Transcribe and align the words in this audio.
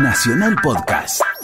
Nacional 0.00 0.56
Podcast. 0.62 1.39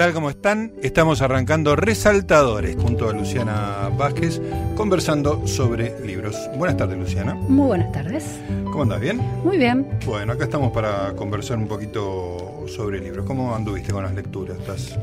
Tal? 0.00 0.14
¿Cómo 0.14 0.30
están? 0.30 0.72
Estamos 0.82 1.20
arrancando 1.20 1.76
Resaltadores 1.76 2.74
junto 2.74 3.10
a 3.10 3.12
Luciana 3.12 3.90
Vázquez 3.98 4.40
conversando 4.74 5.46
sobre 5.46 6.00
libros. 6.06 6.38
Buenas 6.56 6.78
tardes, 6.78 6.96
Luciana. 6.96 7.34
Muy 7.34 7.66
buenas 7.66 7.92
tardes. 7.92 8.40
¿Cómo 8.64 8.84
andas? 8.84 8.98
¿Bien? 8.98 9.18
Muy 9.44 9.58
bien. 9.58 9.86
Bueno, 10.06 10.32
acá 10.32 10.44
estamos 10.44 10.72
para 10.72 11.12
conversar 11.16 11.58
un 11.58 11.68
poquito 11.68 12.64
sobre 12.66 12.98
libros. 12.98 13.26
¿Cómo 13.26 13.54
anduviste 13.54 13.92
con 13.92 14.02
las 14.02 14.14
lecturas? 14.14 14.56
¿Estás, 14.56 14.98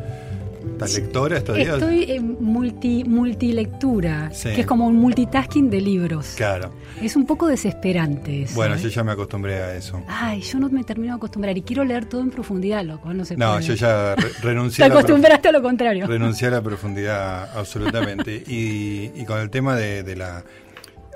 estás 0.73 0.93
lectora? 0.95 1.37
Estoy 1.37 2.11
en 2.11 2.37
multi, 2.39 3.03
multilectura, 3.03 4.29
Sí. 4.31 4.49
que 4.53 4.61
es 4.61 4.67
como 4.67 4.87
un 4.87 4.95
multitasking 4.97 5.69
de 5.69 5.81
libros. 5.81 6.33
Claro. 6.35 6.71
Es 7.01 7.15
un 7.15 7.25
poco 7.25 7.47
desesperante 7.47 8.43
eso. 8.43 8.55
Bueno, 8.55 8.75
¿eh? 8.75 8.79
yo 8.81 8.89
ya 8.89 9.03
me 9.03 9.11
acostumbré 9.11 9.55
a 9.61 9.75
eso. 9.75 10.01
Ay, 10.07 10.41
yo 10.41 10.59
no 10.59 10.69
me 10.69 10.83
termino 10.83 11.13
de 11.13 11.17
acostumbrar 11.17 11.57
y 11.57 11.61
quiero 11.61 11.83
leer 11.83 12.05
todo 12.05 12.21
en 12.21 12.29
profundidad, 12.31 12.83
loco, 12.83 13.13
no 13.13 13.23
se 13.25 13.37
No, 13.37 13.53
puede. 13.53 13.65
yo 13.65 13.73
ya 13.75 14.15
re- 14.15 14.29
renuncié 14.41 14.77
Te 14.77 14.85
a 14.85 14.87
la 14.87 14.93
prof- 14.95 15.03
acostumbraste 15.05 15.47
a 15.47 15.51
lo 15.51 15.61
contrario. 15.61 16.07
Renuncié 16.07 16.47
a 16.47 16.51
la 16.51 16.61
profundidad 16.63 17.57
absolutamente. 17.57 18.43
Y, 18.47 19.11
y 19.15 19.25
con 19.25 19.39
el 19.39 19.49
tema 19.49 19.75
de, 19.75 20.03
de 20.03 20.15
la 20.15 20.43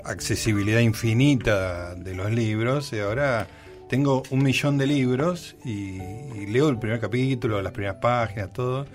accesibilidad 0.04 0.80
infinita 0.80 1.94
de 1.94 2.14
los 2.14 2.30
libros, 2.30 2.92
y 2.92 2.98
ahora 2.98 3.46
tengo 3.88 4.22
un 4.30 4.42
millón 4.42 4.78
de 4.78 4.86
libros 4.86 5.54
y, 5.64 5.98
y 6.00 6.46
leo 6.48 6.68
el 6.68 6.78
primer 6.78 6.98
capítulo, 6.98 7.60
las 7.62 7.72
primeras 7.72 7.96
páginas, 7.96 8.52
todo. 8.52 8.86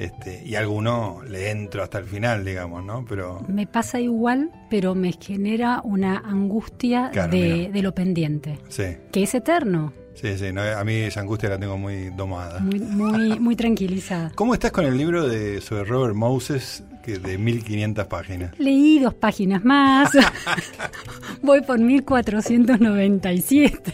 Este, 0.00 0.42
y 0.46 0.54
alguno 0.54 1.20
le 1.28 1.50
entro 1.50 1.82
hasta 1.82 1.98
el 1.98 2.04
final, 2.06 2.42
digamos, 2.44 2.82
¿no? 2.84 3.04
Pero 3.06 3.44
Me 3.48 3.66
pasa 3.66 4.00
igual, 4.00 4.50
pero 4.70 4.94
me 4.94 5.12
genera 5.12 5.82
una 5.84 6.16
angustia 6.18 7.10
Claro, 7.12 7.32
de, 7.32 7.68
de 7.70 7.82
lo 7.82 7.92
pendiente, 7.94 8.58
sí, 8.70 8.84
que 9.12 9.24
es 9.24 9.34
eterno, 9.34 9.92
sí, 10.14 10.38
sí. 10.38 10.52
no, 10.54 10.62
a 10.62 10.82
mí 10.84 10.94
esa 10.94 11.20
angustia 11.20 11.50
la 11.50 11.58
tengo 11.58 11.76
muy 11.76 12.08
domada. 12.16 12.60
muy, 12.60 12.80
muy, 12.80 13.38
muy 13.40 13.56
tranquilizada. 13.56 14.32
¿Cómo 14.36 14.54
estás 14.54 14.70
con 14.72 14.86
el 14.86 14.96
libro 14.96 15.28
de 15.28 15.60
sobre 15.60 15.84
Robert 15.84 16.14
Moses, 16.14 16.82
que 17.04 17.18
de 17.18 17.36
1500 17.36 18.06
páginas? 18.06 18.58
Leí 18.58 19.00
dos 19.00 19.12
páginas 19.14 19.62
más, 19.64 20.12
voy 21.42 21.60
por 21.60 21.78
1497. 21.78 23.92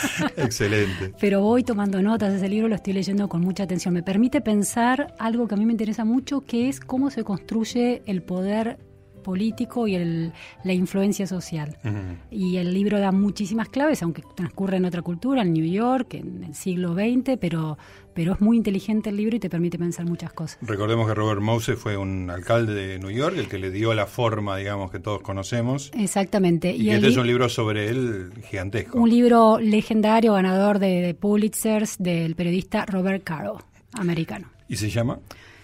Excelente. 0.36 1.12
Pero 1.20 1.40
voy 1.40 1.64
tomando 1.64 2.02
notas, 2.02 2.32
ese 2.32 2.48
libro 2.48 2.68
lo 2.68 2.74
estoy 2.74 2.92
leyendo 2.92 3.28
con 3.28 3.40
mucha 3.40 3.64
atención. 3.64 3.94
Me 3.94 4.02
permite 4.02 4.40
pensar 4.40 5.14
algo 5.18 5.48
que 5.48 5.54
a 5.54 5.58
mí 5.58 5.66
me 5.66 5.72
interesa 5.72 6.04
mucho, 6.04 6.40
que 6.42 6.68
es 6.68 6.80
cómo 6.80 7.10
se 7.10 7.24
construye 7.24 8.02
el 8.06 8.22
poder 8.22 8.78
político 9.22 9.86
y 9.88 9.94
el- 9.94 10.32
la 10.64 10.72
influencia 10.72 11.26
social. 11.26 11.76
Ujú. 11.84 11.96
Y 12.30 12.56
el 12.56 12.72
libro 12.74 12.98
da 13.00 13.12
muchísimas 13.12 13.68
claves, 13.68 14.02
aunque 14.02 14.22
transcurre 14.36 14.76
en 14.76 14.84
otra 14.84 15.02
cultura, 15.02 15.42
en 15.42 15.52
New 15.52 15.64
York, 15.66 16.14
en 16.14 16.44
el 16.44 16.54
siglo 16.54 16.94
XX, 16.94 17.36
pero, 17.40 17.78
pero 18.14 18.34
es 18.34 18.40
muy 18.40 18.56
inteligente 18.56 19.10
el 19.10 19.16
libro 19.16 19.36
y 19.36 19.40
te 19.40 19.48
permite 19.48 19.78
pensar 19.78 20.04
muchas 20.06 20.32
cosas. 20.32 20.58
Recordemos 20.62 21.06
que 21.08 21.14
Robert 21.14 21.40
Moses 21.40 21.78
fue 21.78 21.96
un 21.96 22.28
alcalde 22.30 22.74
de 22.74 22.98
New 22.98 23.10
York, 23.10 23.36
el 23.38 23.48
que 23.48 23.58
le 23.58 23.70
dio 23.70 23.94
la 23.94 24.06
forma, 24.06 24.56
digamos, 24.56 24.90
que 24.90 24.98
todos 25.00 25.22
conocemos. 25.22 25.90
Exactamente. 25.94 26.74
Y, 26.74 26.90
el 26.90 26.96
este 26.96 27.08
es 27.08 27.16
un 27.16 27.26
libro 27.26 27.48
sobre 27.48 27.88
él 27.88 28.32
gigantesco. 28.48 28.98
un 28.98 29.08
libro 29.08 29.58
legendario, 29.58 30.34
ganador 30.34 30.78
de, 30.78 31.00
de 31.00 31.14
Pulitzers, 31.14 31.96
del 31.98 32.34
periodista 32.34 32.84
Robert 32.86 33.22
Caro, 33.24 33.58
americano. 33.94 34.48
¿Y 34.68 34.76
se 34.76 34.88
llama? 34.90 35.18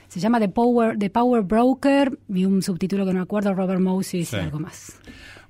Se 0.09 0.21
llama 0.21 0.41
The 0.41 0.49
Power, 0.49 0.99
The 0.99 1.11
Power 1.11 1.43
Broker 1.43 2.19
y 2.29 2.45
un 2.45 2.63
subtítulo 2.63 3.05
que 3.07 3.13
no 3.13 3.23
acuerdo, 3.23 3.55
Robert 3.55 3.81
Moses 3.81 4.29
Sí. 4.29 4.37
y 4.37 4.39
algo 4.41 4.59
más. 4.59 4.93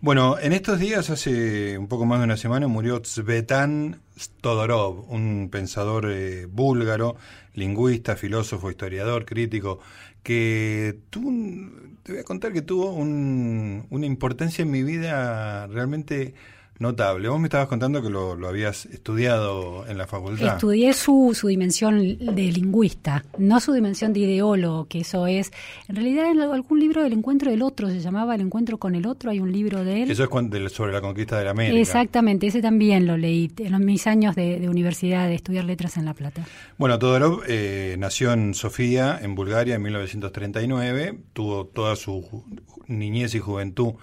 Bueno, 0.00 0.38
en 0.38 0.52
estos 0.52 0.78
días, 0.78 1.10
hace 1.10 1.76
un 1.78 1.88
poco 1.88 2.06
más 2.06 2.18
de 2.20 2.24
una 2.24 2.36
semana, 2.36 2.68
murió 2.68 3.00
Tzvetan 3.02 4.00
Stodorov, 4.18 5.10
un 5.12 5.48
pensador 5.50 6.06
eh, 6.10 6.46
búlgaro, 6.46 7.16
lingüista, 7.54 8.14
filósofo, 8.16 8.70
historiador, 8.70 9.24
crítico, 9.24 9.80
que 10.22 11.00
tuvo, 11.10 11.28
un- 11.28 11.98
te 12.02 12.12
voy 12.12 12.20
a 12.20 12.24
contar 12.24 12.52
que 12.52 12.62
tuvo 12.62 12.92
un- 12.92 13.86
una 13.90 14.06
importancia 14.06 14.62
en 14.62 14.70
mi 14.70 14.82
vida 14.82 15.66
realmente 15.68 16.34
notable. 16.78 17.28
Vos 17.28 17.40
me 17.40 17.46
estabas 17.46 17.66
contando 17.68 18.00
que 18.02 18.10
lo, 18.10 18.34
lo 18.36 18.48
habías 18.48 18.86
estudiado 18.86 19.86
en 19.88 19.98
la 19.98 20.06
facultad. 20.06 20.54
Estudié 20.54 20.92
su, 20.92 21.32
su 21.34 21.48
dimensión 21.48 21.98
de 21.98 22.52
lingüista, 22.52 23.24
no 23.38 23.58
su 23.60 23.72
dimensión 23.72 24.12
de 24.12 24.20
ideólogo, 24.20 24.86
que 24.86 25.00
eso 25.00 25.26
es. 25.26 25.50
En 25.88 25.96
realidad, 25.96 26.30
en 26.30 26.40
algún 26.40 26.78
libro 26.80 27.02
del 27.02 27.12
encuentro 27.14 27.50
del 27.50 27.62
otro 27.62 27.88
se 27.88 28.00
llamaba 28.00 28.34
El 28.34 28.42
encuentro 28.42 28.78
con 28.78 28.94
el 28.94 29.06
otro, 29.06 29.30
hay 29.30 29.40
un 29.40 29.50
libro 29.52 29.84
de 29.84 30.02
él. 30.04 30.10
Eso 30.10 30.24
es 30.24 30.72
sobre 30.72 30.92
la 30.92 31.00
conquista 31.00 31.38
de 31.38 31.44
la 31.44 31.50
América. 31.50 31.80
Exactamente, 31.80 32.46
ese 32.46 32.62
también 32.62 33.06
lo 33.06 33.16
leí 33.16 33.50
en 33.58 33.72
los- 33.72 33.80
mis 33.80 34.06
años 34.06 34.36
de, 34.36 34.60
de 34.60 34.68
universidad, 34.68 35.28
de 35.28 35.34
estudiar 35.34 35.64
letras 35.64 35.96
en 35.96 36.04
La 36.04 36.14
Plata. 36.14 36.44
Bueno, 36.76 36.98
Todorov 36.98 37.42
eh, 37.48 37.96
nació 37.98 38.32
en 38.32 38.54
Sofía, 38.54 39.18
en 39.20 39.34
Bulgaria, 39.34 39.74
en 39.76 39.82
1939. 39.82 41.18
Tuvo 41.32 41.66
toda 41.66 41.96
su 41.96 42.44
niñez 42.86 43.34
y 43.34 43.38
juventud 43.38 43.94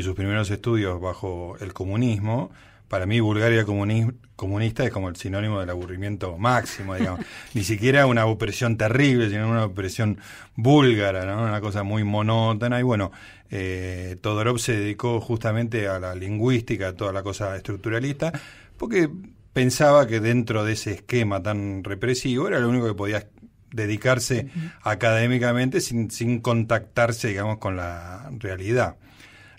y 0.00 0.02
sus 0.02 0.14
primeros 0.16 0.50
estudios 0.50 1.00
bajo 1.00 1.56
el 1.60 1.72
comunismo. 1.72 2.50
Para 2.88 3.06
mí, 3.06 3.20
Bulgaria 3.20 3.64
comuni- 3.64 4.12
comunista 4.34 4.84
es 4.84 4.90
como 4.90 5.08
el 5.08 5.14
sinónimo 5.14 5.60
del 5.60 5.70
aburrimiento 5.70 6.36
máximo, 6.38 6.96
digamos. 6.96 7.20
Ni 7.54 7.62
siquiera 7.62 8.06
una 8.06 8.26
opresión 8.26 8.76
terrible, 8.76 9.30
sino 9.30 9.48
una 9.48 9.64
opresión 9.66 10.18
búlgara, 10.56 11.24
¿no? 11.24 11.44
Una 11.44 11.60
cosa 11.60 11.84
muy 11.84 12.02
monótona. 12.02 12.80
Y 12.80 12.82
bueno, 12.82 13.12
eh, 13.50 14.16
Todorov 14.20 14.58
se 14.58 14.72
dedicó 14.72 15.20
justamente 15.20 15.86
a 15.86 16.00
la 16.00 16.16
lingüística, 16.16 16.88
a 16.88 16.92
toda 16.94 17.12
la 17.12 17.22
cosa 17.22 17.54
estructuralista, 17.54 18.32
porque 18.76 19.08
pensaba 19.52 20.06
que 20.08 20.18
dentro 20.18 20.64
de 20.64 20.72
ese 20.72 20.92
esquema 20.94 21.42
tan 21.42 21.84
represivo 21.84 22.48
era 22.48 22.58
lo 22.58 22.68
único 22.68 22.86
que 22.88 22.94
podía 22.94 23.28
dedicarse 23.72 24.48
académicamente 24.82 25.80
sin, 25.80 26.10
sin 26.10 26.40
contactarse, 26.40 27.28
digamos, 27.28 27.58
con 27.58 27.76
la 27.76 28.28
realidad. 28.38 28.96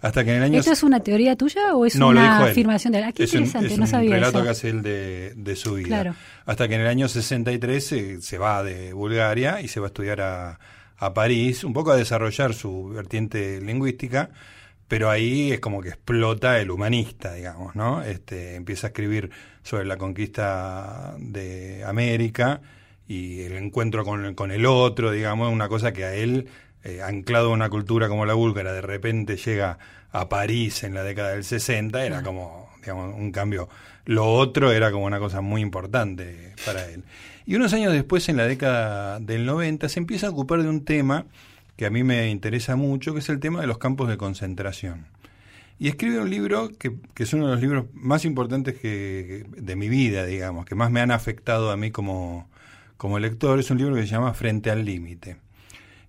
Hasta 0.02 0.24
que 0.24 0.32
en 0.32 0.38
el 0.38 0.44
año... 0.44 0.60
¿Esto 0.60 0.72
es 0.72 0.84
una 0.84 1.00
teoría 1.00 1.36
tuya 1.36 1.76
o 1.76 1.86
es 1.86 1.96
No, 1.96 2.10
una 2.10 2.44
afirmación 2.46 2.94
de 2.94 3.00
él? 3.00 3.06
Ah, 3.08 3.12
qué 3.12 3.24
es 3.24 3.34
un, 3.34 3.40
interesante, 3.40 3.74
es 3.74 3.78
no 3.78 3.84
un 3.86 3.90
sabía 3.90 4.16
relato 4.16 4.38
eso. 4.40 4.44
que 4.44 4.50
hace 4.50 4.70
él 4.70 4.82
de, 4.82 5.34
de 5.36 5.56
su 5.56 5.76
vida. 5.76 5.88
Claro. 5.88 6.16
Hasta 6.46 6.68
que 6.68 6.76
en 6.76 6.82
el 6.82 6.88
año 6.88 7.08
63 7.08 7.86
se, 7.86 8.22
se 8.22 8.38
va 8.38 8.64
de 8.64 8.94
Bulgaria 8.94 9.62
y 9.62 9.68
se 9.68 9.80
va 9.80 9.86
a 9.86 9.90
estudiar 9.90 10.22
a, 10.22 10.60
a 10.98 11.14
París, 11.14 11.64
un 11.64 11.74
poco 11.74 11.92
a 11.92 11.96
desarrollar 11.96 12.54
su 12.54 12.90
vertiente 12.90 13.62
lingüística, 13.62 14.30
pero 14.88 15.10
ahí 15.10 15.52
es 15.52 15.60
como 15.60 15.82
que 15.82 15.90
explota 15.90 16.60
el 16.60 16.70
humanista, 16.70 17.34
digamos, 17.34 17.76
¿no? 17.76 18.04
Este, 18.04 18.56
empieza 18.56 18.88
a 18.88 18.90
escribir 18.90 19.30
sobre 19.64 19.86
la 19.86 19.98
conquista 19.98 21.16
de 21.18 21.84
América 21.86 22.62
y 23.08 23.42
el 23.42 23.54
encuentro 23.54 24.04
con, 24.04 24.36
con 24.36 24.52
el 24.52 24.66
otro, 24.66 25.12
digamos, 25.12 25.52
una 25.52 25.70
cosa 25.70 25.94
que 25.94 26.06
a 26.06 26.14
él, 26.14 26.48
eh, 26.84 27.02
anclado 27.02 27.50
a 27.50 27.54
una 27.54 27.70
cultura 27.70 28.08
como 28.08 28.26
la 28.26 28.34
búlgara, 28.34 28.74
de 28.74 28.82
repente 28.82 29.38
llega 29.38 29.78
a 30.12 30.28
París 30.30 30.84
en 30.84 30.94
la 30.94 31.04
década 31.04 31.30
del 31.32 31.44
60, 31.44 32.06
era 32.06 32.18
como, 32.24 32.70
digamos, 32.82 33.16
un 33.16 33.32
cambio. 33.32 33.70
Lo 34.06 34.26
otro 34.34 34.72
era 34.72 34.92
como 34.92 35.06
una 35.06 35.20
cosa 35.20 35.42
muy 35.42 35.62
importante 35.62 36.54
para 36.66 36.86
él. 36.90 37.04
Y 37.46 37.56
unos 37.56 37.74
años 37.74 37.94
después, 37.94 38.28
en 38.30 38.38
la 38.38 38.46
década 38.48 39.20
del 39.20 39.46
90, 39.46 39.90
se 39.90 40.00
empieza 40.00 40.28
a 40.28 40.30
ocupar 40.32 40.62
de 40.64 40.70
un 40.70 40.84
tema 40.86 41.26
que 41.76 41.86
a 41.86 41.90
mí 41.90 42.04
me 42.04 42.30
interesa 42.30 42.76
mucho, 42.76 43.14
que 43.14 43.20
es 43.20 43.30
el 43.30 43.40
tema 43.40 43.62
de 43.62 43.68
los 43.68 43.78
campos 43.78 44.10
de 44.10 44.18
concentración. 44.18 45.06
Y 45.80 45.88
escribe 45.88 46.20
un 46.20 46.30
libro 46.30 46.70
que, 46.78 46.94
que 47.16 47.24
es 47.24 47.34
uno 47.34 47.48
de 47.48 47.54
los 47.54 47.62
libros 47.62 47.86
más 47.94 48.24
importantes 48.26 48.76
que, 48.76 49.46
que- 49.56 49.62
de 49.62 49.76
mi 49.76 49.90
vida, 49.90 50.26
digamos, 50.26 50.66
que 50.66 50.76
más 50.76 50.92
me 50.92 51.00
han 51.02 51.10
afectado 51.12 51.72
a 51.72 51.78
mí 51.78 51.90
como, 51.90 52.48
como 52.98 53.18
lector. 53.18 53.60
Es 53.60 53.72
un 53.72 53.80
libro 53.80 53.96
que 53.96 54.02
se 54.02 54.08
llama 54.10 54.34
Frente 54.36 54.70
al 54.70 54.86
Límite. 54.86 55.38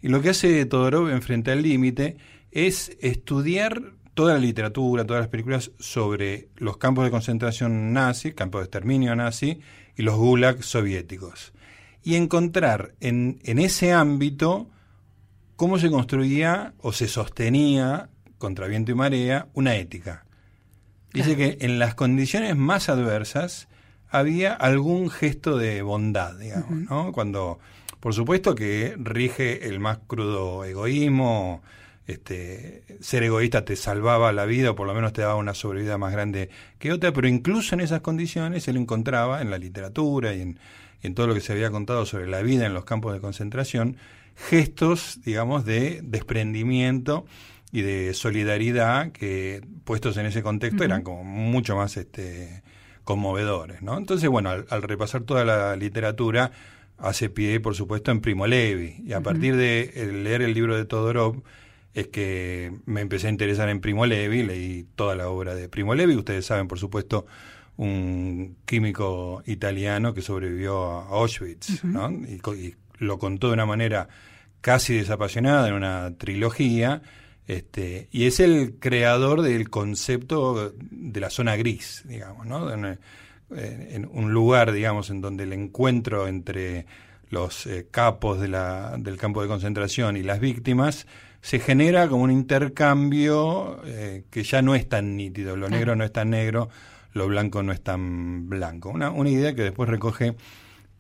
Y 0.03 0.09
lo 0.09 0.21
que 0.21 0.31
hace 0.31 0.67
Todorov 0.67 1.09
en 1.09 1.23
Frente 1.23 1.53
al 1.53 1.63
Límite 1.63 2.17
es 2.51 2.97
estudiar 3.01 3.95
toda 4.15 4.35
la 4.35 4.41
literatura, 4.41 5.07
todas 5.07 5.23
las 5.23 5.29
películas 5.31 5.71
sobre 5.79 6.49
los 6.57 6.77
campos 6.77 7.05
de 7.05 7.11
concentración 7.11 7.93
nazi, 7.93 8.33
campos 8.33 8.61
de 8.61 8.65
exterminio 8.65 9.17
nazi 9.17 9.61
y 9.97 10.03
los 10.03 10.17
gulags 10.17 10.67
soviéticos. 10.67 11.53
Y 12.03 12.17
encontrar 12.17 12.95
en, 13.01 13.39
en 13.45 13.59
ese 13.59 13.93
ámbito 13.93 14.69
cómo 15.57 15.79
se 15.79 15.91
construía 15.91 16.75
o 16.79 16.93
se 16.93 17.07
sostenía 17.07 18.11
contra 18.39 18.67
viento 18.67 18.91
y 18.91 18.97
marea 18.97 19.47
una 19.55 19.77
ética. 19.77 20.27
Dice 21.15 21.37
que 21.37 21.59
en 21.61 21.79
las 21.79 21.95
condiciones 21.95 22.57
más 22.57 22.89
adversas 22.89 23.69
había 24.09 24.53
algún 24.53 25.11
gesto 25.11 25.57
de 25.57 25.83
bondad, 25.83 26.39
digamos, 26.39 26.91
¿no? 26.91 27.13
Cuando, 27.13 27.61
por 28.03 28.15
supuesto 28.15 28.57
que 28.57 28.97
rige 28.99 29.69
el 29.69 29.79
más 29.79 29.99
crudo 30.09 30.65
egoísmo, 30.65 31.63
este, 32.09 32.83
ser 32.99 33.23
egoísta 33.23 33.65
te 33.65 33.77
salvaba 33.77 34.33
la 34.33 34.45
vida 34.45 34.73
o 34.73 34.75
por 34.75 34.89
lo 34.89 34.93
menos 34.93 35.13
te 35.13 35.23
daba 35.23 35.37
una 35.37 35.55
sobrevida 35.55 35.99
más 35.99 36.13
grande 36.13 36.51
que 36.81 36.91
otra, 36.91 37.13
pero 37.13 37.29
incluso 37.29 37.77
en 37.77 37.81
esas 37.81 38.01
condiciones 38.01 38.67
él 38.67 38.77
encontraba 38.77 39.41
en 39.41 39.51
la 39.51 39.59
literatura 39.59 40.35
y 40.35 40.41
en, 40.41 40.59
en 41.03 41.15
todo 41.15 41.29
lo 41.29 41.35
que 41.35 41.41
se 41.41 41.53
había 41.53 41.71
contado 41.71 42.05
sobre 42.05 42.27
la 42.27 42.43
vida 42.43 42.67
en 42.67 42.75
los 42.75 42.85
campos 42.85 43.13
de 43.13 43.21
concentración 43.21 43.97
gestos, 44.35 45.21
digamos, 45.25 45.65
de 45.65 46.01
desprendimiento 46.03 47.25
y 47.71 47.83
de 47.83 48.15
solidaridad 48.15 49.13
que 49.13 49.65
puestos 49.85 50.17
en 50.17 50.27
ese 50.27 50.43
contexto 50.43 50.83
eran 50.83 51.03
como 51.03 51.23
mucho 51.23 51.77
más 51.77 51.97
este 51.97 52.65
conmovedores, 53.05 53.81
¿no? 53.81 53.97
Entonces, 53.97 54.29
bueno, 54.29 54.51
al, 54.51 54.83
repasar 54.83 55.23
toda 55.23 55.45
la 55.45 55.77
literatura 55.77 56.51
hace 56.99 57.29
pie, 57.31 57.61
por 57.61 57.75
supuesto, 57.75 58.11
en 58.11 58.21
Primo 58.21 58.47
Levi. 58.47 59.03
Y 59.07 59.13
a 59.13 59.21
partir 59.21 59.57
de 59.57 59.93
leer 60.13 60.43
el 60.43 60.55
libro 60.55 60.77
de 60.77 60.85
Todorov 60.85 61.43
es 61.95 62.09
que 62.09 62.73
me 62.87 63.01
empecé 63.01 63.27
a 63.27 63.31
interesar 63.31 63.69
en 63.69 63.81
Primo 63.81 64.07
Levi, 64.07 64.43
leí 64.43 64.87
toda 64.95 65.15
la 65.15 65.29
obra 65.29 65.55
de 65.55 65.69
Primo 65.69 65.95
Levi, 65.95 66.17
ustedes 66.17 66.47
saben, 66.47 66.69
por 66.69 66.79
supuesto, 66.79 67.27
un 67.77 68.57
químico 68.65 69.43
italiano 69.47 70.15
que 70.15 70.23
sobrevivió 70.23 70.85
a 70.85 71.09
Auschwitz, 71.09 71.85
¿no? 71.85 72.11
Y, 72.11 72.41
y, 72.57 72.75
lo 72.99 73.19
contó 73.19 73.49
de 73.49 73.55
una 73.55 73.67
manera 73.67 74.09
casi 74.61 74.95
desapasionada 74.95 75.69
en 75.69 75.75
una 75.75 76.17
trilogía, 76.17 77.03
este, 77.49 78.09
y 78.13 78.27
es 78.27 78.39
el 78.39 78.77
creador 78.79 79.43
del 79.43 79.69
concepto 79.69 80.73
de 80.81 81.21
la 81.21 81.29
zona 81.29 81.57
gris, 81.57 82.03
digamos, 82.07 82.47
¿no? 82.47 82.71
En, 83.57 84.09
un 84.13 84.33
lugar, 84.33 84.73
digamos, 84.73 85.11
en 85.11 85.21
donde 85.21 85.45
el 85.45 85.53
encuentro 85.53 86.29
entre 86.29 86.87
los 87.31 87.67
eh, 87.67 87.87
capos 87.91 88.41
de 88.41 88.49
la, 88.49 88.97
del 88.99 89.17
campo 89.17 89.43
de 89.43 89.49
concentración 89.49 90.17
y 90.17 90.23
las 90.23 90.41
víctimas 90.41 91.07
se 91.41 91.59
genera 91.59 92.09
como 92.09 92.23
un 92.25 92.31
intercambio 92.31 93.81
eh, 93.85 94.25
que 94.31 94.45
ya 94.45 94.63
no 94.63 94.75
es 94.75 94.89
tan 94.89 95.17
nítido, 95.17 95.57
lo 95.57 95.69
negro 95.69 95.97
no 95.97 96.05
es 96.05 96.13
tan 96.13 96.31
negro, 96.31 96.69
lo 97.13 97.27
blanco 97.27 97.63
no 97.63 97.73
es 97.73 97.83
tan 97.83 98.49
blanco. 98.49 98.91
Una, 98.91 99.11
una 99.11 99.29
idea 99.29 99.55
que 99.55 99.63
después 99.63 99.89
recoge 99.89 100.37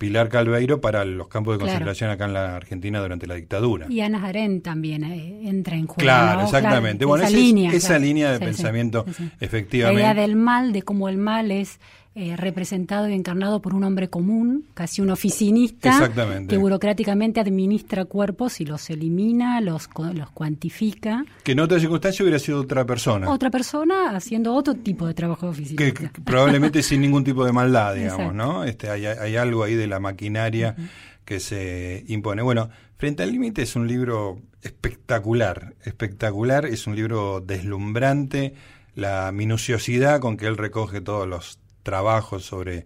Pilar 0.02 0.28
Calveiro 0.28 0.81
para 0.81 1.05
los 1.05 1.28
campos 1.28 1.55
de 1.55 1.60
concentración 1.60 2.10
acá 2.10 2.25
en 2.25 2.32
la 2.32 2.56
Argentina 2.56 3.00
durante 3.00 3.28
la 3.28 3.37
dictadura. 3.37 3.87
Y 3.88 4.00
Ana 4.00 4.26
Arendt 4.26 4.64
también 4.64 5.05
eh, 5.05 5.48
entra 5.48 5.76
en 5.76 5.87
juego. 5.87 6.00
Claro, 6.00 6.43
exactamente. 6.43 7.05
bueno, 7.05 7.22
esa, 7.22 7.37
línea, 7.37 7.70
esa 7.72 8.00
línea 8.00 8.32
de 8.32 8.40
pensamiento, 8.40 9.06
efectivamente. 9.38 10.02
La 10.02 10.12
idea 10.12 10.22
del 10.22 10.34
mal, 10.34 10.72
de 10.72 10.82
cómo 10.82 11.08
el 11.08 11.19
mal 11.19 11.52
es 11.52 11.78
eh, 12.14 12.36
representado 12.36 13.08
y 13.08 13.14
encarnado 13.14 13.62
por 13.62 13.74
un 13.74 13.84
hombre 13.84 14.10
común, 14.10 14.66
casi 14.74 15.00
un 15.00 15.10
oficinista, 15.10 16.10
que 16.46 16.58
burocráticamente 16.58 17.40
administra 17.40 18.04
cuerpos 18.04 18.60
y 18.60 18.66
los 18.66 18.90
elimina, 18.90 19.60
los, 19.62 19.88
los 20.12 20.30
cuantifica. 20.30 21.24
Que 21.42 21.52
en 21.52 21.60
otra 21.60 21.80
circunstancia 21.80 22.22
hubiera 22.22 22.38
sido 22.38 22.60
otra 22.60 22.84
persona. 22.84 23.30
Otra 23.30 23.50
persona 23.50 24.14
haciendo 24.14 24.54
otro 24.54 24.74
tipo 24.74 25.06
de 25.06 25.14
trabajo 25.14 25.46
de 25.46 25.52
oficina. 25.52 25.76
Que, 25.78 26.10
probablemente 26.22 26.82
sin 26.82 27.00
ningún 27.00 27.24
tipo 27.24 27.44
de 27.44 27.52
maldad, 27.52 27.94
digamos, 27.94 28.34
¿no? 28.34 28.64
Este, 28.64 28.90
hay, 28.90 29.06
hay, 29.06 29.36
algo 29.36 29.64
ahí 29.64 29.74
de 29.74 29.86
la 29.86 29.98
maquinaria 29.98 30.76
que 31.24 31.40
se 31.40 32.04
impone. 32.08 32.42
Bueno, 32.42 32.68
Frente 33.02 33.24
al 33.24 33.32
Límite 33.32 33.62
es 33.62 33.74
un 33.74 33.88
libro 33.88 34.42
espectacular, 34.60 35.74
espectacular, 35.82 36.66
es 36.66 36.86
un 36.86 36.94
libro 36.94 37.40
deslumbrante, 37.40 38.54
la 38.94 39.32
minuciosidad 39.32 40.20
con 40.20 40.36
que 40.36 40.46
él 40.46 40.56
recoge 40.56 41.00
todos 41.00 41.26
los 41.26 41.58
trabajos 41.82 42.44
sobre 42.44 42.84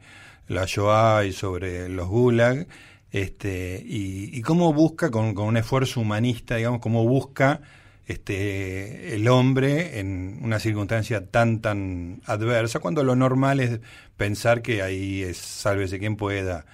la 0.49 0.65
Shoah 0.67 1.25
y 1.25 1.33
sobre 1.33 1.89
los 1.89 2.09
Gulag, 2.09 2.67
este, 3.13 3.83
y, 3.85 4.41
cómo 4.43 4.73
busca, 4.73 5.11
con, 5.11 5.39
un 5.39 5.57
esfuerzo 5.57 6.01
humanista, 6.01 6.57
digamos, 6.57 6.81
cómo 6.81 7.05
busca 7.07 7.61
este, 8.07 9.15
el 9.15 9.27
hombre 9.29 9.99
en 9.99 10.39
una 10.43 10.61
circunstancia 10.61 11.27
tan, 11.27 11.61
tan 11.61 12.21
adversa, 12.27 12.79
cuando 12.79 13.03
lo 13.05 13.17
normal 13.17 13.61
es 13.61 13.81
pensar 14.17 14.63
que 14.63 14.83
ahí 14.83 15.23
es 15.23 15.39
sálvese 15.39 15.99
quien 15.99 16.17
pueda, 16.17 16.67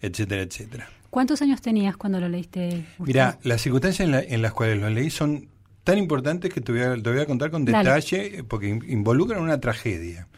etcétera, 0.00 0.42
etcétera. 0.42 0.88
¿Cuántos 1.10 1.40
años 1.40 1.62
tenías 1.62 1.96
cuando 1.96 2.20
lo 2.20 2.28
leíste? 2.28 2.84
Mira, 2.98 3.38
las 3.42 3.62
circunstancias 3.62 4.26
en, 4.28 4.42
las 4.42 4.52
cuales 4.52 4.78
lo 4.78 4.90
leí 4.90 5.08
son 5.08 5.48
tan 5.82 5.98
importantes 5.98 6.52
que 6.52 6.60
te 6.60 6.72
voy 6.72 6.82
a, 6.82 6.94
te 6.94 7.10
voy 7.10 7.20
a 7.20 7.26
contar 7.26 7.50
con 7.50 7.64
detalle, 7.64 8.44
porque 8.46 8.68
involucran 8.68 9.40
una 9.40 9.58
tragedia. 9.60 10.28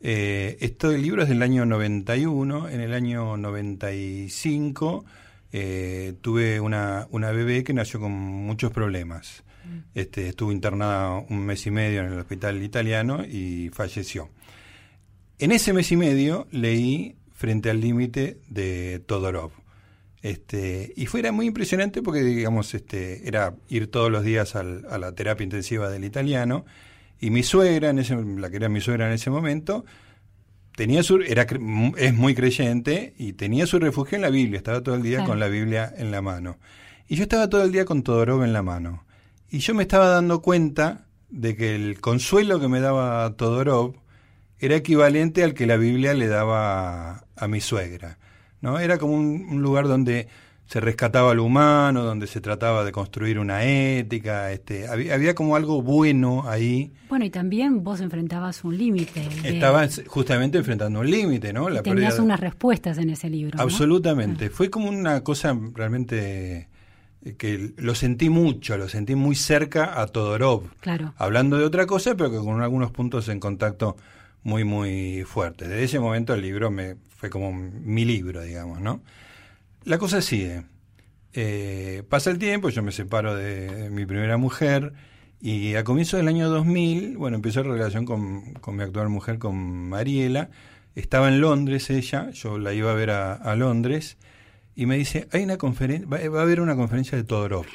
Eh, 0.00 0.56
esto 0.60 0.90
del 0.90 1.02
libro 1.02 1.22
es 1.22 1.28
del 1.28 1.42
año 1.42 1.66
91. 1.66 2.68
En 2.68 2.80
el 2.80 2.94
año 2.94 3.36
95 3.36 5.04
eh, 5.52 6.14
tuve 6.20 6.60
una, 6.60 7.06
una 7.10 7.30
bebé 7.32 7.64
que 7.64 7.72
nació 7.72 8.00
con 8.00 8.12
muchos 8.12 8.72
problemas. 8.72 9.44
Mm. 9.64 9.78
Este, 9.94 10.28
estuvo 10.28 10.52
internada 10.52 11.16
un 11.28 11.40
mes 11.44 11.66
y 11.66 11.70
medio 11.70 12.00
en 12.00 12.12
el 12.12 12.18
hospital 12.18 12.62
italiano 12.62 13.24
y 13.24 13.70
falleció. 13.72 14.30
En 15.38 15.52
ese 15.52 15.72
mes 15.72 15.90
y 15.92 15.96
medio 15.96 16.46
leí 16.50 17.16
Frente 17.40 17.70
al 17.70 17.80
límite 17.80 18.38
de 18.50 19.02
Todorov. 19.06 19.52
Este, 20.20 20.92
y 20.94 21.06
fue 21.06 21.32
muy 21.32 21.46
impresionante 21.46 22.02
porque, 22.02 22.22
digamos, 22.22 22.74
este, 22.74 23.26
era 23.26 23.54
ir 23.70 23.90
todos 23.90 24.10
los 24.10 24.22
días 24.24 24.56
a 24.56 24.62
la 24.62 25.14
terapia 25.14 25.44
intensiva 25.44 25.88
del 25.88 26.04
italiano 26.04 26.66
y 27.20 27.30
mi 27.30 27.42
suegra, 27.42 27.90
en 27.90 27.98
ese, 27.98 28.16
la 28.16 28.50
que 28.50 28.56
era 28.56 28.68
mi 28.68 28.80
suegra 28.80 29.06
en 29.06 29.12
ese 29.12 29.30
momento, 29.30 29.84
tenía 30.74 31.02
su, 31.02 31.20
era, 31.20 31.46
es 31.98 32.14
muy 32.14 32.34
creyente 32.34 33.14
y 33.18 33.34
tenía 33.34 33.66
su 33.66 33.78
refugio 33.78 34.16
en 34.16 34.22
la 34.22 34.30
Biblia, 34.30 34.56
estaba 34.56 34.82
todo 34.82 34.94
el 34.94 35.02
día 35.02 35.24
con 35.24 35.38
la 35.38 35.48
Biblia 35.48 35.92
en 35.96 36.10
la 36.10 36.22
mano. 36.22 36.58
Y 37.06 37.16
yo 37.16 37.24
estaba 37.24 37.48
todo 37.48 37.62
el 37.62 37.72
día 37.72 37.84
con 37.84 38.02
Todorov 38.02 38.42
en 38.42 38.54
la 38.54 38.62
mano. 38.62 39.04
Y 39.50 39.58
yo 39.58 39.74
me 39.74 39.82
estaba 39.82 40.08
dando 40.08 40.40
cuenta 40.40 41.06
de 41.28 41.56
que 41.56 41.74
el 41.74 42.00
consuelo 42.00 42.58
que 42.58 42.68
me 42.68 42.80
daba 42.80 43.36
Todorov 43.36 43.96
era 44.58 44.76
equivalente 44.76 45.44
al 45.44 45.54
que 45.54 45.66
la 45.66 45.76
Biblia 45.76 46.14
le 46.14 46.28
daba 46.28 47.26
a, 47.36 47.48
mi 47.48 47.60
suegra. 47.60 48.18
¿no? 48.60 48.78
Era 48.78 48.96
como 48.98 49.14
un 49.14 49.60
lugar 49.60 49.88
donde 49.88 50.28
se 50.70 50.78
rescataba 50.78 51.34
lo 51.34 51.42
humano, 51.42 52.04
donde 52.04 52.28
se 52.28 52.40
trataba 52.40 52.84
de 52.84 52.92
construir 52.92 53.40
una 53.40 53.64
ética, 53.64 54.52
este, 54.52 54.86
había, 54.86 55.34
como 55.34 55.56
algo 55.56 55.82
bueno 55.82 56.48
ahí. 56.48 56.92
Bueno, 57.08 57.24
y 57.24 57.30
también 57.30 57.82
vos 57.82 58.00
enfrentabas 58.00 58.62
un 58.62 58.78
límite. 58.78 59.28
Estabas 59.42 60.00
justamente 60.06 60.58
enfrentando 60.58 61.00
un 61.00 61.10
límite, 61.10 61.52
¿no? 61.52 61.68
La 61.68 61.82
tenías 61.82 62.20
unas 62.20 62.38
respuestas 62.38 62.98
en 62.98 63.10
ese 63.10 63.28
libro. 63.28 63.60
Absolutamente. 63.60 64.46
Ah. 64.46 64.50
Fue 64.52 64.70
como 64.70 64.88
una 64.88 65.24
cosa 65.24 65.58
realmente 65.74 66.68
eh, 67.24 67.34
que 67.36 67.72
lo 67.76 67.96
sentí 67.96 68.30
mucho, 68.30 68.78
lo 68.78 68.88
sentí 68.88 69.16
muy 69.16 69.34
cerca 69.34 70.00
a 70.00 70.06
Todorov. 70.06 70.70
Claro. 70.78 71.14
Hablando 71.16 71.58
de 71.58 71.64
otra 71.64 71.86
cosa, 71.86 72.14
pero 72.14 72.30
que 72.30 72.38
con 72.38 72.62
algunos 72.62 72.92
puntos 72.92 73.28
en 73.28 73.40
contacto 73.40 73.96
muy, 74.44 74.62
muy 74.62 75.24
fuertes. 75.24 75.68
Desde 75.68 75.82
ese 75.82 75.98
momento 75.98 76.32
el 76.32 76.42
libro 76.42 76.70
me 76.70 76.94
fue 77.16 77.28
como 77.28 77.52
mi 77.52 78.04
libro, 78.04 78.40
digamos, 78.42 78.80
¿no? 78.80 79.00
La 79.84 79.98
cosa 79.98 80.20
sigue. 80.20 80.64
Eh, 81.32 82.02
pasa 82.08 82.30
el 82.30 82.38
tiempo, 82.38 82.70
yo 82.70 82.82
me 82.82 82.92
separo 82.92 83.34
de, 83.34 83.88
mi 83.90 84.04
primera 84.04 84.36
mujer 84.36 84.92
y 85.40 85.74
a 85.76 85.84
comienzo 85.84 86.16
del 86.16 86.28
año 86.28 86.48
2000, 86.48 87.16
bueno, 87.16 87.36
empezó 87.36 87.62
la 87.62 87.72
relación 87.72 88.04
con, 88.04 88.76
mi 88.76 88.82
actual 88.82 89.08
mujer, 89.08 89.38
con 89.38 89.88
Mariela. 89.88 90.50
Estaba 90.96 91.28
en 91.28 91.40
Londres 91.40 91.88
ella, 91.88 92.30
yo 92.30 92.58
la 92.58 92.74
iba 92.74 92.90
a 92.90 92.94
ver 92.94 93.10
a, 93.10 93.56
Londres 93.56 94.18
y 94.74 94.86
me 94.86 94.96
dice, 94.96 95.28
hay 95.32 95.44
una 95.44 95.56
conferencia, 95.56 96.06
va, 96.08 96.40
a 96.40 96.42
haber 96.42 96.60
una 96.60 96.74
conferencia 96.74 97.16
de 97.16 97.24
Todorov 97.24 97.66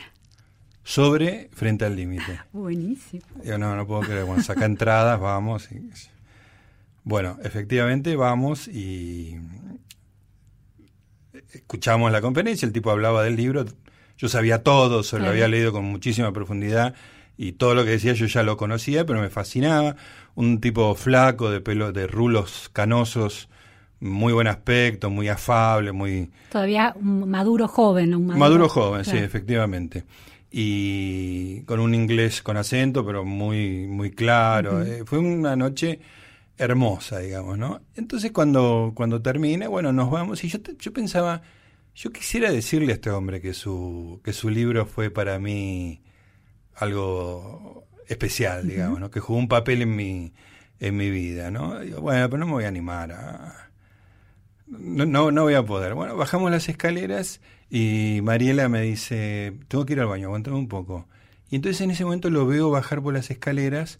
sobre 0.83 1.49
Frente 1.53 1.85
al 1.85 1.95
Límite. 1.95 2.41
Buenísimo. 2.51 3.23
Yo 3.43 3.57
no, 3.57 3.75
no 3.75 3.87
puedo 3.87 4.01
creer, 4.01 4.25
bueno, 4.25 4.43
saca 4.43 4.65
entradas, 4.65 5.19
vamos. 5.19 5.69
bueno, 7.03 7.39
efectivamente 7.41 8.15
vamos 8.15 8.67
y 8.67 9.37
escuchamos 11.53 12.11
la 12.11 12.21
conferencia, 12.21 12.65
el 12.65 12.73
tipo 12.73 12.91
hablaba 12.91 13.23
del 13.23 13.35
libro, 13.35 13.65
yo 14.17 14.29
sabía 14.29 14.63
todo, 14.63 15.03
se 15.03 15.19
lo 15.19 15.27
había 15.27 15.47
leído 15.47 15.71
con 15.71 15.85
muchísima 15.85 16.31
profundidad 16.31 16.95
y 17.37 17.53
todo 17.53 17.75
lo 17.75 17.83
que 17.83 17.91
decía 17.91 18.13
yo 18.13 18.25
ya 18.27 18.43
lo 18.43 18.57
conocía, 18.57 19.05
pero 19.05 19.21
me 19.21 19.29
fascinaba. 19.29 19.95
Un 20.35 20.59
tipo 20.59 20.95
flaco, 20.95 21.49
de 21.49 21.61
pelo, 21.61 21.91
de 21.91 22.07
rulos 22.07 22.69
canosos, 22.73 23.49
muy 23.99 24.33
buen 24.33 24.47
aspecto, 24.47 25.09
muy 25.09 25.27
afable, 25.27 25.91
muy... 25.91 26.29
Todavía 26.51 26.93
un 26.99 27.29
maduro 27.29 27.67
joven. 27.67 28.15
Un 28.15 28.37
maduro, 28.37 28.69
joven, 28.69 29.03
sí, 29.05 29.17
efectivamente. 29.17 30.03
Y 30.51 31.61
con 31.61 31.79
un 31.79 31.93
inglés 31.93 32.41
con 32.41 32.57
acento, 32.57 33.05
pero 33.05 33.25
muy, 33.25 33.87
muy 33.87 34.11
claro. 34.11 34.81
Eh, 34.83 35.03
fue 35.05 35.19
una 35.19 35.55
noche 35.55 35.99
hermosa, 36.57 37.19
digamos, 37.19 37.57
¿no? 37.57 37.81
Entonces 37.95 38.31
cuando, 38.31 38.93
cuando 38.95 39.21
termina, 39.21 39.67
bueno, 39.67 39.91
nos 39.91 40.09
vamos 40.09 40.43
y 40.43 40.49
yo, 40.49 40.59
yo 40.79 40.93
pensaba, 40.93 41.41
yo 41.95 42.11
quisiera 42.11 42.51
decirle 42.51 42.91
a 42.91 42.95
este 42.95 43.09
hombre 43.09 43.41
que 43.41 43.53
su, 43.53 44.21
que 44.23 44.33
su 44.33 44.49
libro 44.49 44.85
fue 44.85 45.09
para 45.09 45.39
mí 45.39 46.01
algo 46.75 47.87
especial, 48.07 48.67
digamos, 48.67 48.99
¿no? 48.99 49.09
Que 49.09 49.19
jugó 49.19 49.39
un 49.39 49.47
papel 49.47 49.81
en 49.81 49.95
mi, 49.95 50.33
en 50.79 50.97
mi 50.97 51.09
vida, 51.09 51.51
¿no? 51.51 51.79
bueno, 52.01 52.29
pero 52.29 52.37
no 52.37 52.45
me 52.45 52.51
voy 52.53 52.65
a 52.65 52.69
animar 52.69 53.11
a... 53.11 53.71
No, 54.67 55.05
no, 55.05 55.31
no 55.31 55.43
voy 55.43 55.53
a 55.53 55.63
poder. 55.63 55.93
Bueno, 55.93 56.15
bajamos 56.15 56.49
las 56.49 56.67
escaleras 56.69 57.39
y 57.69 58.19
Mariela 58.23 58.67
me 58.67 58.81
dice, 58.81 59.53
tengo 59.67 59.85
que 59.85 59.93
ir 59.93 59.99
al 59.99 60.07
baño, 60.07 60.27
aguantame 60.27 60.57
un 60.57 60.67
poco. 60.67 61.07
Y 61.49 61.55
Y 61.55 61.57
entonces 61.57 61.81
en 61.81 61.91
ese 61.91 62.03
momento 62.03 62.29
lo 62.29 62.47
veo 62.47 62.71
bajar 62.71 63.01
por 63.01 63.13
las 63.13 63.29
escaleras, 63.29 63.99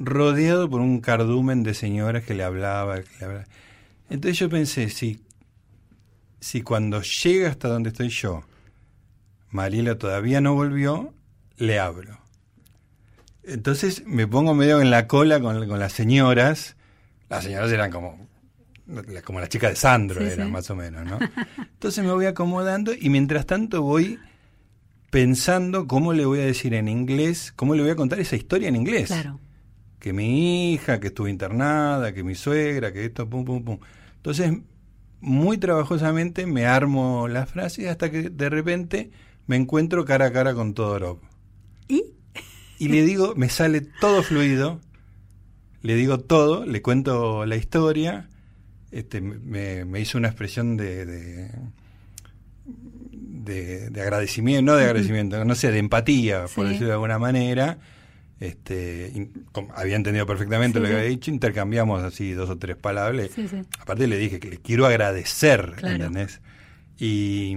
rodeado 0.00 0.68
por 0.68 0.80
un 0.80 1.00
cardumen 1.00 1.62
de 1.62 1.74
señoras 1.74 2.24
que 2.24 2.34
le 2.34 2.42
hablaba, 2.42 3.02
que 3.02 3.18
le 3.20 3.24
hablaba. 3.24 3.44
Entonces 4.08 4.38
yo 4.38 4.48
pensé, 4.48 4.88
si, 4.88 5.20
si 6.40 6.62
cuando 6.62 7.02
llega 7.02 7.50
hasta 7.50 7.68
donde 7.68 7.90
estoy 7.90 8.08
yo, 8.08 8.42
Mariela 9.50 9.96
todavía 9.98 10.40
no 10.40 10.54
volvió, 10.54 11.14
le 11.56 11.78
hablo. 11.78 12.18
Entonces 13.44 14.04
me 14.06 14.26
pongo 14.26 14.54
medio 14.54 14.80
en 14.80 14.90
la 14.90 15.06
cola 15.06 15.40
con, 15.40 15.68
con 15.68 15.78
las 15.78 15.92
señoras. 15.92 16.76
Las 17.28 17.44
señoras 17.44 17.70
eran 17.70 17.90
como 17.90 18.28
como 19.24 19.38
la 19.38 19.48
chica 19.48 19.68
de 19.68 19.76
Sandro, 19.76 20.20
eran 20.20 20.50
más 20.50 20.68
o 20.68 20.74
menos, 20.74 21.06
¿no? 21.06 21.20
Entonces 21.58 22.04
me 22.04 22.10
voy 22.10 22.26
acomodando 22.26 22.92
y 22.92 23.08
mientras 23.08 23.46
tanto 23.46 23.82
voy 23.82 24.18
pensando 25.10 25.86
cómo 25.86 26.12
le 26.12 26.24
voy 26.24 26.40
a 26.40 26.44
decir 26.44 26.74
en 26.74 26.88
inglés, 26.88 27.52
cómo 27.54 27.76
le 27.76 27.82
voy 27.82 27.92
a 27.92 27.96
contar 27.96 28.18
esa 28.18 28.34
historia 28.34 28.68
en 28.68 28.74
inglés. 28.74 29.06
Claro. 29.06 29.38
Que 30.00 30.12
mi 30.12 30.72
hija, 30.72 30.98
que 30.98 31.08
estuvo 31.08 31.28
internada, 31.28 32.12
que 32.12 32.24
mi 32.24 32.34
suegra, 32.34 32.92
que 32.92 33.04
esto, 33.04 33.28
pum, 33.28 33.44
pum, 33.44 33.62
pum. 33.62 33.78
Entonces, 34.16 34.52
muy 35.20 35.58
trabajosamente 35.58 36.46
me 36.46 36.66
armo 36.66 37.28
las 37.28 37.48
frases 37.48 37.86
hasta 37.88 38.10
que 38.10 38.30
de 38.30 38.48
repente 38.48 39.10
me 39.46 39.56
encuentro 39.56 40.04
cara 40.04 40.26
a 40.26 40.32
cara 40.32 40.54
con 40.54 40.74
Todorov. 40.74 41.18
¿Y? 41.88 42.04
Y 42.78 42.88
le 42.88 43.04
digo, 43.04 43.34
me 43.36 43.48
sale 43.50 43.82
todo 43.82 44.22
fluido, 44.22 44.80
le 45.82 45.94
digo 45.94 46.18
todo, 46.18 46.64
le 46.64 46.80
cuento 46.82 47.44
la 47.44 47.56
historia, 47.56 48.28
este, 48.90 49.20
me, 49.20 50.00
hizo 50.00 50.18
una 50.18 50.28
expresión 50.28 50.76
de, 50.76 51.50
de, 52.64 54.00
agradecimiento, 54.00 54.62
no 54.72 54.76
de 54.76 54.84
agradecimiento, 54.84 55.44
no 55.44 55.54
sé, 55.54 55.70
de 55.70 55.78
empatía, 55.78 56.46
por 56.54 56.66
decirlo 56.66 56.88
de 56.88 56.94
alguna 56.94 57.18
manera. 57.18 57.78
Este, 58.40 59.30
había 59.74 59.96
entendido 59.96 60.24
perfectamente 60.24 60.80
lo 60.80 60.86
que 60.86 60.94
había 60.94 61.08
dicho, 61.10 61.30
intercambiamos 61.30 62.02
así 62.02 62.32
dos 62.32 62.48
o 62.48 62.56
tres 62.56 62.74
palabras. 62.76 63.30
Aparte 63.78 64.06
le 64.06 64.16
dije 64.16 64.40
que 64.40 64.48
le 64.48 64.56
quiero 64.56 64.86
agradecer, 64.86 65.74
¿entendés? 65.82 66.40
Y, 66.98 67.54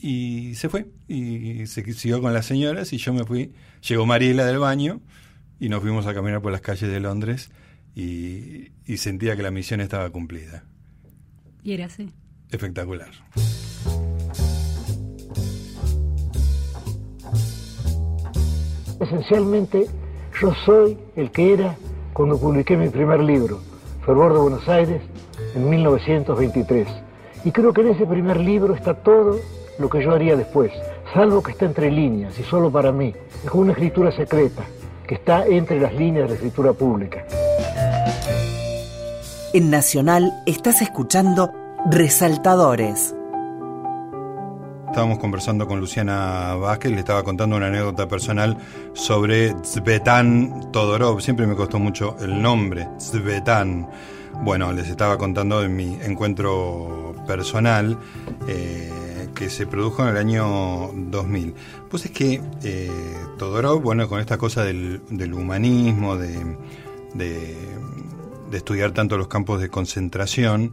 y 0.00 0.54
se 0.54 0.68
fue, 0.68 0.86
y 1.08 1.66
se 1.66 1.92
siguió 1.92 2.22
con 2.22 2.32
las 2.32 2.46
señoras 2.46 2.92
y 2.92 2.98
yo 2.98 3.12
me 3.12 3.24
fui. 3.24 3.52
Llegó 3.86 4.06
Mariela 4.06 4.46
del 4.46 4.58
baño 4.58 5.00
y 5.58 5.68
nos 5.68 5.82
fuimos 5.82 6.06
a 6.06 6.14
caminar 6.14 6.40
por 6.40 6.52
las 6.52 6.60
calles 6.60 6.88
de 6.88 7.00
Londres 7.00 7.50
y, 7.96 8.70
y 8.86 8.96
sentía 8.98 9.34
que 9.36 9.42
la 9.42 9.50
misión 9.50 9.80
estaba 9.80 10.08
cumplida. 10.10 10.64
Y 11.64 11.72
era 11.72 11.86
así. 11.86 12.10
Espectacular. 12.50 13.10
Esencialmente, 19.00 19.86
yo 20.40 20.52
soy 20.64 20.98
el 21.16 21.30
que 21.30 21.52
era 21.52 21.76
cuando 22.12 22.38
publiqué 22.38 22.76
mi 22.76 22.88
primer 22.88 23.20
libro, 23.20 23.58
Fervor 24.04 24.32
de 24.32 24.40
Buenos 24.40 24.68
Aires, 24.68 25.02
en 25.54 25.68
1923. 25.68 26.88
Y 27.44 27.50
creo 27.50 27.72
que 27.72 27.82
en 27.82 27.88
ese 27.88 28.06
primer 28.06 28.38
libro 28.38 28.74
está 28.74 28.94
todo 28.94 29.38
lo 29.78 29.88
que 29.88 30.02
yo 30.02 30.12
haría 30.12 30.36
después, 30.36 30.72
salvo 31.12 31.42
que 31.42 31.52
está 31.52 31.64
entre 31.64 31.90
líneas 31.90 32.38
y 32.38 32.44
solo 32.44 32.70
para 32.70 32.92
mí. 32.92 33.14
Es 33.42 33.50
como 33.50 33.62
una 33.62 33.72
escritura 33.72 34.12
secreta 34.12 34.62
que 35.06 35.16
está 35.16 35.44
entre 35.46 35.80
las 35.80 35.92
líneas 35.94 36.24
de 36.24 36.28
la 36.28 36.34
escritura 36.34 36.72
pública. 36.72 37.24
En 39.52 39.70
Nacional 39.70 40.32
estás 40.46 40.82
escuchando 40.82 41.52
Resaltadores 41.90 43.14
Estábamos 44.94 45.18
conversando 45.18 45.66
con 45.66 45.80
Luciana 45.80 46.54
Vázquez, 46.54 46.92
le 46.92 47.00
estaba 47.00 47.24
contando 47.24 47.56
una 47.56 47.66
anécdota 47.66 48.06
personal 48.06 48.56
sobre 48.92 49.52
Zvetan 49.64 50.70
Todorov. 50.70 51.20
Siempre 51.20 51.48
me 51.48 51.56
costó 51.56 51.80
mucho 51.80 52.16
el 52.20 52.40
nombre, 52.40 52.86
Zvetan. 53.00 53.88
Bueno, 54.44 54.72
les 54.72 54.88
estaba 54.88 55.18
contando 55.18 55.64
en 55.64 55.74
mi 55.74 55.98
encuentro 56.00 57.12
personal 57.26 57.98
eh, 58.46 59.28
que 59.34 59.50
se 59.50 59.66
produjo 59.66 60.04
en 60.04 60.10
el 60.10 60.16
año 60.16 60.92
2000. 60.94 61.54
Pues 61.90 62.04
es 62.04 62.12
que 62.12 62.40
eh, 62.62 62.88
Todorov, 63.36 63.82
bueno, 63.82 64.08
con 64.08 64.20
esta 64.20 64.38
cosa 64.38 64.62
del, 64.62 65.00
humanismo, 65.34 66.16
de, 66.16 66.38
de, 67.14 67.56
de, 68.48 68.56
estudiar 68.56 68.92
tanto 68.92 69.18
los 69.18 69.26
campos 69.26 69.60
de 69.60 69.68
concentración, 69.70 70.72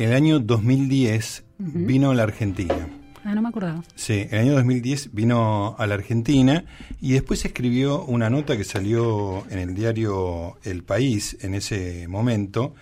en 0.00 0.08
el 0.08 0.16
año 0.16 0.40
2010 0.40 1.44
vino 1.58 2.10
a 2.10 2.16
la 2.16 2.24
Argentina 2.24 2.88
Ah, 3.24 3.34
no 3.34 3.42
me 3.42 3.48
acordaba. 3.48 3.82
Sí, 3.94 4.26
en 4.30 4.34
el 4.34 4.40
año 4.40 4.52
2010 4.54 5.12
vino 5.12 5.76
a 5.78 5.86
la 5.86 5.94
Argentina 5.94 6.64
y 7.00 7.12
después 7.12 7.44
escribió 7.44 8.04
una 8.04 8.30
nota 8.30 8.56
que 8.56 8.64
salió 8.64 9.44
en 9.50 9.58
el 9.58 9.74
diario 9.74 10.56
El 10.64 10.82
País 10.82 11.36
en 11.42 11.54
ese 11.54 12.08
momento, 12.08 12.74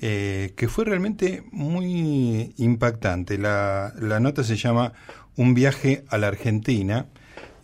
eh, 0.00 0.52
que 0.56 0.68
fue 0.68 0.84
realmente 0.84 1.44
muy 1.52 2.52
impactante. 2.56 3.38
La, 3.38 3.92
la 4.00 4.18
nota 4.18 4.42
se 4.42 4.56
llama 4.56 4.92
Un 5.36 5.54
viaje 5.54 6.04
a 6.08 6.18
la 6.18 6.26
Argentina 6.26 7.06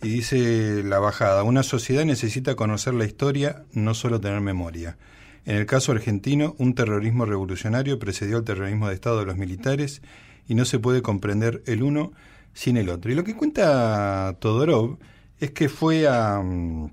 y 0.01 0.09
dice 0.09 0.83
la 0.83 0.99
bajada, 0.99 1.43
una 1.43 1.63
sociedad 1.63 2.05
necesita 2.05 2.55
conocer 2.55 2.93
la 2.93 3.05
historia, 3.05 3.63
no 3.73 3.93
solo 3.93 4.21
tener 4.21 4.39
memoria. 4.41 4.97
En 5.45 5.57
el 5.57 5.65
caso 5.65 5.91
argentino, 5.91 6.55
un 6.59 6.75
terrorismo 6.75 7.25
revolucionario 7.25 7.99
precedió 7.99 8.37
al 8.37 8.43
terrorismo 8.43 8.87
de 8.87 8.93
Estado 8.93 9.19
de 9.19 9.25
los 9.25 9.37
militares 9.37 10.01
y 10.51 10.55
no 10.55 10.65
se 10.65 10.79
puede 10.79 11.01
comprender 11.01 11.63
el 11.65 11.81
uno 11.81 12.11
sin 12.53 12.75
el 12.75 12.89
otro. 12.89 13.09
Y 13.09 13.15
lo 13.15 13.23
que 13.23 13.37
cuenta 13.37 14.35
Todorov 14.37 14.97
es 15.39 15.51
que 15.51 15.69
fue 15.69 16.09
a, 16.09 16.41
mm, 16.43 16.91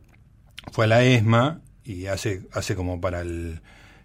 fue 0.71 0.85
a 0.85 0.89
la 0.89 1.03
ESMA 1.03 1.61
y 1.83 2.07
hace, 2.07 2.43
hace 2.53 2.77
como 2.77 3.01
para 3.01 3.21
el, 3.21 3.61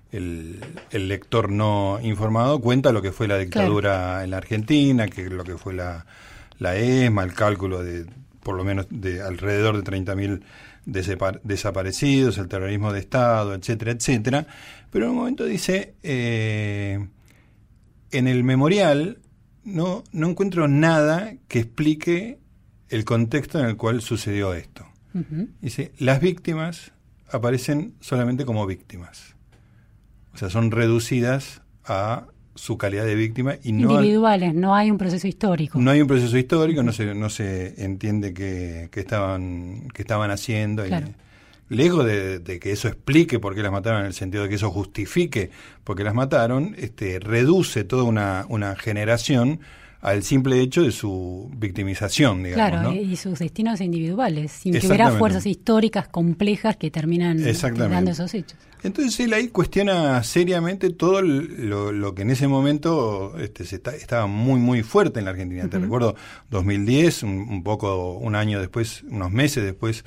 el, 0.09 0.59
lector 0.91 1.51
no 1.51 1.99
informado, 2.01 2.61
cuenta 2.61 2.91
lo 2.91 3.03
que 3.03 3.11
fue 3.11 3.27
la 3.27 3.37
dictadura 3.37 4.23
en 4.23 4.31
la 4.31 4.37
Argentina, 4.37 5.07
que 5.07 5.29
lo 5.29 5.43
que 5.43 5.55
fue 5.55 5.75
la, 5.75 6.07
la 6.57 6.75
ESMA, 6.75 7.23
el 7.23 7.35
cálculo 7.35 7.83
de 7.83 8.07
por 8.41 8.55
lo 8.55 8.63
menos 8.63 8.87
de 8.89 9.21
alrededor 9.21 9.83
de 9.83 9.83
30.000 9.83 11.41
desaparecidos, 11.43 12.39
el 12.39 12.47
terrorismo 12.47 12.91
de 12.91 13.01
Estado, 13.01 13.53
etcétera, 13.53 13.91
etcétera. 13.91 14.47
Pero 14.89 15.05
en 15.05 15.11
un 15.11 15.17
momento 15.17 15.45
dice, 15.45 15.93
eh, 16.01 17.07
en 18.09 18.27
el 18.27 18.43
memorial 18.43 19.19
no, 19.63 20.03
no 20.11 20.29
encuentro 20.29 20.67
nada 20.67 21.33
que 21.47 21.59
explique 21.59 22.39
el 22.89 23.05
contexto 23.05 23.59
en 23.59 23.65
el 23.65 23.77
cual 23.77 24.01
sucedió 24.01 24.53
esto. 24.53 24.85
Dice, 25.61 25.91
las 25.99 26.21
víctimas 26.21 26.91
aparecen 27.31 27.93
solamente 27.99 28.45
como 28.45 28.65
víctimas. 28.65 29.35
O 30.33 30.37
sea, 30.37 30.49
son 30.49 30.71
reducidas 30.71 31.61
a 31.85 32.27
su 32.55 32.77
calidad 32.77 33.05
de 33.05 33.15
víctima 33.15 33.55
y 33.63 33.71
no 33.71 33.91
individuales, 33.91 34.53
no 34.53 34.75
hay 34.75 34.91
un 34.91 34.97
proceso 34.97 35.27
histórico. 35.27 35.79
No 35.79 35.91
hay 35.91 36.01
un 36.01 36.07
proceso 36.07 36.37
histórico, 36.37 36.83
no 36.83 36.91
se, 36.91 37.13
no 37.15 37.29
se 37.29 37.83
entiende 37.83 38.33
qué, 38.33 38.89
estaban, 38.93 39.87
qué 39.93 40.01
estaban 40.01 40.31
haciendo. 40.31 40.83
Lejos 41.69 42.05
de, 42.05 42.59
que 42.61 42.71
eso 42.71 42.87
explique 42.87 43.39
por 43.39 43.55
qué 43.55 43.63
las 43.63 43.71
mataron, 43.71 44.01
en 44.01 44.07
el 44.07 44.13
sentido 44.13 44.43
de 44.43 44.49
que 44.49 44.55
eso 44.55 44.71
justifique 44.71 45.51
por 45.83 45.95
qué 45.95 46.03
las 46.03 46.13
mataron, 46.13 46.75
este, 46.77 47.19
reduce 47.19 47.83
toda 47.83 48.03
una, 48.03 48.45
una 48.49 48.75
generación 48.75 49.59
al 50.03 50.21
simple 50.23 50.59
hecho 50.59 50.83
de 50.83 50.91
su 50.91 51.49
victimización, 51.55 52.43
digamos. 52.43 52.69
Claro, 52.69 52.93
y 52.93 53.15
sus 53.15 53.39
destinos 53.39 53.79
individuales, 53.79 54.51
sin 54.51 54.73
que 54.73 54.85
hubiera 54.85 55.11
fuerzas 55.11 55.45
históricas 55.45 56.09
complejas 56.09 56.75
que 56.75 56.91
terminan 56.91 57.41
dando 57.89 58.11
esos 58.11 58.33
hechos. 58.33 58.59
Entonces 58.83 59.17
él 59.21 59.31
ahí 59.31 59.47
cuestiona 59.47 60.21
seriamente 60.23 60.89
todo 60.89 61.21
lo, 61.21 62.13
que 62.13 62.23
en 62.23 62.31
ese 62.31 62.49
momento 62.49 63.37
este, 63.39 63.63
se 63.63 63.77
estaba 63.77 64.27
muy, 64.27 64.59
muy 64.59 64.83
fuerte 64.83 65.19
en 65.19 65.25
la 65.25 65.31
Argentina. 65.31 65.69
Te 65.69 65.79
recuerdo 65.79 66.15
2010, 66.51 67.23
un, 67.23 67.63
poco, 67.63 68.11
un 68.17 68.35
año 68.35 68.59
después, 68.59 69.03
unos 69.03 69.31
meses 69.31 69.63
después, 69.63 70.03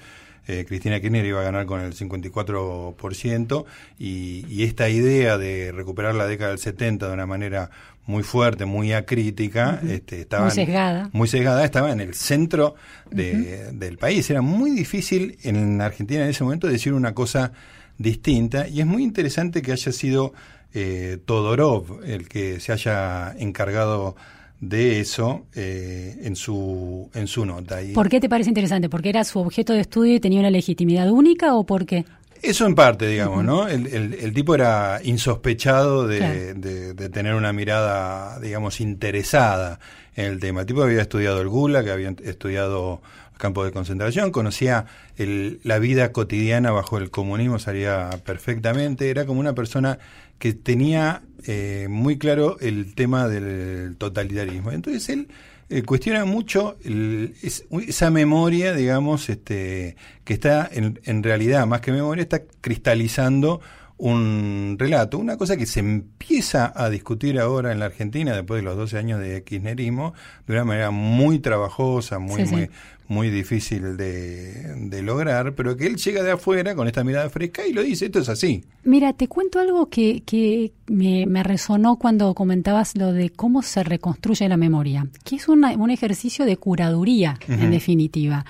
eh, 0.46 0.64
Cristina 0.66 1.00
Kirchner 1.00 1.24
iba 1.24 1.40
a 1.40 1.44
ganar 1.44 1.66
con 1.66 1.80
el 1.80 1.94
54% 1.94 3.64
y, 3.98 4.44
y 4.48 4.64
esta 4.64 4.88
idea 4.88 5.38
de 5.38 5.72
recuperar 5.72 6.14
la 6.14 6.26
década 6.26 6.50
del 6.50 6.58
70 6.58 7.08
de 7.08 7.12
una 7.12 7.26
manera 7.26 7.70
muy 8.06 8.22
fuerte, 8.22 8.64
muy 8.64 8.92
acrítica, 8.92 9.80
este, 9.88 10.20
estaba 10.20 10.44
muy 10.44 10.54
sesgada. 10.54 11.10
muy 11.12 11.28
sesgada, 11.28 11.64
estaba 11.64 11.90
en 11.90 12.00
el 12.00 12.14
centro 12.14 12.76
de, 13.10 13.72
del 13.72 13.98
país. 13.98 14.30
Era 14.30 14.42
muy 14.42 14.70
difícil 14.70 15.38
en 15.42 15.80
Argentina 15.80 16.22
en 16.22 16.30
ese 16.30 16.44
momento 16.44 16.68
decir 16.68 16.92
una 16.92 17.14
cosa 17.14 17.52
distinta 17.98 18.68
y 18.68 18.80
es 18.80 18.86
muy 18.86 19.02
interesante 19.02 19.62
que 19.62 19.72
haya 19.72 19.90
sido 19.90 20.32
eh, 20.74 21.18
Todorov 21.24 22.04
el 22.04 22.28
que 22.28 22.60
se 22.60 22.72
haya 22.72 23.34
encargado 23.38 24.16
de 24.60 25.00
eso 25.00 25.46
eh, 25.54 26.18
en 26.22 26.36
su 26.36 27.10
en 27.14 27.26
su 27.26 27.44
nota. 27.44 27.78
¿Por 27.94 28.08
qué 28.08 28.20
te 28.20 28.28
parece 28.28 28.50
interesante? 28.50 28.88
¿Porque 28.88 29.10
era 29.10 29.25
su 29.25 29.38
objeto 29.38 29.72
de 29.72 29.80
estudio 29.80 30.14
y 30.14 30.20
tenía 30.20 30.40
una 30.40 30.50
legitimidad 30.50 31.10
única 31.10 31.54
o 31.54 31.64
por 31.64 31.86
qué? 31.86 32.04
Eso 32.42 32.66
en 32.66 32.75
parte, 32.75 33.08
digamos, 33.08 33.44
¿no? 33.44 33.66
El, 33.66 33.86
el, 33.86 34.32
tipo 34.34 34.54
era 34.54 35.00
insospechado 35.02 36.06
de, 36.06 36.54
de, 36.54 37.08
tener 37.08 37.34
una 37.34 37.52
mirada, 37.52 38.38
digamos, 38.40 38.80
interesada 38.80 39.80
en 40.14 40.26
el 40.26 40.38
tema. 40.38 40.60
El 40.60 40.66
tipo 40.66 40.82
había 40.82 41.00
estudiado 41.00 41.40
el 41.40 41.48
Gula, 41.48 41.82
que 41.82 41.90
había 41.90 42.14
estudiado 42.25 43.00
campos 43.38 43.66
de 43.66 43.72
concentración, 43.72 44.30
conocía 44.30 44.86
la 45.16 45.78
vida 45.78 46.12
cotidiana 46.12 46.70
bajo 46.70 46.98
el 46.98 47.10
comunismo, 47.10 47.58
salía 47.58 48.10
perfectamente, 48.25 49.10
era 49.10 49.26
como 49.26 49.40
una 49.40 49.54
persona 49.54 49.98
que 50.38 50.52
tenía 50.52 51.22
eh, 51.46 51.86
muy 51.88 52.18
claro 52.18 52.58
el 52.60 52.94
tema 52.94 53.28
del 53.28 53.96
totalitarismo. 53.96 54.72
Entonces 54.72 55.08
él 55.08 55.28
eh, 55.68 55.82
cuestiona 55.82 56.24
mucho 56.24 56.76
esa 56.82 58.10
memoria, 58.10 58.72
digamos, 58.72 59.28
este, 59.28 59.96
que 60.24 60.34
está 60.34 60.68
en, 60.70 61.00
en 61.04 61.22
realidad, 61.22 61.66
más 61.66 61.80
que 61.80 61.92
memoria, 61.92 62.22
está 62.22 62.42
cristalizando 62.60 63.60
un 63.98 64.76
relato, 64.78 65.18
una 65.18 65.38
cosa 65.38 65.56
que 65.56 65.64
se 65.64 65.80
empieza 65.80 66.70
a 66.74 66.90
discutir 66.90 67.40
ahora 67.40 67.72
en 67.72 67.78
la 67.78 67.86
Argentina 67.86 68.34
después 68.34 68.60
de 68.60 68.64
los 68.64 68.76
12 68.76 68.98
años 68.98 69.20
de 69.20 69.42
kirchnerismo 69.42 70.12
de 70.46 70.52
una 70.52 70.64
manera 70.64 70.90
muy 70.90 71.38
trabajosa, 71.38 72.18
muy, 72.18 72.44
muy, 72.44 72.70
muy 73.08 73.30
difícil 73.30 73.96
de, 73.96 75.02
lograr, 75.02 75.54
pero 75.54 75.76
que 75.76 75.86
él 75.86 75.96
llega 75.96 76.22
de 76.22 76.32
afuera 76.32 76.75
con 76.75 76.86
esta 76.86 77.04
mirada 77.04 77.30
fresca 77.30 77.66
y 77.66 77.72
lo 77.72 77.82
dice, 77.82 78.06
esto 78.06 78.18
es 78.18 78.28
así. 78.28 78.64
Mira, 78.82 79.12
te 79.12 79.28
cuento 79.28 79.60
algo 79.60 79.88
que, 79.88 80.22
que 80.25 80.72
me, 80.86 81.42
resonó 81.42 81.96
cuando 81.96 82.34
comentabas 82.34 82.96
lo 82.96 83.12
de 83.12 83.30
cómo 83.30 83.62
se 83.62 83.84
reconstruye 83.84 84.48
la 84.48 84.56
memoria, 84.56 85.06
que 85.25 85.36
es 85.36 85.48
un 85.48 85.90
ejercicio 85.90 86.44
de 86.44 86.56
curaduría, 86.56 87.38
en 87.48 87.70
definitiva. 87.70 88.44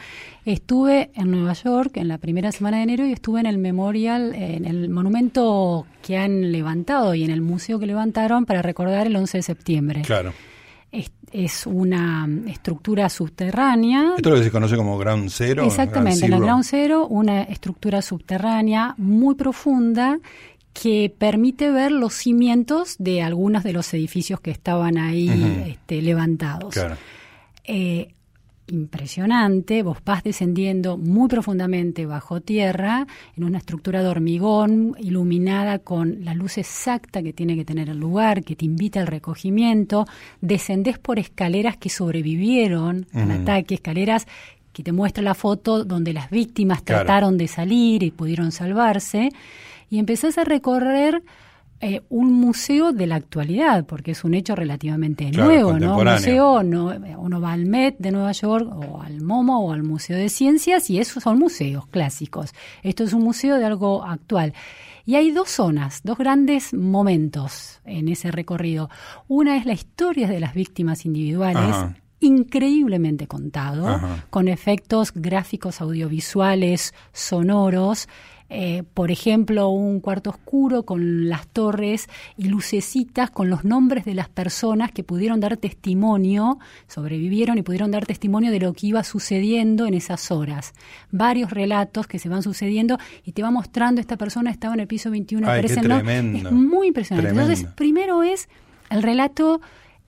Estuve 0.45 1.11
en 1.15 1.31
Nueva 1.33 1.55
York 1.55 1.97
en 1.97 2.09
la 2.09 2.19
primera 2.19 2.53
semana 2.53 2.79
de 2.79 2.85
enero 2.85 3.07
y 3.07 3.13
estuve 3.13 3.41
en 3.41 3.47
el 3.47 3.59
memorial, 3.59 4.33
en 4.35 4.65
el 4.65 4.89
monumento 4.89 5.87
que 6.03 6.17
han 6.17 6.53
levantado 6.53 7.15
y 7.15 7.25
en 7.25 7.31
el 7.31 7.41
museo 7.41 7.79
que 7.81 7.87
levantaron 7.87 8.47
para 8.47 8.63
recordar 8.63 9.09
el 9.09 9.17
11 9.17 9.39
de 9.39 9.43
septiembre. 9.43 10.03
Claro 10.03 10.33
es, 11.33 11.67
una 11.67 12.29
estructura 12.47 13.09
subterránea. 13.09 14.15
Esto 14.17 14.29
es 14.29 14.35
lo 14.35 14.41
que 14.41 14.45
se 14.45 14.51
conoce 14.51 14.77
como 14.77 14.99
Ground 14.99 15.31
Zero. 15.31 15.65
Exactamente, 15.65 16.27
en 16.27 16.33
el 16.33 16.41
Ground 16.41 16.65
Zero, 16.65 17.07
una 17.07 17.43
estructura 17.43 18.03
subterránea 18.03 18.95
muy 18.97 19.35
profunda 19.35 20.19
que 20.73 21.13
permite 21.17 21.71
ver 21.71 21.93
los 21.93 22.15
cimientos 22.15 22.97
de 22.99 23.23
algunos 23.23 23.65
de 23.65 23.73
los 23.73 23.93
edificios 23.95 24.41
que 24.41 24.51
estaban 24.51 24.99
ahí 24.99 25.65
este, 25.69 26.03
levantados. 26.03 26.75
Claro. 26.75 26.97
Eh, 27.65 28.15
impresionante, 28.69 29.83
vos 29.83 29.99
vas 30.05 30.23
descendiendo 30.23 30.97
muy 30.97 31.29
profundamente 31.29 32.07
bajo 32.07 32.41
tierra, 32.41 33.07
en 33.37 33.45
una 33.45 33.59
estructura 33.59 34.03
de 34.03 34.09
hormigón 34.09 34.97
iluminada 34.99 35.79
con 35.79 36.25
la 36.25 36.35
luz 36.35 36.59
exacta 36.59 37.23
que 37.23 37.33
tiene 37.33 37.57
que 37.57 37.65
tener 37.65 37.89
el 37.89 37.99
lugar, 37.99 38.43
que 38.43 38.57
te 38.57 38.65
invita 38.65 39.01
al 39.01 39.07
recogimiento, 39.07 40.07
descendés 40.41 40.99
por 40.99 41.19
escaleras 41.19 41.77
que 41.77 41.89
sobrevivieron 41.89 43.07
al 43.13 43.31
ataque, 43.31 43.77
escaleras 43.77 44.27
que 44.73 44.83
te 44.83 44.93
muestra 44.93 45.23
la 45.23 45.35
foto 45.35 45.85
donde 45.85 46.13
las 46.13 46.31
víctimas 46.31 46.85
trataron 46.85 47.39
de 47.39 47.49
salir 47.49 48.03
y 48.03 48.11
pudieron 48.11 48.53
salvarse, 48.53 49.31
y 49.89 49.99
empezás 49.99 50.37
a 50.39 50.45
recorrer 50.45 51.23
eh, 51.81 52.03
un 52.09 52.33
museo 52.33 52.93
de 52.93 53.07
la 53.07 53.17
actualidad, 53.17 53.85
porque 53.85 54.13
es 54.13 54.25
un 54.25 54.33
hecho 54.35 54.57
relativamente 54.57 55.31
nuevo, 55.31 55.79
¿no? 55.79 55.99
Un 55.99 56.05
museo, 56.05 56.63
no, 56.63 56.93
uno 57.19 57.41
va 57.41 57.53
al 57.53 57.67
Met 57.67 57.99
de 57.99 58.13
Nueva 58.13 58.33
York 58.33 58.67
o 58.75 59.03
al 59.03 59.21
MoMA 59.21 59.59
o 59.59 59.73
al 59.73 59.83
Museo 59.83 60.17
de 60.17 60.31
Ciencias 60.31 60.89
y 60.89 60.99
esos 60.99 61.23
son 61.23 61.39
museos 61.39 61.87
clásicos. 61.87 62.55
Esto 62.83 63.05
es 63.05 63.13
un 63.13 63.23
museo 63.23 63.57
de 63.57 63.67
algo 63.67 64.05
actual. 64.05 64.55
Y 65.05 65.17
hay 65.17 65.31
dos 65.31 65.51
zonas, 65.51 66.01
dos 66.03 66.19
grandes 66.19 66.73
momentos 66.73 67.81
en 67.85 68.09
ese 68.09 68.31
recorrido. 68.31 68.91
Una 69.29 69.57
es 69.57 69.67
la 69.67 69.75
historia 69.75 70.29
de 70.29 70.41
las 70.41 70.55
víctimas 70.55 71.05
individuales, 71.05 71.77
increíblemente 72.21 73.27
contado, 73.27 74.01
con 74.31 74.49
efectos 74.49 75.13
gráficos, 75.15 75.81
audiovisuales, 75.81 76.95
sonoros, 77.13 78.09
eh, 78.49 78.85
por 78.95 79.11
ejemplo, 79.11 79.69
un 79.71 80.01
cuarto 80.01 80.31
oscuro 80.31 80.85
con 80.85 81.29
las 81.29 81.49
torres 81.49 82.09
y 82.37 82.49
lucecitas 82.49 83.31
con 83.31 83.51
los 83.51 83.65
nombres 83.65 84.05
de 84.05 84.15
las 84.15 84.29
personas 84.29 84.93
que 84.93 85.03
pudieron 85.03 85.41
dar 85.41 85.57
testimonio, 85.57 86.59
sobrevivieron 86.87 87.59
y 87.59 87.63
pudieron 87.63 87.91
dar 87.91 88.07
testimonio 88.07 88.53
de 88.53 88.61
lo 88.61 88.73
que 88.73 88.89
iba 88.89 89.03
sucediendo 89.03 89.87
en 89.87 89.95
esas 89.95 90.31
horas. 90.31 90.75
Varios 91.11 91.51
relatos 91.51 92.07
que 92.07 92.19
se 92.19 92.29
van 92.29 92.43
sucediendo 92.43 92.99
y 93.25 93.33
te 93.33 93.43
va 93.43 93.51
mostrando 93.51 94.01
esta 94.01 94.17
persona 94.17 94.51
estaba 94.51 94.75
en 94.75 94.81
el 94.81 94.87
piso 94.87 95.11
21, 95.11 95.49
Ay, 95.49 95.65
Es 95.65 96.53
muy 96.53 96.89
impresionante. 96.89 97.31
Entonces, 97.31 97.65
primero 97.75 98.23
es 98.23 98.49
el 98.91 99.03
relato 99.03 99.61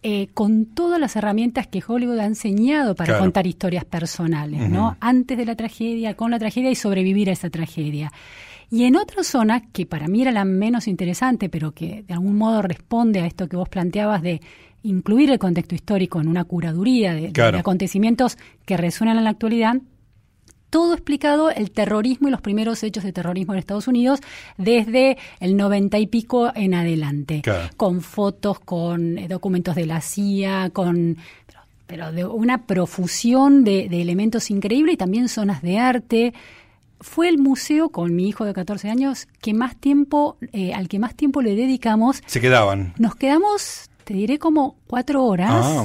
eh, 0.03 0.29
con 0.33 0.67
todas 0.67 1.01
las 1.01 1.17
herramientas 1.17 1.67
que 1.67 1.83
Hollywood 1.87 2.21
ha 2.21 2.25
enseñado 2.25 2.95
para 2.95 3.19
contar 3.19 3.47
historias 3.47 3.85
personales, 3.85 4.69
¿no? 4.71 4.97
Antes 5.01 5.37
de 5.37 5.45
la 5.45 5.57
tragedia, 5.57 6.15
con 6.15 6.31
la 6.31 6.39
tragedia 6.39 6.71
y 6.71 6.77
sobrevivir 6.77 7.31
a 7.31 7.33
esa 7.33 7.51
tragedia. 7.51 8.13
Y 8.71 8.85
en 8.85 8.97
otra 8.97 9.25
zona, 9.25 9.73
que 9.73 9.87
para 9.87 10.07
mí 10.07 10.23
era 10.23 10.31
la 10.31 10.45
menos 10.45 10.87
interesante, 10.89 11.49
pero 11.49 11.73
que 11.73 12.05
de 12.07 12.15
algún 12.15 12.37
modo 12.37 12.63
responde 12.63 13.21
a 13.21 13.27
esto 13.27 13.49
que 13.49 13.57
vos 13.57 13.69
planteabas 13.69 14.23
de 14.23 14.41
incluir 14.83 15.31
el 15.31 15.39
contexto 15.39 15.75
histórico 15.75 16.21
en 16.21 16.29
una 16.29 16.45
curaduría 16.45 17.15
de 17.15 17.33
acontecimientos 17.57 18.39
que 18.67 18.77
resuenan 18.77 19.19
en 19.19 19.25
la 19.25 19.31
actualidad, 19.31 19.77
todo 20.71 20.95
explicado 20.95 21.51
el 21.51 21.71
terrorismo 21.71 22.29
y 22.29 22.31
los 22.31 22.41
primeros 22.41 22.83
hechos 22.83 23.05
de 23.05 23.13
terrorismo 23.13 23.55
en 23.55 23.59
Estados 23.59 23.89
Unidos 23.89 24.21
desde 24.57 25.17
el 25.41 25.57
noventa 25.57 25.99
y 25.99 26.07
pico 26.07 26.53
en 26.55 26.75
adelante, 26.75 27.43
con 27.77 28.01
fotos, 28.01 28.61
con 28.61 29.19
eh, 29.19 29.29
documentos 29.29 29.75
de 29.75 29.87
la 29.87 30.01
CIA, 30.01 30.71
con 30.71 31.17
pero 31.87 32.13
de 32.13 32.27
una 32.27 32.67
profusión 32.67 33.65
de, 33.65 33.87
elementos 33.87 34.51
increíbles 34.51 34.95
y 34.95 34.97
también 34.99 35.29
zonas 35.29 35.63
de 35.63 35.79
arte. 35.79 36.35
Fue 37.01 37.29
el 37.29 37.39
museo 37.39 37.89
con 37.89 38.15
mi 38.15 38.29
hijo 38.29 38.45
de 38.45 38.53
14 38.53 38.91
años 38.91 39.27
que 39.41 39.55
más 39.55 39.75
tiempo, 39.75 40.37
eh, 40.53 40.75
al 40.75 40.89
que 40.89 40.99
más 40.99 41.15
tiempo 41.15 41.41
le 41.41 41.55
dedicamos. 41.55 42.23
Se 42.27 42.41
quedaban. 42.41 42.93
Nos 42.99 43.15
quedamos 43.15 43.89
te 44.05 44.15
diré 44.15 44.39
como 44.39 44.77
cuatro 44.87 45.23
horas 45.25 45.51
ah, 45.53 45.85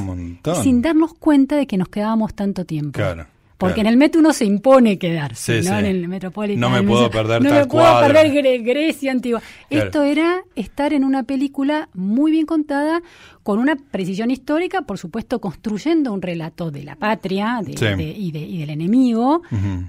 sin 0.64 0.82
darnos 0.82 1.14
cuenta 1.14 1.58
de 1.58 1.68
que 1.68 1.78
nos 1.78 1.90
quedábamos 1.90 2.34
tanto 2.34 2.64
tiempo. 2.64 2.94
Claro. 2.94 3.28
Porque 3.68 3.82
en 3.82 3.88
el 3.88 3.98
metro 3.98 4.20
uno 4.20 4.34
se 4.34 4.46
impone 4.46 4.98
quedarse, 4.98 5.62
¿no? 5.62 5.80
En 5.80 5.86
el 5.86 6.08
Metropolitano. 6.08 6.70
No 6.70 6.76
me 6.76 6.84
puedo 6.84 7.10
perder 7.10 7.42
no 7.42 7.52
me 7.52 7.66
puedo 7.66 8.00
perder 8.02 8.62
Grecia 8.62 9.12
antigua. 9.12 9.42
Esto 9.70 10.04
era 10.04 10.44
estar 10.56 10.94
en 10.94 11.04
una 11.04 11.24
película 11.24 11.90
muy 11.94 12.32
bien 12.32 12.46
contada, 12.46 13.02
con 13.44 13.60
una 13.60 13.76
precisión 13.76 14.32
histórica, 14.32 14.84
por 14.84 14.98
supuesto, 14.98 15.40
construyendo 15.40 16.14
un 16.14 16.22
relato 16.22 16.72
de 16.72 16.84
la 16.84 16.96
patria 16.96 17.62
y, 17.66 18.32
del 18.32 18.70
enemigo, 18.70 19.42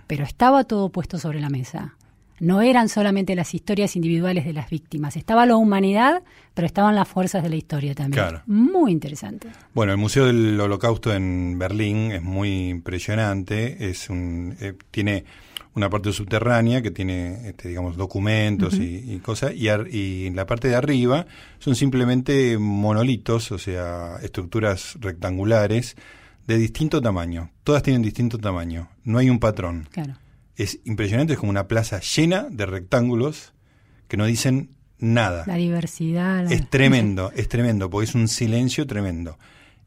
pero 0.06 0.24
estaba 0.24 0.64
todo 0.64 0.88
puesto 0.88 1.18
sobre 1.18 1.40
la 1.40 1.50
mesa 1.50 1.94
no 2.40 2.62
eran 2.62 2.88
solamente 2.88 3.34
las 3.34 3.54
historias 3.54 3.96
individuales 3.96 4.44
de 4.44 4.52
las 4.52 4.70
víctimas, 4.70 5.16
estaba 5.16 5.46
la 5.46 5.56
humanidad, 5.56 6.22
pero 6.54 6.66
estaban 6.66 6.94
las 6.94 7.08
fuerzas 7.08 7.42
de 7.42 7.48
la 7.48 7.56
historia 7.56 7.94
también. 7.94 8.40
Muy 8.46 8.92
interesante. 8.92 9.48
Bueno, 9.74 9.92
el 9.92 9.98
Museo 9.98 10.26
del 10.26 10.60
Holocausto 10.60 11.12
en 11.14 11.58
Berlín 11.58 12.12
es 12.12 12.22
muy 12.22 12.68
impresionante, 12.68 13.88
es 13.90 14.10
un, 14.10 14.56
eh, 14.60 14.74
tiene 14.90 15.24
una 15.74 15.90
parte 15.90 16.12
subterránea 16.12 16.82
que 16.82 16.90
tiene, 16.90 17.48
este, 17.48 17.68
digamos, 17.68 17.96
documentos 17.96 18.74
y, 18.74 19.18
cosas, 19.18 19.52
y, 19.54 19.68
y 19.90 20.26
en 20.26 20.36
la 20.36 20.46
parte 20.46 20.68
de 20.68 20.76
arriba 20.76 21.26
son 21.58 21.74
simplemente 21.74 22.58
monolitos, 22.58 23.50
o 23.50 23.58
sea, 23.58 24.18
estructuras 24.22 24.96
rectangulares 25.00 25.96
de 26.46 26.58
distinto 26.58 27.02
tamaño. 27.02 27.50
Todas 27.64 27.82
tienen 27.82 28.02
distinto 28.02 28.38
tamaño, 28.38 28.88
no 29.02 29.18
hay 29.18 29.30
un 29.30 29.40
patrón. 29.40 29.88
Claro 29.90 30.14
es 30.56 30.80
impresionante, 30.84 31.34
es 31.34 31.38
como 31.38 31.50
una 31.50 31.68
plaza 31.68 32.00
llena 32.00 32.46
de 32.50 32.66
rectángulos 32.66 33.52
que 34.08 34.16
no 34.16 34.26
dicen 34.26 34.70
nada. 34.98 35.44
La 35.46 35.56
diversidad. 35.56 36.50
Es 36.50 36.68
tremendo, 36.70 37.32
es 37.34 37.48
tremendo, 37.48 37.90
porque 37.90 38.08
es 38.08 38.14
un 38.14 38.28
silencio 38.28 38.86
tremendo. 38.86 39.38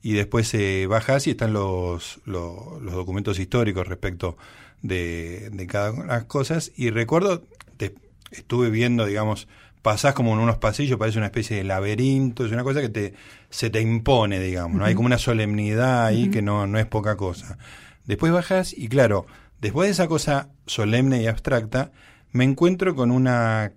Y 0.02 0.14
después 0.14 0.54
eh, 0.54 0.86
bajas 0.88 1.28
y 1.28 1.32
están 1.32 1.54
los, 1.54 2.20
los, 2.26 2.82
documentos 2.84 3.40
históricos 3.40 3.88
respecto 3.88 4.38
de, 4.82 5.68
cada 5.70 5.92
una 5.92 6.04
de 6.04 6.08
las 6.08 6.24
cosas. 6.26 6.72
Y 6.76 6.92
recuerdo, 6.92 7.44
te, 7.78 7.96
estuve 8.32 8.70
viendo, 8.70 9.06
digamos, 9.06 9.48
pasás 9.82 10.14
como 10.14 10.34
en 10.34 10.40
unos 10.40 10.58
pasillos, 10.58 11.00
parece 11.00 11.18
una 11.18 11.28
especie 11.28 11.58
de 11.58 11.64
laberinto, 11.64 12.46
es 12.46 12.52
una 12.52 12.64
cosa 12.64 12.82
que 12.82 12.90
te, 12.90 13.14
se 13.50 13.70
te 13.70 13.82
impone, 13.82 14.40
digamos, 14.40 14.78
¿no? 14.78 14.86
Hay 14.86 14.96
como 14.96 15.08
una 15.08 15.18
solemnidad 15.18 16.06
ahí 16.06 16.30
que 16.30 16.42
no, 16.42 16.68
no 16.68 16.78
es 16.78 16.86
poca 16.86 17.16
cosa. 17.18 17.58
Después 18.06 18.32
bajas 18.32 18.74
y 18.78 18.88
claro, 18.88 19.26
Después 19.60 19.88
de 19.88 19.92
esa 19.92 20.08
cosa 20.08 20.50
solemne 20.66 21.22
y 21.22 21.28
abstracta, 21.28 21.92
me 22.32 22.44
encuentro 22.44 22.96
con 22.96 23.12
una, 23.12 23.74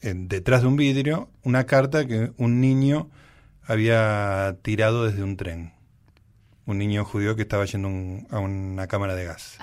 detrás 0.00 0.62
de 0.62 0.68
un 0.68 0.76
vidrio, 0.76 1.28
una 1.42 1.64
carta 1.64 2.06
que 2.06 2.32
un 2.38 2.60
niño 2.60 3.10
había 3.62 4.56
tirado 4.62 5.04
desde 5.04 5.22
un 5.22 5.36
tren. 5.36 5.74
Un 6.64 6.78
niño 6.78 7.04
judío 7.04 7.36
que 7.36 7.42
estaba 7.42 7.64
yendo 7.64 7.88
a 8.30 8.40
una 8.40 8.86
cámara 8.86 9.14
de 9.14 9.24
gas. 9.24 9.58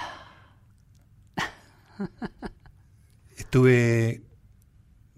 Estuve 3.38 4.22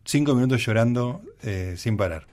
cinco 0.06 0.34
minutos 0.36 0.65
llorando 0.65 1.21
eh, 1.41 1.75
sin 1.78 1.97
parar, 1.97 2.28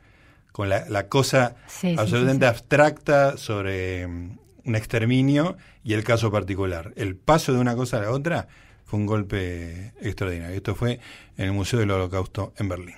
con 0.53 0.69
la, 0.69 1.09
cosa 1.09 1.57
absolutamente 1.99 2.47
abstracta 2.47 3.37
sobre 3.37 4.07
un 4.07 4.77
exterminio 4.77 5.57
y 5.85 5.95
el 5.95 6.05
caso 6.05 6.31
particular. 6.31 6.93
El 6.97 7.17
paso 7.17 7.53
de 7.53 7.59
una 7.59 7.75
cosa 7.77 7.99
a 7.99 8.03
la 8.03 8.11
otra 8.11 8.49
fue 8.85 9.01
un 9.01 9.07
golpe 9.07 9.93
extraordinario. 10.01 10.57
Esto 10.57 10.75
fue 10.75 11.01
en 11.37 11.47
el 11.47 11.53
Museo 11.53 11.81
del 11.81 11.91
Holocausto 11.91 12.53
en 12.59 12.69
Berlín. 12.69 12.97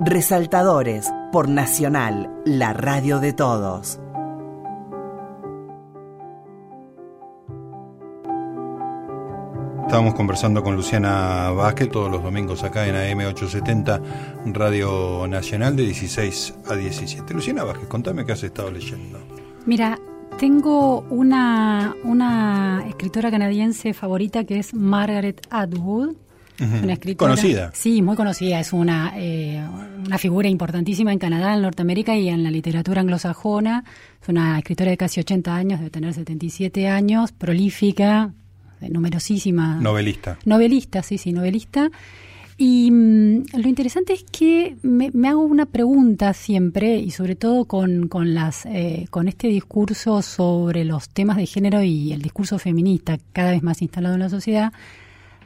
Resaltadores 0.00 1.10
por 1.32 1.48
Nacional, 1.48 2.30
la 2.44 2.72
radio 2.72 3.18
de 3.18 3.32
todos. 3.32 4.00
Estábamos 9.88 10.14
conversando 10.14 10.62
con 10.62 10.76
Luciana 10.76 11.50
Vázquez 11.50 11.90
todos 11.90 12.10
los 12.10 12.22
domingos 12.22 12.62
acá 12.62 12.86
en 12.86 12.94
AM870 12.94 14.02
Radio 14.52 15.26
Nacional 15.26 15.76
de 15.76 15.84
16 15.84 16.54
a 16.68 16.74
17. 16.74 17.32
Luciana 17.32 17.64
Vázquez, 17.64 17.88
contame 17.88 18.26
qué 18.26 18.32
has 18.32 18.42
estado 18.42 18.70
leyendo. 18.70 19.18
Mira, 19.64 19.98
tengo 20.38 21.00
una, 21.10 21.96
una 22.04 22.84
escritora 22.86 23.30
canadiense 23.30 23.92
favorita 23.92 24.44
que 24.44 24.60
es 24.60 24.72
Margaret 24.72 25.44
Atwood. 25.50 26.14
Una 26.60 26.92
escritora, 26.92 27.32
conocida. 27.32 27.70
Sí, 27.74 28.02
muy 28.02 28.16
conocida. 28.16 28.58
Es 28.58 28.72
una, 28.72 29.12
eh, 29.16 29.62
una 30.04 30.18
figura 30.18 30.48
importantísima 30.48 31.12
en 31.12 31.18
Canadá, 31.18 31.54
en 31.54 31.62
Norteamérica 31.62 32.16
y 32.16 32.28
en 32.28 32.42
la 32.42 32.50
literatura 32.50 33.00
anglosajona. 33.00 33.84
Es 34.20 34.28
una 34.28 34.58
escritora 34.58 34.90
de 34.90 34.96
casi 34.96 35.20
80 35.20 35.54
años, 35.54 35.80
de 35.80 35.90
tener 35.90 36.14
77 36.14 36.88
años, 36.88 37.32
prolífica, 37.32 38.32
numerosísima. 38.80 39.76
Novelista. 39.80 40.38
Novelista, 40.44 41.02
sí, 41.02 41.18
sí, 41.18 41.32
novelista. 41.32 41.90
Y 42.60 42.90
mm, 42.90 43.44
lo 43.54 43.68
interesante 43.68 44.12
es 44.12 44.24
que 44.24 44.76
me, 44.82 45.10
hago 45.28 45.42
una 45.42 45.64
pregunta 45.64 46.34
siempre, 46.34 46.98
y 46.98 47.12
sobre 47.12 47.36
todo 47.36 47.66
con, 47.66 48.08
con, 48.08 48.34
las, 48.34 48.66
eh, 48.66 49.06
con 49.10 49.28
este 49.28 49.46
discurso 49.46 50.20
sobre 50.22 50.84
los 50.84 51.08
temas 51.08 51.36
de 51.36 51.46
género 51.46 51.82
y 51.84 52.12
el 52.12 52.20
discurso 52.20 52.58
feminista 52.58 53.16
cada 53.32 53.52
vez 53.52 53.62
más 53.62 53.80
instalado 53.80 54.16
en 54.16 54.20
la 54.20 54.28
sociedad, 54.28 54.72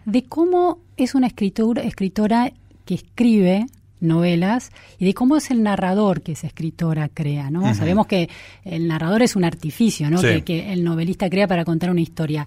de 0.07 0.25
cómo 0.25 0.79
es 0.96 1.14
una 1.14 1.27
escritora, 1.27 1.83
escritora 1.83 2.51
que 2.87 2.94
escribe 2.94 3.66
novelas 4.01 4.70
y 4.98 5.05
de 5.05 5.14
cómo 5.14 5.37
es 5.37 5.51
el 5.51 5.62
narrador 5.62 6.22
que 6.22 6.33
esa 6.33 6.46
escritora 6.46 7.09
crea, 7.09 7.51
¿no? 7.51 7.72
Sabemos 7.75 8.07
que 8.07 8.29
el 8.64 8.88
narrador 8.88 9.22
es 9.22 9.37
un 9.37 9.44
artificio, 9.44 10.11
¿no? 10.11 10.20
que, 10.20 10.72
el 10.72 10.83
novelista 10.83 11.31
crea 11.31 11.46
para 11.46 11.64
contar 11.64 11.90
una 11.90 12.01
historia. 12.01 12.46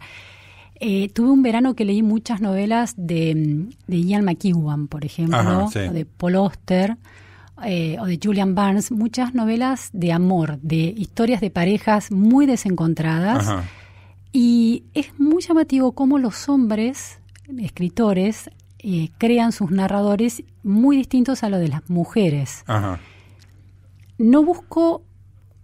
Eh, 0.79 1.09
tuve 1.09 1.29
un 1.29 1.41
verano 1.41 1.73
que 1.73 1.85
leí 1.85 2.03
muchas 2.03 2.41
novelas 2.41 2.95
de, 2.97 3.67
de 3.88 4.01
Ian 4.01 4.25
McEwan, 4.25 4.88
por 4.88 5.05
ejemplo, 5.05 5.65
o 5.65 5.69
de 5.69 6.05
Paul 6.05 6.35
Auster, 6.35 6.97
eh, 7.63 7.97
o 8.01 8.05
de 8.05 8.19
Julian 8.21 8.55
Barnes, 8.55 8.91
muchas 8.91 9.33
novelas 9.33 9.89
de 9.93 10.11
amor, 10.11 10.59
de 10.61 10.93
historias 10.97 11.39
de 11.39 11.49
parejas 11.49 12.11
muy 12.11 12.45
desencontradas. 12.45 13.63
Y 14.33 14.83
es 14.93 15.17
muy 15.17 15.41
llamativo 15.41 15.93
cómo 15.93 16.19
los 16.19 16.49
hombres, 16.49 17.19
escritores, 17.57 18.49
eh, 18.79 19.09
crean 19.17 19.53
sus 19.53 19.71
narradores 19.71 20.43
muy 20.61 20.97
distintos 20.97 21.43
a 21.43 21.49
los 21.49 21.61
de 21.61 21.69
las 21.69 21.89
mujeres. 21.89 22.65
No 24.17 24.43
busco 24.43 25.03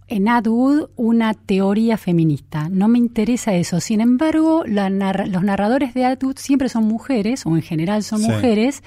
en 0.08 0.28
Atwood 0.28 0.90
una 0.96 1.34
teoría 1.34 1.96
feminista. 1.96 2.68
No 2.68 2.88
me 2.88 2.98
interesa 2.98 3.54
eso. 3.54 3.80
Sin 3.80 4.00
embargo, 4.00 4.64
los 4.66 5.42
narradores 5.42 5.94
de 5.94 6.04
Atwood 6.04 6.36
siempre 6.36 6.68
son 6.68 6.84
mujeres, 6.84 7.46
o 7.46 7.56
en 7.56 7.62
general 7.62 8.02
son 8.02 8.22
mujeres, 8.22 8.82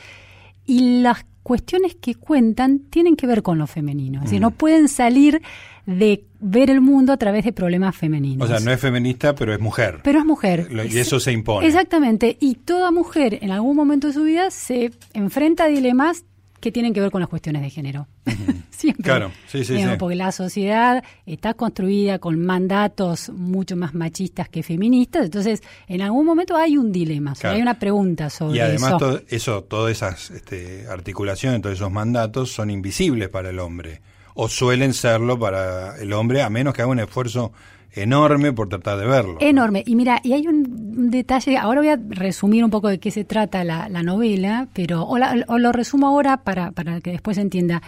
y 0.66 1.02
las 1.02 1.26
cuestiones 1.44 1.96
que 1.96 2.16
cuentan 2.16 2.80
tienen 2.80 3.16
que 3.16 3.28
ver 3.28 3.44
con 3.44 3.58
lo 3.58 3.68
femenino. 3.68 4.20
Es 4.20 4.26
decir, 4.26 4.42
no 4.42 4.50
mm. 4.50 4.54
pueden 4.54 4.88
salir 4.88 5.42
de 5.86 6.24
ver 6.40 6.72
el 6.72 6.82
mundo 6.82 7.14
a 7.14 7.18
través 7.18 7.46
de 7.46 7.54
problemas 7.54 7.96
femeninos. 7.96 8.50
O 8.50 8.52
sea, 8.52 8.60
no 8.60 8.72
es 8.72 8.80
feminista, 8.80 9.36
pero 9.36 9.54
es 9.54 9.60
mujer. 9.60 10.00
Pero 10.04 10.20
es 10.20 10.26
mujer. 10.26 10.68
y 10.92 10.98
eso 10.98 11.20
se 11.20 11.32
impone. 11.32 11.68
Exactamente. 11.68 12.38
Y 12.40 12.56
toda 12.56 12.92
mujer 12.92 13.38
en 13.42 13.52
algún 13.52 13.76
momento 13.76 14.08
de 14.08 14.14
su 14.14 14.24
vida 14.24 14.50
se 14.50 14.92
enfrenta 15.14 15.66
a 15.66 15.68
dilemas 15.68 16.26
que 16.66 16.72
tienen 16.72 16.96
que 16.96 17.00
ver 17.00 17.12
con 17.12 17.22
las 17.22 17.30
cuestiones 17.30 17.62
de 17.62 17.70
género. 17.70 18.08
Siempre. 18.72 19.04
Claro, 19.04 19.32
sí, 19.48 19.64
sí, 19.64 19.78
sí. 19.78 19.86
Porque 20.00 20.16
la 20.16 20.32
sociedad 20.32 21.04
está 21.28 21.54
construida 21.54 22.18
con 22.18 22.44
mandatos 22.44 23.30
mucho 23.30 23.76
más 23.76 23.94
machistas 23.94 24.50
que 24.50 24.64
feministas, 24.64 25.26
entonces 25.26 25.62
en 25.88 26.02
algún 26.02 26.26
momento 26.26 26.58
hay 26.58 26.76
un 26.76 26.92
dilema, 26.92 27.36
hay 27.44 27.62
una 27.62 27.78
pregunta 27.78 28.32
sobre 28.32 28.58
eso. 28.58 28.58
Y 28.58 28.60
además 28.62 28.90
eso. 28.90 28.98
Todo 28.98 29.22
eso, 29.28 29.64
todas 29.64 29.92
esas 29.92 30.32
este, 30.32 30.88
articulaciones, 30.90 31.62
todos 31.62 31.76
esos 31.76 31.92
mandatos 31.92 32.52
son 32.52 32.72
invisibles 32.72 33.30
para 33.30 33.52
el 33.52 33.60
hombre, 33.60 34.02
o 34.34 34.50
suelen 34.50 34.96
serlo 34.96 35.38
para 35.38 35.98
el 36.02 36.14
hombre, 36.14 36.42
a 36.42 36.50
menos 36.50 36.74
que 36.74 36.82
haga 36.82 36.90
un 36.90 37.00
esfuerzo 37.00 37.54
enorme 37.96 38.54
por 38.54 38.70
tratar 38.70 39.00
de 39.00 39.08
verlo. 39.08 39.38
Enorme. 39.40 39.84
Y 39.86 39.96
mira, 39.96 40.20
y 40.24 40.34
hay 40.34 40.48
un 40.48 41.10
detalle, 41.10 41.58
ahora 41.58 41.82
voy 41.82 41.90
a 41.90 42.00
resumir 42.10 42.64
un 42.64 42.70
poco 42.70 42.90
de 42.90 43.00
qué 43.00 43.12
se 43.12 43.24
trata 43.24 43.64
la, 43.64 43.88
novela, 44.04 44.68
pero 44.74 45.04
o, 45.04 45.18
lo 45.18 45.72
resumo 45.72 46.08
ahora 46.08 46.38
para, 46.38 46.72
para 46.72 47.02
que 47.02 47.12
después 47.12 47.36
se 47.36 47.42
entienda. 47.42 47.82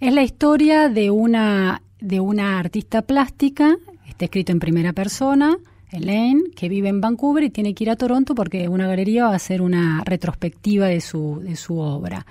Es 0.00 0.14
la 0.14 0.22
historia 0.22 0.88
de 0.88 1.10
una, 1.10 1.82
de 2.00 2.20
una 2.20 2.58
artista 2.58 3.02
plástica, 3.02 3.76
está 4.08 4.24
escrito 4.24 4.52
en 4.52 4.60
primera 4.60 4.92
persona, 4.92 5.56
Elaine, 5.92 6.50
que 6.54 6.68
vive 6.68 6.88
en 6.88 7.00
Vancouver 7.00 7.44
y 7.44 7.50
tiene 7.50 7.74
que 7.74 7.84
ir 7.84 7.90
a 7.90 7.96
Toronto 7.96 8.34
porque 8.34 8.68
una 8.68 8.86
galería 8.86 9.24
va 9.24 9.32
a 9.32 9.36
hacer 9.36 9.60
una 9.60 10.02
retrospectiva 10.04 10.86
de 10.86 11.00
su, 11.00 11.40
de 11.42 11.56
su 11.56 11.78
obra. 11.78 12.24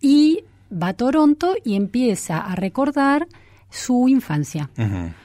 Y 0.00 0.44
va 0.70 0.88
a 0.88 0.94
Toronto 0.94 1.54
y 1.64 1.74
empieza 1.74 2.38
a 2.38 2.54
recordar 2.54 3.26
su 3.70 4.08
infancia. 4.08 4.70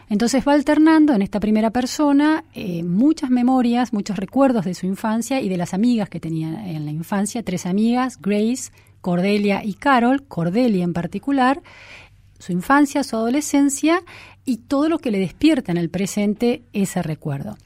Entonces 0.09 0.43
va 0.45 0.53
alternando 0.53 1.13
en 1.13 1.21
esta 1.21 1.39
primera 1.39 1.69
persona 1.69 2.43
eh, 2.53 2.83
muchas 2.83 3.29
memorias, 3.29 3.93
muchos 3.93 4.17
recuerdos 4.17 4.65
de 4.65 4.73
su 4.73 4.85
infancia 4.85 5.39
y 5.39 5.49
de 5.49 5.57
las 5.57 5.73
amigas 5.73 6.09
que 6.09 6.19
tenía 6.19 6.67
en 6.69 6.85
la 6.85 6.91
infancia, 6.91 7.43
tres 7.43 7.65
amigas, 7.65 8.19
Grace, 8.21 8.71
Cordelia 8.99 9.63
y 9.63 9.73
Carol, 9.73 10.23
Cordelia 10.27 10.83
en 10.83 10.93
particular, 10.93 11.61
su 12.39 12.51
infancia, 12.51 13.03
su 13.03 13.15
adolescencia 13.15 14.01
y 14.45 14.57
todo 14.57 14.89
lo 14.89 14.99
que 14.99 15.11
le 15.11 15.19
despierta 15.19 15.71
en 15.71 15.77
el 15.77 15.89
presente 15.89 16.63
ese 16.73 17.01
recuerdo. 17.01 17.57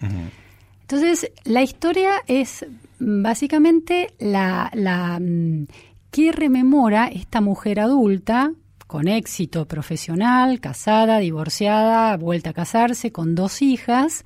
Entonces, 0.81 1.31
la 1.45 1.63
historia 1.63 2.11
es 2.27 2.65
básicamente 2.99 4.13
la, 4.19 4.69
la 4.73 5.19
mm, 5.19 5.67
que 6.11 6.31
rememora 6.31 7.07
esta 7.07 7.41
mujer 7.41 7.79
adulta 7.79 8.51
con 8.87 9.07
éxito 9.07 9.67
profesional, 9.67 10.59
casada, 10.59 11.19
divorciada, 11.19 12.15
vuelta 12.17 12.51
a 12.51 12.53
casarse, 12.53 13.11
con 13.11 13.35
dos 13.35 13.61
hijas, 13.61 14.23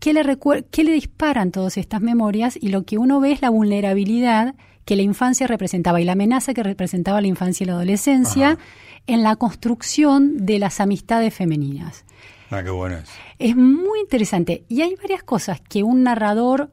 ¿qué 0.00 0.12
le, 0.12 0.22
qué 0.70 0.84
le 0.84 0.92
disparan 0.92 1.50
todas 1.50 1.76
estas 1.76 2.00
memorias? 2.00 2.58
Y 2.60 2.68
lo 2.68 2.84
que 2.84 2.98
uno 2.98 3.20
ve 3.20 3.32
es 3.32 3.42
la 3.42 3.50
vulnerabilidad 3.50 4.54
que 4.84 4.96
la 4.96 5.02
infancia 5.02 5.46
representaba 5.46 6.00
y 6.00 6.04
la 6.04 6.12
amenaza 6.12 6.54
que 6.54 6.62
representaba 6.62 7.20
la 7.20 7.26
infancia 7.26 7.64
y 7.64 7.66
la 7.66 7.74
adolescencia 7.74 8.58
en 9.06 9.22
la 9.22 9.36
construcción 9.36 10.46
de 10.46 10.58
las 10.58 10.80
amistades 10.80 11.34
femeninas. 11.34 12.04
Ah, 12.50 12.62
qué 12.62 12.70
bueno 12.70 12.96
es. 12.96 13.10
Es 13.38 13.54
muy 13.54 14.00
interesante. 14.00 14.64
Y 14.68 14.80
hay 14.80 14.94
varias 14.96 15.22
cosas 15.22 15.60
que 15.60 15.82
un 15.82 16.02
narrador 16.04 16.70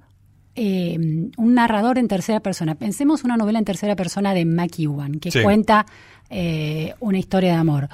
eh, 0.58 0.98
un 1.36 1.54
narrador 1.54 1.98
en 1.98 2.08
tercera 2.08 2.40
persona. 2.40 2.76
Pensemos 2.76 3.26
una 3.26 3.36
novela 3.36 3.60
en 3.60 3.66
tercera 3.66 3.98
persona 3.98 4.34
de 4.34 4.46
McEwan, 4.46 5.20
que 5.20 5.30
cuenta 5.44 5.86
eh, 6.30 6.94
una 7.00 7.18
historia 7.18 7.52
de 7.52 7.58
amor. 7.58 7.90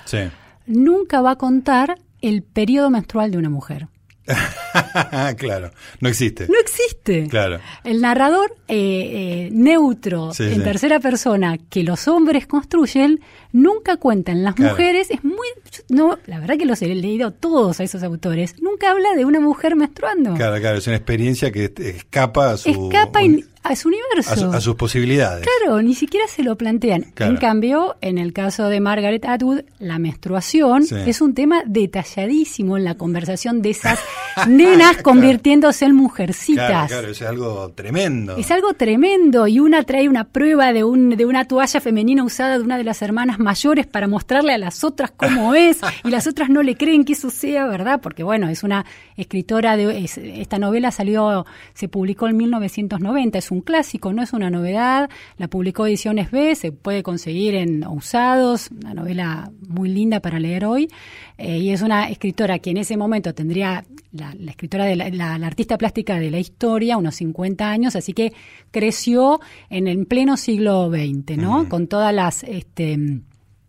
Nunca 0.65 1.21
va 1.21 1.31
a 1.31 1.35
contar 1.35 1.97
el 2.21 2.43
periodo 2.43 2.89
menstrual 2.89 3.31
de 3.31 3.37
una 3.37 3.49
mujer. 3.49 3.87
claro, 5.37 5.71
no 5.99 6.09
existe. 6.09 6.47
No 6.47 6.59
existe. 6.59 7.27
Claro. 7.27 7.59
El 7.83 8.01
narrador 8.01 8.55
eh, 8.67 9.49
neutro 9.51 10.31
en 10.37 10.63
tercera 10.63 10.99
persona 10.99 11.57
que 11.57 11.83
los 11.83 12.07
hombres 12.07 12.47
construyen 12.47 13.19
nunca 13.51 13.97
cuentan. 13.97 14.43
Las 14.43 14.57
mujeres 14.57 15.11
es 15.11 15.23
muy 15.23 15.47
no, 15.89 16.17
la 16.25 16.39
verdad 16.39 16.57
que 16.57 16.65
los 16.65 16.81
he 16.81 16.87
leído 16.87 17.31
todos 17.31 17.79
a 17.79 17.83
esos 17.83 18.03
autores. 18.03 18.61
Nunca 18.61 18.91
habla 18.91 19.13
de 19.15 19.25
una 19.25 19.39
mujer 19.39 19.75
menstruando. 19.75 20.33
Claro, 20.35 20.59
claro, 20.59 20.77
es 20.77 20.87
una 20.87 20.95
experiencia 20.95 21.51
que 21.51 21.73
escapa 21.77 22.51
a 22.51 22.57
su 22.57 22.69
escapa 22.69 23.19
a 23.63 23.75
su 23.75 23.89
universo. 23.89 24.51
A, 24.51 24.59
sus 24.59 24.75
posibilidades. 24.75 25.45
Claro, 25.45 25.81
ni 25.81 25.93
siquiera 25.93 26.27
se 26.27 26.43
lo 26.43 26.55
plantean. 26.55 27.13
En 27.19 27.37
cambio, 27.37 27.95
en 28.01 28.17
el 28.17 28.33
caso 28.33 28.67
de 28.67 28.79
Margaret 28.79 29.23
Atwood, 29.25 29.61
la 29.79 29.99
menstruación 29.99 30.83
es 31.05 31.21
un 31.21 31.35
tema 31.35 31.63
detalladísimo 31.65 32.77
en 32.77 32.85
la 32.85 32.95
conversación 32.95 33.61
de 33.61 33.69
esas 33.71 33.99
nenas 34.47 34.97
convirtiéndose 35.03 35.85
en 35.85 35.95
mujercitas. 35.95 36.67
Claro, 36.67 36.87
claro, 36.87 37.11
es 37.11 37.21
algo 37.21 37.71
tremendo. 37.75 38.37
Es 38.37 38.49
algo 38.51 38.73
tremendo. 38.73 39.47
Y 39.47 39.59
una 39.59 39.83
trae 39.83 40.09
una 40.09 40.23
prueba 40.23 40.73
de, 40.73 40.83
un, 40.83 41.11
de 41.11 41.25
una 41.25 41.45
toalla 41.45 41.79
femenina 41.79 42.23
usada 42.23 42.57
de 42.57 42.63
una 42.63 42.77
de 42.77 42.83
las 42.83 43.01
hermanas 43.01 43.37
mayores 43.39 43.85
para 43.85 44.07
mostrarle 44.07 44.53
a 44.53 44.57
las 44.57 44.83
otras 44.83 45.11
cómo 45.11 45.53
es. 45.55 45.81
y 46.03 46.09
las 46.09 46.25
otras 46.25 46.49
no 46.49 46.63
le 46.63 46.75
creen 46.75 47.05
que 47.05 47.13
eso 47.13 47.29
sea 47.29 47.67
verdad, 47.67 48.01
porque 48.01 48.23
bueno, 48.23 48.49
es 48.49 48.63
una 48.63 48.85
escritora 49.17 49.77
de. 49.77 50.03
esta 50.03 50.57
novela 50.57 50.89
salió, 50.91 51.45
se 51.73 51.87
publicó 51.87 52.27
en 52.27 52.37
1990. 52.37 53.37
Es 53.37 53.41
es 53.41 53.51
un 53.51 53.61
clásico, 53.61 54.13
no 54.13 54.23
es 54.23 54.33
una 54.33 54.49
novedad. 54.49 55.09
La 55.37 55.47
publicó 55.47 55.85
Ediciones 55.85 56.31
B, 56.31 56.55
se 56.55 56.71
puede 56.71 57.03
conseguir 57.03 57.55
en 57.55 57.85
usados, 57.85 58.69
una 58.71 58.93
novela 58.93 59.51
muy 59.67 59.89
linda 59.89 60.21
para 60.21 60.39
leer 60.39 60.65
hoy. 60.65 60.89
Eh, 61.37 61.57
y 61.57 61.71
es 61.71 61.81
una 61.81 62.09
escritora 62.09 62.59
que 62.59 62.69
en 62.69 62.77
ese 62.77 62.97
momento 62.97 63.33
tendría 63.33 63.83
la, 64.21 64.51
escritora 64.51 64.85
de 64.85 64.95
la, 64.95 65.33
artista 65.35 65.77
plástica 65.77 66.19
de 66.19 66.31
la 66.31 66.39
historia, 66.39 66.97
unos 66.97 67.15
50 67.15 67.69
años, 67.69 67.95
así 67.95 68.13
que 68.13 68.33
creció 68.71 69.39
en 69.69 69.87
el 69.87 70.05
pleno 70.05 70.37
siglo 70.37 70.89
XX, 70.89 71.37
¿no? 71.37 71.67
Con 71.67 71.87
todas 71.87 72.13
las 72.13 72.43
este, 72.43 73.21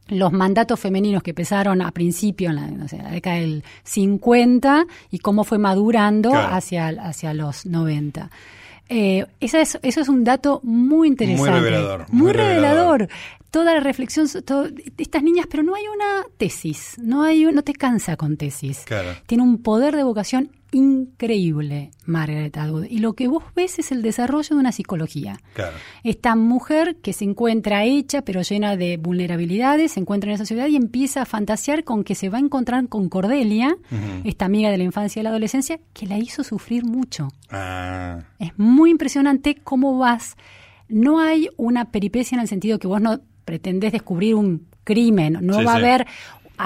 los 0.09 0.33
mandatos 0.33 0.79
femeninos 0.79 1.23
que 1.23 1.31
empezaron 1.31 1.83
a 1.83 1.91
principio, 1.91 2.51
en 2.51 2.57
la, 2.57 3.11
década 3.11 3.37
del 3.37 3.65
50, 3.85 4.87
y 5.11 5.19
cómo 5.19 5.45
fue 5.45 5.59
madurando 5.59 6.33
hacia, 6.35 6.88
hacia 6.88 7.35
los 7.35 7.67
90. 7.67 8.31
Eh, 8.94 9.24
eso 9.40 9.59
es 9.59 10.09
un 10.09 10.22
dato 10.22 10.61
muy 10.62 11.09
interesante. 11.09 11.50
Muy 11.50 11.61
revelador. 11.61 12.07
Muy, 12.11 12.33
revelador. 12.33 13.09
Toda 13.50 13.72
la 13.74 13.81
reflexión, 13.81 14.26
de 14.26 14.92
estas 14.98 15.22
niñas, 15.22 15.46
pero 15.50 15.62
no 15.62 15.74
hay 15.74 15.85
una 15.87 16.26
tesis, 16.37 16.96
no 16.98 17.22
hay, 17.22 17.44
no 17.44 17.62
te 17.62 17.72
cansa 17.72 18.16
con 18.16 18.37
tesis. 18.37 18.85
Tiene 19.26 19.44
un 19.44 19.62
poder 19.62 19.96
de 19.96 20.02
vocación 20.02 20.50
increíble, 20.72 21.90
Margaret 22.06 22.56
Atwood. 22.56 22.87
Y 22.88 22.98
lo 22.98 23.12
que 23.12 23.28
vos 23.28 23.44
ves 23.54 23.78
es 23.78 23.92
el 23.92 24.02
desarrollo 24.02 24.56
de 24.56 24.61
una 24.61 24.72
psicología. 24.72 25.38
Esta 26.02 26.35
mujer 26.35 26.96
que 26.96 27.12
se 27.12 27.24
encuentra 27.24 27.85
hecha, 27.85 28.22
pero 28.22 28.42
llena 28.42 28.76
de 28.76 28.96
vulnerabilidades, 28.96 29.92
se 29.92 30.00
encuentra 30.00 30.30
en 30.30 30.35
esa 30.35 30.46
ciudad 30.46 30.66
y 30.66 30.76
empieza 30.76 31.22
a 31.22 31.26
fantasear 31.26 31.85
con 31.85 32.04
que 32.04 32.14
se 32.14 32.28
va 32.28 32.38
a 32.38 32.40
encontrar 32.40 32.88
con 32.88 33.08
Cordelia, 33.08 33.76
esta 34.24 34.46
amiga 34.46 34.70
de 34.70 34.78
la 34.78 34.85
infancia 34.85 35.20
y 35.20 35.22
la 35.22 35.30
adolescencia, 35.30 35.78
que 35.92 36.06
la 36.06 36.18
hizo 36.18 36.42
sufrir 36.42 36.85
mucho. 36.85 37.28
Ah. 37.50 38.20
Es 38.38 38.58
muy 38.58 38.90
impresionante 38.90 39.56
cómo 39.62 39.98
vas. 39.98 40.37
No 40.88 41.20
hay 41.20 41.48
una 41.56 41.90
peripecia 41.90 42.37
en 42.37 42.40
el 42.40 42.48
sentido 42.48 42.78
que 42.78 42.87
vos 42.87 43.00
no 43.00 43.20
pretendés 43.44 43.92
descubrir 43.92 44.35
un 44.35 44.66
crimen, 44.85 45.38
no 45.42 45.62
va 45.62 45.74
a 45.74 45.76
haber 45.76 46.06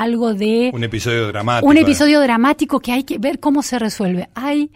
algo 0.02 0.34
de... 0.34 0.70
Un 0.72 0.84
episodio 0.84 1.28
dramático. 1.28 1.68
Un 1.68 1.76
episodio 1.76 2.20
dramático 2.20 2.80
que 2.80 2.92
hay 2.92 3.04
que 3.04 3.18
ver 3.18 3.40
cómo 3.40 3.62
se 3.62 3.78
resuelve. 3.78 4.28
Hay 4.34 4.70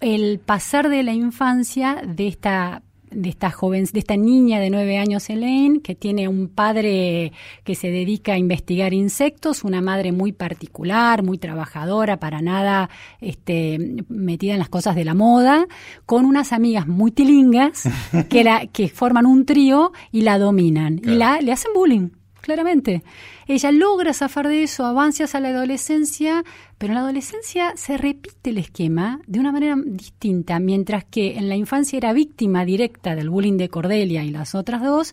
el 0.00 0.38
pasar 0.38 0.88
de 0.88 1.02
la 1.02 1.12
infancia 1.12 2.02
de 2.04 2.28
esta 2.28 2.82
de 3.10 3.28
esta 3.28 3.50
joven, 3.50 3.86
de 3.92 3.98
esta 3.98 4.16
niña 4.16 4.60
de 4.60 4.68
nueve 4.68 4.98
años, 4.98 5.30
Elaine, 5.30 5.80
que 5.80 5.94
tiene 5.94 6.28
un 6.28 6.48
padre 6.48 7.32
que 7.64 7.74
se 7.74 7.90
dedica 7.90 8.32
a 8.32 8.38
investigar 8.38 8.92
insectos, 8.92 9.64
una 9.64 9.80
madre 9.80 10.12
muy 10.12 10.32
particular, 10.32 11.22
muy 11.22 11.38
trabajadora, 11.38 12.18
para 12.18 12.42
nada 12.42 12.90
este, 13.20 14.04
metida 14.08 14.54
en 14.54 14.58
las 14.58 14.68
cosas 14.68 14.96
de 14.96 15.04
la 15.04 15.14
moda, 15.14 15.66
con 16.04 16.24
unas 16.24 16.52
amigas 16.52 16.86
muy 16.86 17.10
tilingas 17.10 17.84
que, 18.28 18.44
la, 18.44 18.66
que 18.66 18.88
forman 18.88 19.24
un 19.24 19.46
trío 19.46 19.92
y 20.12 20.22
la 20.22 20.38
dominan 20.38 21.00
y 21.02 21.14
la, 21.14 21.40
le 21.40 21.52
hacen 21.52 21.72
bullying 21.74 22.10
claramente. 22.46 23.02
Ella 23.48 23.72
logra 23.72 24.14
zafar 24.14 24.46
de 24.46 24.62
eso, 24.62 24.86
avanza 24.86 25.24
a 25.32 25.40
la 25.40 25.48
adolescencia, 25.48 26.44
pero 26.78 26.92
en 26.92 26.94
la 26.94 27.00
adolescencia 27.00 27.72
se 27.74 27.98
repite 27.98 28.50
el 28.50 28.58
esquema 28.58 29.20
de 29.26 29.40
una 29.40 29.50
manera 29.50 29.74
distinta, 29.84 30.60
mientras 30.60 31.04
que 31.04 31.36
en 31.38 31.48
la 31.48 31.56
infancia 31.56 31.96
era 31.96 32.12
víctima 32.12 32.64
directa 32.64 33.16
del 33.16 33.30
bullying 33.30 33.56
de 33.56 33.68
Cordelia 33.68 34.22
y 34.22 34.30
las 34.30 34.54
otras 34.54 34.80
dos. 34.80 35.12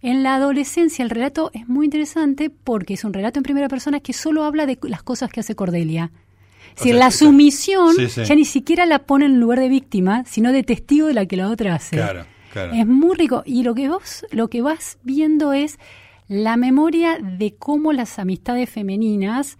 En 0.00 0.22
la 0.22 0.36
adolescencia 0.36 1.02
el 1.02 1.10
relato 1.10 1.50
es 1.54 1.68
muy 1.68 1.86
interesante 1.86 2.50
porque 2.50 2.94
es 2.94 3.02
un 3.02 3.12
relato 3.12 3.40
en 3.40 3.42
primera 3.42 3.68
persona 3.68 3.98
que 3.98 4.12
solo 4.12 4.44
habla 4.44 4.64
de 4.64 4.78
las 4.82 5.02
cosas 5.02 5.30
que 5.30 5.40
hace 5.40 5.56
Cordelia. 5.56 6.12
Si 6.76 6.92
la 6.92 7.10
sumisión 7.10 7.96
ya 7.96 8.34
ni 8.36 8.44
siquiera 8.44 8.86
la 8.86 9.00
pone 9.00 9.26
en 9.26 9.40
lugar 9.40 9.58
de 9.58 9.68
víctima, 9.68 10.22
sino 10.24 10.52
de 10.52 10.62
testigo 10.62 11.08
de 11.08 11.14
la 11.14 11.26
que 11.26 11.36
la 11.36 11.48
otra 11.48 11.74
hace. 11.74 11.96
Claro, 11.96 12.26
claro. 12.52 12.72
Es 12.72 12.86
muy 12.86 13.16
rico. 13.16 13.42
Y 13.44 13.64
lo 13.64 13.74
que 13.74 13.88
vos, 13.88 14.24
lo 14.30 14.48
que 14.48 14.62
vas 14.62 14.98
viendo 15.02 15.52
es 15.52 15.78
la 16.30 16.56
memoria 16.56 17.18
de 17.20 17.56
cómo 17.56 17.92
las 17.92 18.20
amistades 18.20 18.70
femeninas 18.70 19.58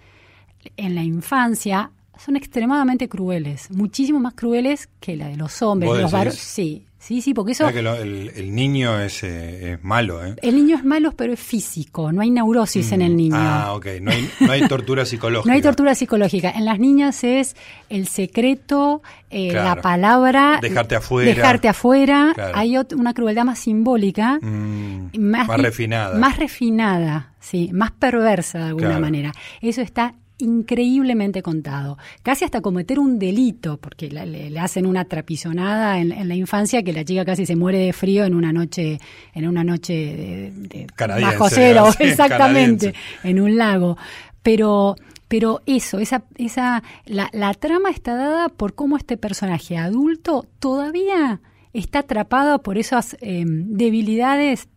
en 0.77 0.95
la 0.95 1.03
infancia 1.03 1.91
son 2.17 2.37
extremadamente 2.37 3.09
crueles, 3.09 3.73
muchísimo 3.73 4.21
más 4.21 4.35
crueles 4.35 4.89
que 5.01 5.17
la 5.17 5.27
de 5.27 5.37
los 5.37 5.63
hombres, 5.63 5.91
los 6.01 6.13
varones. 6.13 6.39
Sí, 6.39 6.87
Sí, 7.01 7.23
sí, 7.23 7.33
porque 7.33 7.53
eso... 7.53 7.67
el, 7.67 8.55
niño 8.55 9.01
es, 9.01 9.25
eh, 9.25 9.73
es, 9.73 9.83
malo, 9.83 10.23
¿eh? 10.23 10.37
El 10.43 10.55
niño 10.55 10.77
es 10.77 10.85
malo, 10.85 11.13
pero 11.17 11.33
es 11.33 11.41
físico, 11.41 12.13
no 12.13 12.21
hay 12.21 12.31
neurosis 12.31 12.93
en 12.93 13.01
el 13.01 13.15
mm, 13.15 13.17
niño. 13.17 13.37
Ah, 13.39 13.73
ok, 13.73 13.87
no 14.03 14.11
hay, 14.11 14.31
no 14.39 14.53
hay 14.53 14.69
tortura 14.69 15.07
psicológica. 15.07 15.49
no 15.51 15.55
hay 15.55 15.63
tortura 15.63 15.95
psicológica. 15.95 16.51
En 16.51 16.67
las 16.67 16.79
niñas 16.79 17.25
es 17.25 17.57
el 17.89 18.07
secreto, 18.07 19.03
eh, 19.31 19.51
la 19.51 19.77
palabra... 19.77 20.59
Dejarte 20.61 20.95
afuera. 20.95 21.35
Dejarte 21.35 21.69
afuera. 21.69 22.35
Hay 22.53 22.77
una 22.95 23.15
crueldad 23.15 23.45
más 23.45 23.61
simbólica. 23.61 24.39
Mm, 24.43 25.19
más, 25.19 25.49
refinada. 25.49 26.19
Más 26.19 26.37
refinada, 26.37 27.33
sí, 27.41 27.71
más 27.73 27.93
perversa 27.93 28.59
de 28.59 28.65
alguna 28.67 28.99
manera. 28.99 29.33
Eso 29.63 29.81
está 29.81 30.15
increíblemente 30.40 31.42
contado, 31.42 31.98
casi 32.22 32.44
hasta 32.44 32.61
cometer 32.61 32.98
un 32.98 33.18
delito, 33.18 33.79
porque 33.79 34.09
le, 34.09 34.59
hacen 34.59 34.87
una 34.87 35.05
trapisonada 35.05 35.98
en, 35.98 36.29
la 36.29 36.35
infancia 36.35 36.83
que 36.83 36.92
la 36.92 37.05
chica 37.05 37.24
casi 37.24 37.46
se 37.46 37.57
muere 37.57 37.79
de 37.79 37.92
frío 37.92 38.24
en 38.24 38.35
una 38.35 38.53
noche, 38.53 38.98
en 39.35 39.48
una 39.48 39.64
noche 39.64 40.53
de, 40.55 40.87
bajo 40.96 41.48
cero, 41.48 41.88
exactamente, 41.98 42.94
en 43.24 43.40
un 43.40 43.57
lago. 43.57 43.96
Pero 44.42 44.96
pero 45.29 45.62
eso, 45.64 46.00
esa, 46.00 46.24
esa, 46.38 46.83
la, 47.07 47.31
la, 47.33 47.55
trama 47.55 47.90
está 47.90 48.16
dada 48.16 48.48
por 48.48 48.74
cómo 48.74 48.96
este 48.96 49.16
personaje 49.16 49.76
adulto 49.76 50.44
todavía 50.59 51.40
está 51.72 52.00
atrapado 52.00 52.62
por 52.62 52.79
esas 52.79 53.16
eh, 53.20 53.44
debilidades 53.46 54.68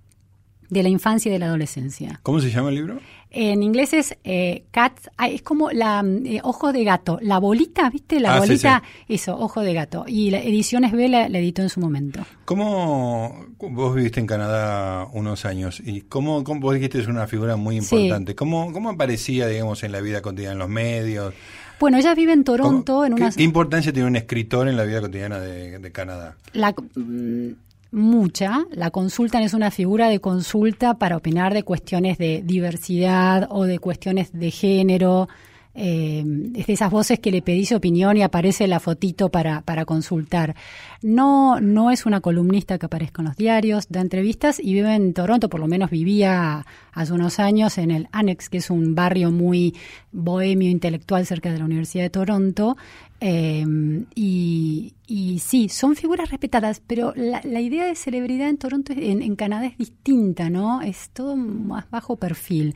de 0.70 0.84
la 0.84 0.90
infancia 0.90 1.30
y 1.30 1.34
de 1.34 1.40
la 1.40 1.48
adolescencia. 1.48 2.20
¿Cómo 2.24 2.40
se 2.40 2.50
llama 2.50 2.70
el 2.70 2.76
libro? 2.76 3.00
En 3.36 3.64
inglés 3.64 3.94
es 3.94 4.16
eh, 4.24 4.66
cat, 4.70 4.94
es 5.28 5.42
como 5.42 5.72
la 5.72 6.06
eh, 6.24 6.40
ojo 6.44 6.72
de 6.72 6.84
gato, 6.84 7.18
la 7.20 7.40
bolita, 7.40 7.90
¿viste? 7.90 8.20
La 8.20 8.36
ah, 8.36 8.40
bolita, 8.40 8.84
eso, 9.08 9.36
ojo 9.36 9.62
de 9.62 9.74
gato. 9.74 10.06
Y 10.08 10.30
la 10.30 10.40
Ediciones 10.40 10.92
B 10.92 11.10
la, 11.10 11.26
editó 11.26 11.64
en 11.64 11.70
su 11.70 11.80
momento. 11.80 12.24
¿Cómo 12.46 13.48
vos 13.60 13.96
viviste 13.96 14.20
en 14.20 14.28
Canadá 14.28 15.08
unos 15.14 15.46
años 15.46 15.82
y 15.84 16.02
cómo, 16.02 16.44
cómo 16.44 16.62
vos 16.62 16.76
dijiste 16.76 17.00
es 17.00 17.08
una 17.08 17.26
figura 17.26 17.56
muy 17.56 17.78
importante? 17.78 18.36
¿Cómo, 18.36 18.72
¿Cómo 18.72 18.92
aparecía, 18.92 19.48
digamos, 19.48 19.84
en 19.84 19.94
la 19.94 20.02
vida 20.02 20.22
cotidiana, 20.22 20.54
en 20.54 20.60
los 20.60 20.70
medios? 20.70 21.34
Bueno, 21.80 21.98
ella 21.98 22.14
vive 22.14 22.34
en 22.34 22.44
Toronto. 22.44 23.04
En 23.04 23.16
una... 23.16 23.32
¿Qué, 23.32 23.42
importancia 23.42 23.92
tiene 23.92 24.08
un 24.08 24.16
escritor 24.16 24.68
en 24.68 24.78
la 24.78 24.84
vida 24.84 25.02
cotidiana 25.02 25.40
de, 25.40 25.80
de 25.80 25.92
Canadá? 25.92 26.38
La, 26.54 26.76
mucha. 27.94 28.66
La 28.72 28.92
consulta 28.92 29.42
es 29.42 29.54
una 29.54 29.72
figura 29.72 30.10
de 30.10 30.20
consulta 30.20 30.96
para 30.96 31.16
opinar 31.16 31.54
de 31.54 31.64
cuestiones 31.64 32.18
de 32.18 32.42
diversidad 32.44 33.48
o 33.50 33.64
de 33.64 33.80
cuestiones 33.80 34.34
de 34.34 34.52
género. 34.52 35.30
Eh, 35.76 36.24
es 36.54 36.68
de 36.68 36.74
esas 36.74 36.92
voces 36.92 37.20
que 37.20 37.32
le 37.32 37.42
pedís 37.42 37.72
opinión 37.72 38.16
y 38.16 38.22
aparece 38.22 38.68
la 38.68 38.80
fotito 38.80 39.30
para, 39.30 39.62
para 39.62 39.86
consultar. 39.86 40.56
No, 41.02 41.60
no 41.62 41.90
es 41.90 42.06
una 42.06 42.22
columnista 42.22 42.78
que 42.78 42.86
aparezca 42.86 43.22
en 43.24 43.30
los 43.30 43.38
diarios, 43.38 43.88
da 43.90 44.02
entrevistas 44.02 44.60
y 44.60 44.74
vive 44.74 44.94
en 44.94 45.14
Toronto, 45.14 45.50
por 45.50 45.60
lo 45.60 45.68
menos 45.68 45.90
vivía 45.90 46.66
hace 46.92 47.14
unos 47.14 47.40
años 47.40 47.80
en 47.80 47.90
el 47.90 48.08
Annex, 48.12 48.50
que 48.50 48.58
es 48.58 48.70
un 48.70 48.94
barrio 48.94 49.32
muy 49.32 49.76
bohemio 50.12 50.70
intelectual 50.70 51.26
cerca 51.26 51.52
de 51.52 51.58
la 51.58 51.66
Universidad 51.66 52.04
de 52.04 52.10
Toronto, 52.12 52.78
Em, 53.26 54.06
y, 54.16 54.63
sí, 55.08 55.70
son 55.70 55.96
figuras 55.96 56.30
respetadas, 56.30 56.82
pero 56.86 57.14
la, 57.16 57.62
idea 57.62 57.86
de 57.86 57.96
celebridad 57.96 58.50
en 58.50 58.58
Toronto, 58.58 58.94
en, 58.96 59.36
Canadá 59.36 59.68
es 59.68 59.78
distinta, 59.78 60.50
¿no? 60.50 60.82
Es 60.82 61.10
todo 61.12 61.36
más 61.36 61.90
bajo 61.90 62.16
perfil. 62.18 62.76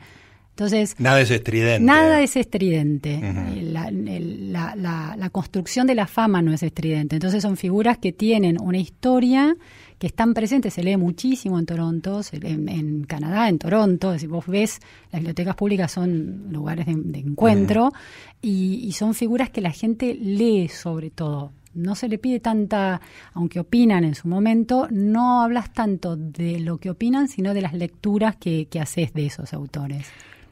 Entonces, 0.50 0.96
nada 0.98 1.20
es 1.20 1.30
estridente. 1.30 1.84
Nada 1.84 2.20
es 2.20 2.36
estridente. 2.36 3.20
la, 3.62 5.30
construcción 5.30 5.86
de 5.86 5.94
la 5.94 6.08
fama 6.08 6.42
no 6.42 6.52
es 6.52 6.64
estridente. 6.64 7.14
Entonces 7.16 7.42
son 7.42 7.56
figuras 7.56 7.98
que 7.98 8.12
tienen 8.12 8.60
una 8.60 8.78
historia 8.78 9.56
que 9.98 10.06
están 10.06 10.32
presentes, 10.34 10.74
se 10.74 10.82
lee 10.82 10.96
muchísimo 10.96 11.58
en 11.58 11.66
Toronto, 11.66 12.20
en, 12.32 13.04
Canadá, 13.04 13.48
en 13.48 13.58
Toronto, 13.58 14.14
es 14.14 14.26
vos 14.28 14.46
ves, 14.46 14.80
las 15.12 15.20
bibliotecas 15.20 15.56
públicas 15.56 15.90
son 15.90 16.46
lugares 16.50 16.86
de, 16.86 17.18
encuentro 17.18 17.92
y, 18.40 18.92
son 18.92 19.14
figuras 19.14 19.50
que 19.50 19.60
la 19.60 19.72
gente 19.72 20.14
lee 20.14 20.68
sobre 20.68 21.10
todo. 21.10 21.52
No 21.78 21.94
se 21.94 22.08
le 22.08 22.18
pide 22.18 22.40
tanta, 22.40 23.00
aunque 23.32 23.60
opinan 23.60 24.04
en 24.04 24.14
su 24.14 24.28
momento, 24.28 24.88
no 24.90 25.42
hablas 25.42 25.72
tanto 25.72 26.16
de 26.16 26.60
lo 26.60 26.78
que 26.78 26.90
opinan, 26.90 27.28
sino 27.28 27.54
de 27.54 27.62
las 27.62 27.74
lecturas 27.74 28.36
que, 28.36 28.66
que 28.66 28.80
haces 28.80 29.12
de 29.12 29.26
esos 29.26 29.52
autores. 29.52 30.06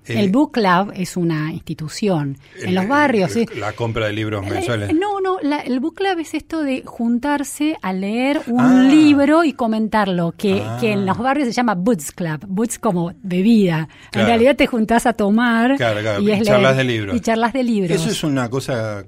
El 0.09 0.27
eh, 0.27 0.29
Book 0.29 0.53
Club 0.53 0.93
es 0.95 1.17
una 1.17 1.53
institución 1.53 2.39
en 2.61 2.75
los 2.75 2.87
barrios. 2.87 3.33
La 3.57 3.73
compra 3.73 4.07
de 4.07 4.13
libros 4.13 4.47
eh, 4.47 4.51
mensuales. 4.51 4.95
no, 4.95 5.21
no, 5.21 5.39
el 5.41 5.81
Book 5.81 5.97
Club 5.97 6.19
es 6.21 6.35
esto 6.35 6.63
de 6.63 6.83
juntarse 6.85 7.77
a 7.83 7.93
leer 7.93 8.41
un 8.47 8.61
ah. 8.61 8.89
libro 8.89 9.45
y 9.45 9.53
comentarlo, 9.53 10.33
que, 10.37 10.63
que 10.81 10.93
en 10.93 11.07
los 11.07 11.19
ah. 11.19 11.23
barrios 11.23 11.49
se 11.49 11.53
llama 11.53 11.75
Boots 11.75 12.13
Club, 12.13 12.45
Boots 12.47 12.79
como 12.79 13.13
bebida. 13.23 13.89
En 14.13 14.27
realidad 14.27 14.57
te 14.57 14.67
juntás 14.67 15.07
a 15.07 15.13
tomar 15.13 15.75
y, 15.75 16.43
charlas 16.43 16.77
de 16.77 16.85
libros. 16.85 17.17
Y 17.17 17.21
charlas 17.21 17.53
de 17.53 17.65
libros. 17.65 17.91
Eso 17.91 18.11
es 18.11 18.23
una 18.23 18.49
cosa 18.49 19.05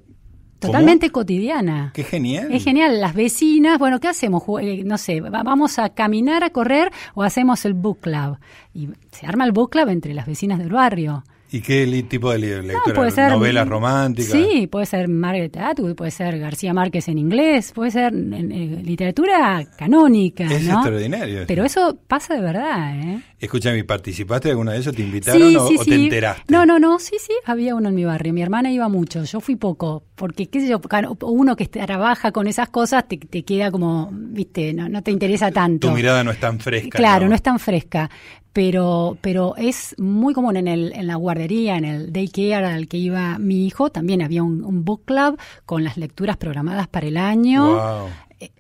Totalmente 0.59 1.11
cotidiana. 1.11 1.93
Qué 1.95 2.05
genial. 2.05 2.53
Es 2.53 2.65
genial. 2.65 3.01
Las 3.01 3.15
vecinas, 3.15 3.79
bueno, 3.79 4.01
¿qué 4.01 4.09
hacemos? 4.09 4.43
Eh, 4.61 4.83
no 4.85 4.99
sé, 4.99 5.21
vamos 5.21 5.79
a 5.79 5.91
caminar, 5.91 6.43
a 6.43 6.51
correr 6.51 6.91
o 7.15 7.23
hacemos 7.23 7.65
el 7.65 7.75
book 7.75 8.01
club. 8.01 8.39
Y 8.75 8.89
se 9.13 9.27
arma 9.27 9.45
el 9.45 9.53
book 9.53 9.71
club 9.71 9.89
entre 9.89 10.15
las 10.15 10.27
vecinas 10.27 10.59
del 10.59 10.71
barrio. 10.71 11.23
¿Y 11.51 11.63
qué 11.63 12.05
tipo 12.09 12.31
de 12.31 12.39
lectura? 12.39 12.95
puede 12.95 13.11
ser, 13.11 13.31
¿Novelas 13.31 13.67
románticas? 13.67 14.33
Sí, 14.33 14.67
puede 14.67 14.85
ser 14.85 15.09
Margaret 15.09 15.57
Atwood, 15.57 15.95
puede 15.95 16.11
ser 16.11 16.39
García 16.39 16.75
Márquez 16.75 17.09
en 17.09 17.17
inglés, 17.17 17.73
puede 17.73 17.91
ser 17.91 18.13
literatura 18.13 19.67
canónica. 19.79 20.45
Es 20.45 20.67
extraordinario. 20.67 21.45
Pero 21.47 21.65
eso 21.65 21.99
pasa 22.07 22.35
de 22.35 22.43
verdad, 22.43 23.01
¿eh? 23.01 23.21
Escúchame, 23.41 23.85
¿participaste 23.85 24.49
de 24.49 24.53
alguna 24.53 24.73
de 24.73 24.81
esas? 24.81 24.95
¿Te 24.95 25.03
invitaron 25.03 25.57
o, 25.57 25.69
te 25.85 25.95
enteraste? 25.95 26.53
No, 26.53 26.67
no, 26.67 26.79
no, 26.79 26.99
sí, 26.99 27.17
sí, 27.21 27.33
había 27.45 27.75
uno 27.77 27.89
en 27.89 27.95
mi 27.95 28.05
barrio. 28.05 28.33
Mi 28.33 28.43
hermana 28.43 28.71
iba 28.73 28.89
mucho, 28.89 29.23
yo 29.25 29.41
fui 29.41 29.55
poco, 29.55 30.03
porque, 30.17 30.49
qué 30.49 30.61
sé 30.61 30.69
yo, 30.69 30.81
uno 31.23 31.55
que 31.55 31.67
trabaja 31.67 32.33
con 32.33 32.49
esas 32.49 32.69
cosas 32.69 33.05
te, 33.07 33.19
queda 33.19 33.71
como, 33.71 34.11
viste, 34.13 34.75
no, 34.75 34.89
no 34.89 35.03
te 35.03 35.13
interesa 35.13 35.53
tanto. 35.53 35.89
Tu 35.89 35.95
mirada 35.95 36.25
no 36.25 36.33
es 36.33 36.41
tan 36.41 36.59
fresca. 36.59 36.99
Claro, 36.99 37.25
no, 37.25 37.31
no 37.31 37.35
es 37.37 37.43
tan 37.43 37.59
fresca 37.61 38.11
pero, 38.59 39.17
pero 39.21 39.55
es 39.57 39.95
muy 39.99 40.35
común 40.35 40.57
en, 40.57 40.67
el, 40.67 40.93
en 40.93 41.07
la 41.07 41.15
guardería, 41.15 41.77
en 41.77 41.85
el 41.85 42.13
daycare 42.13 42.67
al 42.67 42.89
que 42.89 42.97
iba 42.97 43.39
mi 43.39 43.65
hijo, 43.65 43.91
también 43.91 44.21
había 44.21 44.43
un, 44.43 44.65
un 44.65 44.85
book 44.85 45.05
club 45.05 45.39
con 45.65 45.85
las 45.85 45.97
lecturas 45.97 46.39
programadas 46.39 46.89
para 46.89 47.07
el 47.07 47.19
año. 47.19 47.77
Wow. 47.77 48.09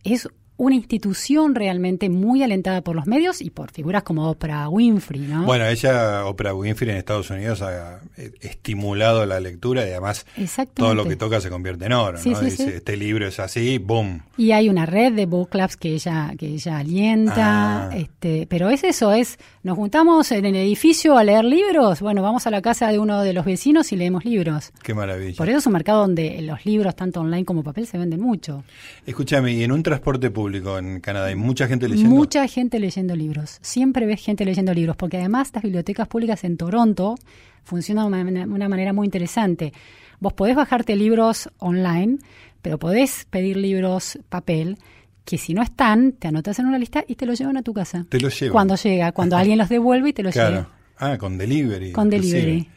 Es 0.04 0.28
una 0.58 0.74
institución 0.74 1.54
realmente 1.54 2.10
muy 2.10 2.42
alentada 2.42 2.82
por 2.82 2.96
los 2.96 3.06
medios 3.06 3.40
y 3.40 3.50
por 3.50 3.70
figuras 3.70 4.02
como 4.02 4.28
Oprah 4.28 4.68
Winfrey, 4.68 5.20
¿no? 5.20 5.44
Bueno, 5.44 5.64
ella, 5.66 6.26
Oprah 6.26 6.52
Winfrey 6.52 6.90
en 6.90 6.96
Estados 6.96 7.30
Unidos 7.30 7.62
ha 7.62 8.00
eh, 8.16 8.32
estimulado 8.40 9.24
la 9.24 9.38
lectura 9.38 9.86
y 9.86 9.90
además 9.90 10.26
todo 10.74 10.96
lo 10.96 11.06
que 11.06 11.14
toca 11.14 11.40
se 11.40 11.48
convierte 11.48 11.86
en 11.86 11.92
oro, 11.92 12.18
¿no? 12.18 12.40
Dice, 12.40 12.76
este 12.76 12.96
libro 12.96 13.28
es 13.28 13.38
así, 13.38 13.78
boom. 13.78 14.22
Y 14.36 14.50
hay 14.50 14.68
una 14.68 14.84
red 14.84 15.12
de 15.12 15.26
book 15.26 15.50
clubs 15.50 15.76
que 15.76 15.94
ella, 15.94 16.32
que 16.36 16.48
ella 16.48 16.78
alienta, 16.78 17.86
ah. 17.86 17.96
este, 17.96 18.48
pero 18.50 18.68
es 18.68 18.82
eso, 18.82 19.12
es, 19.12 19.38
nos 19.62 19.76
juntamos 19.76 20.32
en 20.32 20.44
el 20.44 20.56
edificio 20.56 21.16
a 21.16 21.22
leer 21.22 21.44
libros, 21.44 22.00
bueno, 22.00 22.20
vamos 22.20 22.48
a 22.48 22.50
la 22.50 22.62
casa 22.62 22.88
de 22.88 22.98
uno 22.98 23.22
de 23.22 23.32
los 23.32 23.44
vecinos 23.44 23.92
y 23.92 23.96
leemos 23.96 24.24
libros. 24.24 24.72
Qué 24.82 24.92
maravilla. 24.92 25.36
Por 25.36 25.48
eso 25.48 25.58
es 25.58 25.66
un 25.66 25.72
mercado 25.72 26.00
donde 26.00 26.42
los 26.42 26.66
libros, 26.66 26.96
tanto 26.96 27.20
online 27.20 27.44
como 27.44 27.62
papel, 27.62 27.86
se 27.86 27.96
venden 27.96 28.20
mucho. 28.20 28.64
Escúchame, 29.06 29.52
y 29.52 29.62
en 29.62 29.70
un 29.70 29.84
transporte 29.84 30.32
público, 30.32 30.47
en 30.54 31.00
Canadá. 31.00 31.26
¿Hay 31.26 31.36
mucha 31.36 31.66
gente 31.66 31.88
leyendo? 31.88 32.14
Mucha 32.14 32.46
gente 32.48 32.78
leyendo 32.78 33.14
libros. 33.14 33.58
Siempre 33.62 34.06
ves 34.06 34.22
gente 34.24 34.44
leyendo 34.44 34.74
libros, 34.74 34.96
porque 34.96 35.18
además 35.18 35.48
estas 35.48 35.62
bibliotecas 35.62 36.08
públicas 36.08 36.44
en 36.44 36.56
Toronto 36.56 37.16
funcionan 37.64 38.10
de 38.10 38.44
una, 38.44 38.68
manera 38.68 38.92
muy 38.92 39.06
interesante. 39.06 39.72
Vos 40.20 40.32
podés 40.32 40.56
bajarte 40.56 40.96
libros 40.96 41.48
online, 41.58 42.18
pero 42.62 42.78
podés 42.78 43.26
pedir 43.30 43.56
libros 43.56 44.18
papel 44.28 44.78
que 45.24 45.38
si 45.38 45.52
no 45.52 45.62
están, 45.62 46.12
te 46.12 46.28
anotas 46.28 46.58
en 46.58 46.66
una 46.66 46.78
lista 46.78 47.04
y 47.06 47.14
te 47.14 47.26
los 47.26 47.38
llevan 47.38 47.58
a 47.58 47.62
tu 47.62 47.74
casa. 47.74 48.06
Te 48.08 48.18
los 48.18 48.38
llevan. 48.40 48.52
Cuando 48.52 48.76
llega, 48.76 49.12
cuando 49.12 49.36
alguien 49.38 49.58
los 49.58 49.68
devuelve 49.68 50.08
y 50.08 50.12
te 50.12 50.22
los 50.22 50.34
lleva. 50.34 50.70
Ah, 50.96 51.16
con 51.18 51.38
delivery. 51.38 51.92
Con 51.92 52.10
delivery. 52.10 52.68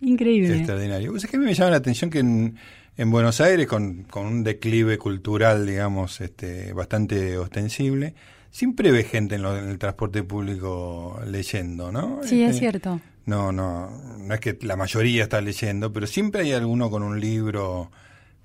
Increíble. 0.00 0.56
Extraordinario. 0.56 1.16
es 1.16 1.26
que 1.26 1.36
a 1.36 1.40
mí 1.40 1.44
me 1.44 1.54
llama 1.54 1.70
la 1.70 1.76
atención 1.76 2.10
que 2.10 2.20
en, 2.20 2.56
en 2.98 3.10
Buenos 3.12 3.40
Aires, 3.40 3.68
con, 3.68 4.02
con, 4.02 4.26
un 4.26 4.44
declive 4.44 4.98
cultural, 4.98 5.66
digamos, 5.66 6.20
este, 6.20 6.72
bastante 6.72 7.38
ostensible, 7.38 8.14
siempre 8.50 8.90
ve 8.90 9.04
gente 9.04 9.36
en, 9.36 9.44
el 9.44 9.78
transporte 9.78 10.24
público 10.24 11.20
leyendo, 11.24 11.92
¿no? 11.92 12.18
Sí, 12.24 12.42
es 12.42 12.50
este, 12.50 12.58
cierto. 12.58 13.00
No, 13.24 13.52
no, 13.52 13.88
no 14.18 14.34
es 14.34 14.40
que 14.40 14.58
la 14.62 14.74
mayoría 14.74 15.22
está 15.22 15.40
leyendo, 15.40 15.92
pero 15.92 16.08
siempre 16.08 16.42
hay 16.42 16.52
alguno 16.52 16.90
con 16.90 17.04
un 17.04 17.20
libro. 17.20 17.92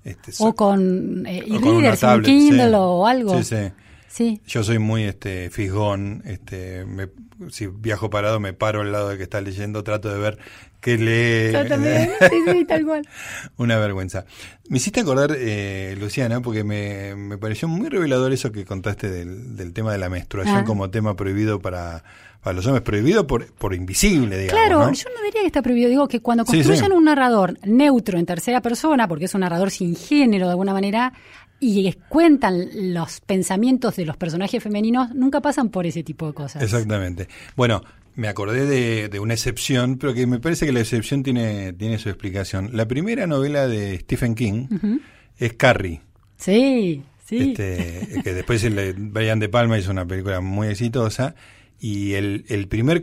Este, 0.03 0.31
o 0.39 0.53
con 0.53 1.25
eh, 1.25 1.43
un 1.49 2.21
Kindle 2.21 2.75
o 2.75 3.07
algo. 3.07 3.41
Sí, 3.41 3.55
sí. 3.55 3.71
Sí. 4.13 4.41
Yo 4.45 4.63
soy 4.63 4.77
muy 4.77 5.05
este 5.05 5.49
fisgón, 5.49 6.21
este 6.25 6.85
si 7.49 7.65
viajo 7.65 8.11
parado 8.11 8.39
me 8.39 8.53
paro 8.53 8.81
al 8.81 8.91
lado 8.91 9.09
de 9.09 9.17
que 9.17 9.23
está 9.23 9.41
leyendo, 9.41 9.83
trato 9.83 10.13
de 10.13 10.19
ver 10.19 10.37
qué 10.81 10.99
lee. 10.99 11.51
Yo 11.51 11.67
también, 11.67 12.11
sí, 12.51 12.63
tal 12.65 12.85
cual. 12.85 13.09
Una 13.57 13.79
vergüenza. 13.79 14.25
Me 14.69 14.77
hiciste 14.77 14.99
acordar, 14.99 15.35
eh, 15.35 15.95
Luciana, 15.99 16.41
porque 16.41 16.63
me, 16.63 17.15
me, 17.15 17.39
pareció 17.39 17.67
muy 17.67 17.89
revelador 17.89 18.31
eso 18.33 18.51
que 18.51 18.65
contaste 18.65 19.09
del, 19.09 19.55
del 19.55 19.73
tema 19.73 19.91
de 19.91 19.97
la 19.97 20.09
menstruación 20.09 20.57
ah. 20.57 20.63
como 20.63 20.91
tema 20.91 21.15
prohibido 21.15 21.59
para, 21.59 22.03
para 22.43 22.55
los 22.55 22.67
hombres, 22.67 22.83
prohibido 22.83 23.25
por, 23.25 23.51
por 23.53 23.73
invisible, 23.73 24.37
digamos. 24.37 24.67
Claro, 24.67 24.91
yo 24.91 25.09
no 25.09 25.23
diría 25.23 25.41
que 25.41 25.47
está 25.47 25.61
prohibido, 25.61 25.89
digo 25.89 26.07
que 26.07 26.19
cuando 26.19 26.45
construyen 26.45 26.91
un 26.91 27.05
narrador 27.05 27.57
neutro 27.65 28.19
en 28.19 28.25
tercera 28.25 28.61
persona, 28.61 29.07
porque 29.07 29.25
es 29.25 29.33
un 29.33 29.41
narrador 29.41 29.71
sin 29.71 29.95
género 29.95 30.45
de 30.45 30.51
alguna 30.51 30.73
manera, 30.73 31.13
y 31.63 31.93
cuentan 32.09 32.93
los 32.93 33.21
pensamientos 33.21 33.95
de 33.95 34.05
los 34.05 34.17
personajes 34.17 34.61
femeninos, 34.61 35.15
nunca 35.15 35.39
pasan 35.41 35.69
por 35.69 35.85
ese 35.85 36.03
tipo 36.03 36.27
de 36.27 36.33
cosas. 36.33 36.61
Exactamente. 36.61 37.29
Bueno, 37.55 37.81
me 38.15 38.27
acordé 38.27 39.07
de, 39.09 39.19
una 39.19 39.33
excepción, 39.33 39.97
pero 39.97 40.13
que 40.13 40.27
me 40.27 40.39
parece 40.39 40.65
que 40.65 40.73
la 40.73 40.81
excepción 40.81 41.23
tiene, 41.23 41.71
tiene 41.73 41.97
su 41.99 42.09
explicación. 42.09 42.71
La 42.73 42.87
primera 42.87 43.27
novela 43.27 43.67
de 43.67 43.97
Stephen 43.99 44.35
King 44.35 44.67
es 45.37 45.53
Carrie. 45.53 46.01
Sí, 46.37 47.03
sí. 47.25 47.51
Este, 47.51 48.21
que 48.23 48.33
después 48.33 48.63
el, 48.65 48.93
Brian 48.97 49.39
De 49.39 49.47
Palma 49.47 49.77
hizo 49.77 49.91
una 49.91 50.05
película 50.05 50.41
muy 50.41 50.67
exitosa. 50.67 51.33
Y 51.79 52.13
el, 52.13 52.45
el 52.47 52.67
primer... 52.67 53.01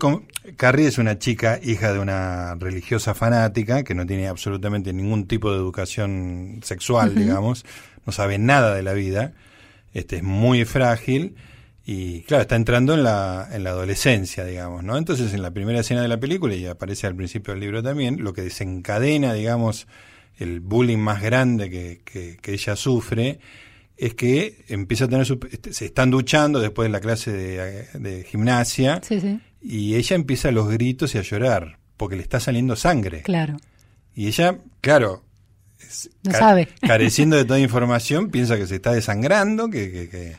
Carrie 0.57 0.87
es 0.87 0.97
una 0.99 1.19
chica, 1.19 1.61
hija 1.63 1.93
de 1.93 1.99
una 1.99 2.55
religiosa 2.55 3.15
fanática, 3.15 3.83
que 3.85 3.95
no 3.95 4.07
tiene 4.07 4.29
absolutamente 4.29 4.93
ningún 4.93 5.27
tipo 5.27 5.51
de 5.51 5.59
educación 5.59 6.61
sexual, 6.63 7.15
digamos 7.15 7.65
no 8.07 8.13
sabe 8.13 8.39
nada 8.39 8.75
de 8.75 8.83
la 8.83 8.93
vida, 8.93 9.33
este, 9.93 10.19
es 10.19 10.23
muy 10.23 10.65
frágil 10.65 11.35
y 11.85 12.23
claro, 12.23 12.43
está 12.43 12.57
entrando 12.57 12.95
en 12.95 13.03
la, 13.03 13.49
en 13.53 13.65
la 13.65 13.71
adolescencia, 13.71 14.45
digamos, 14.45 14.85
¿no? 14.85 14.97
Entonces 14.97 15.33
en 15.35 15.43
la 15.43 15.51
primera 15.51 15.81
escena 15.81 16.03
de 16.03 16.09
la 16.09 16.21
película, 16.21 16.55
y 16.55 16.67
aparece 16.67 17.07
al 17.07 17.17
principio 17.17 17.53
del 17.53 17.61
libro 17.61 17.83
también, 17.83 18.23
lo 18.23 18.33
que 18.33 18.43
desencadena, 18.43 19.35
digamos, 19.35 19.87
el 20.39 20.61
bullying 20.61 20.99
más 20.99 21.23
grande 21.23 21.69
que, 21.69 22.01
que, 22.05 22.53
ella 22.53 22.77
sufre, 22.77 23.41
es 23.97 24.15
que 24.15 24.65
empieza 24.69 25.05
a 25.05 25.09
tener 25.09 25.27
su, 25.27 25.41
este, 25.51 25.73
se 25.73 25.87
están 25.87 26.11
duchando 26.11 26.61
después 26.61 26.87
de 26.87 26.93
la 26.93 27.01
clase 27.01 27.33
de, 27.33 27.87
de 27.95 28.25
gimnasia 28.25 29.01
y 29.61 29.97
ella 29.97 30.17
empieza 30.17 30.49
a 30.49 30.53
los 30.53 30.69
gritos 30.69 31.15
y 31.15 31.19
a 31.19 31.23
llorar 31.23 31.79
porque 31.97 32.17
le 32.17 32.23
está 32.23 32.41
saliendo 32.41 32.77
sangre. 32.77 33.23
Claro. 33.23 33.59
Y 34.15 34.29
ella, 34.29 34.59
claro, 34.81 35.23
no 36.23 36.33
sabe. 36.33 36.69
careciendo 36.81 37.37
de 37.37 37.45
toda 37.45 37.59
información, 37.59 38.31
piensa 38.31 38.57
que 38.57 38.67
se 38.67 38.77
está 38.77 38.93
desangrando, 38.93 39.69
que, 39.71 40.37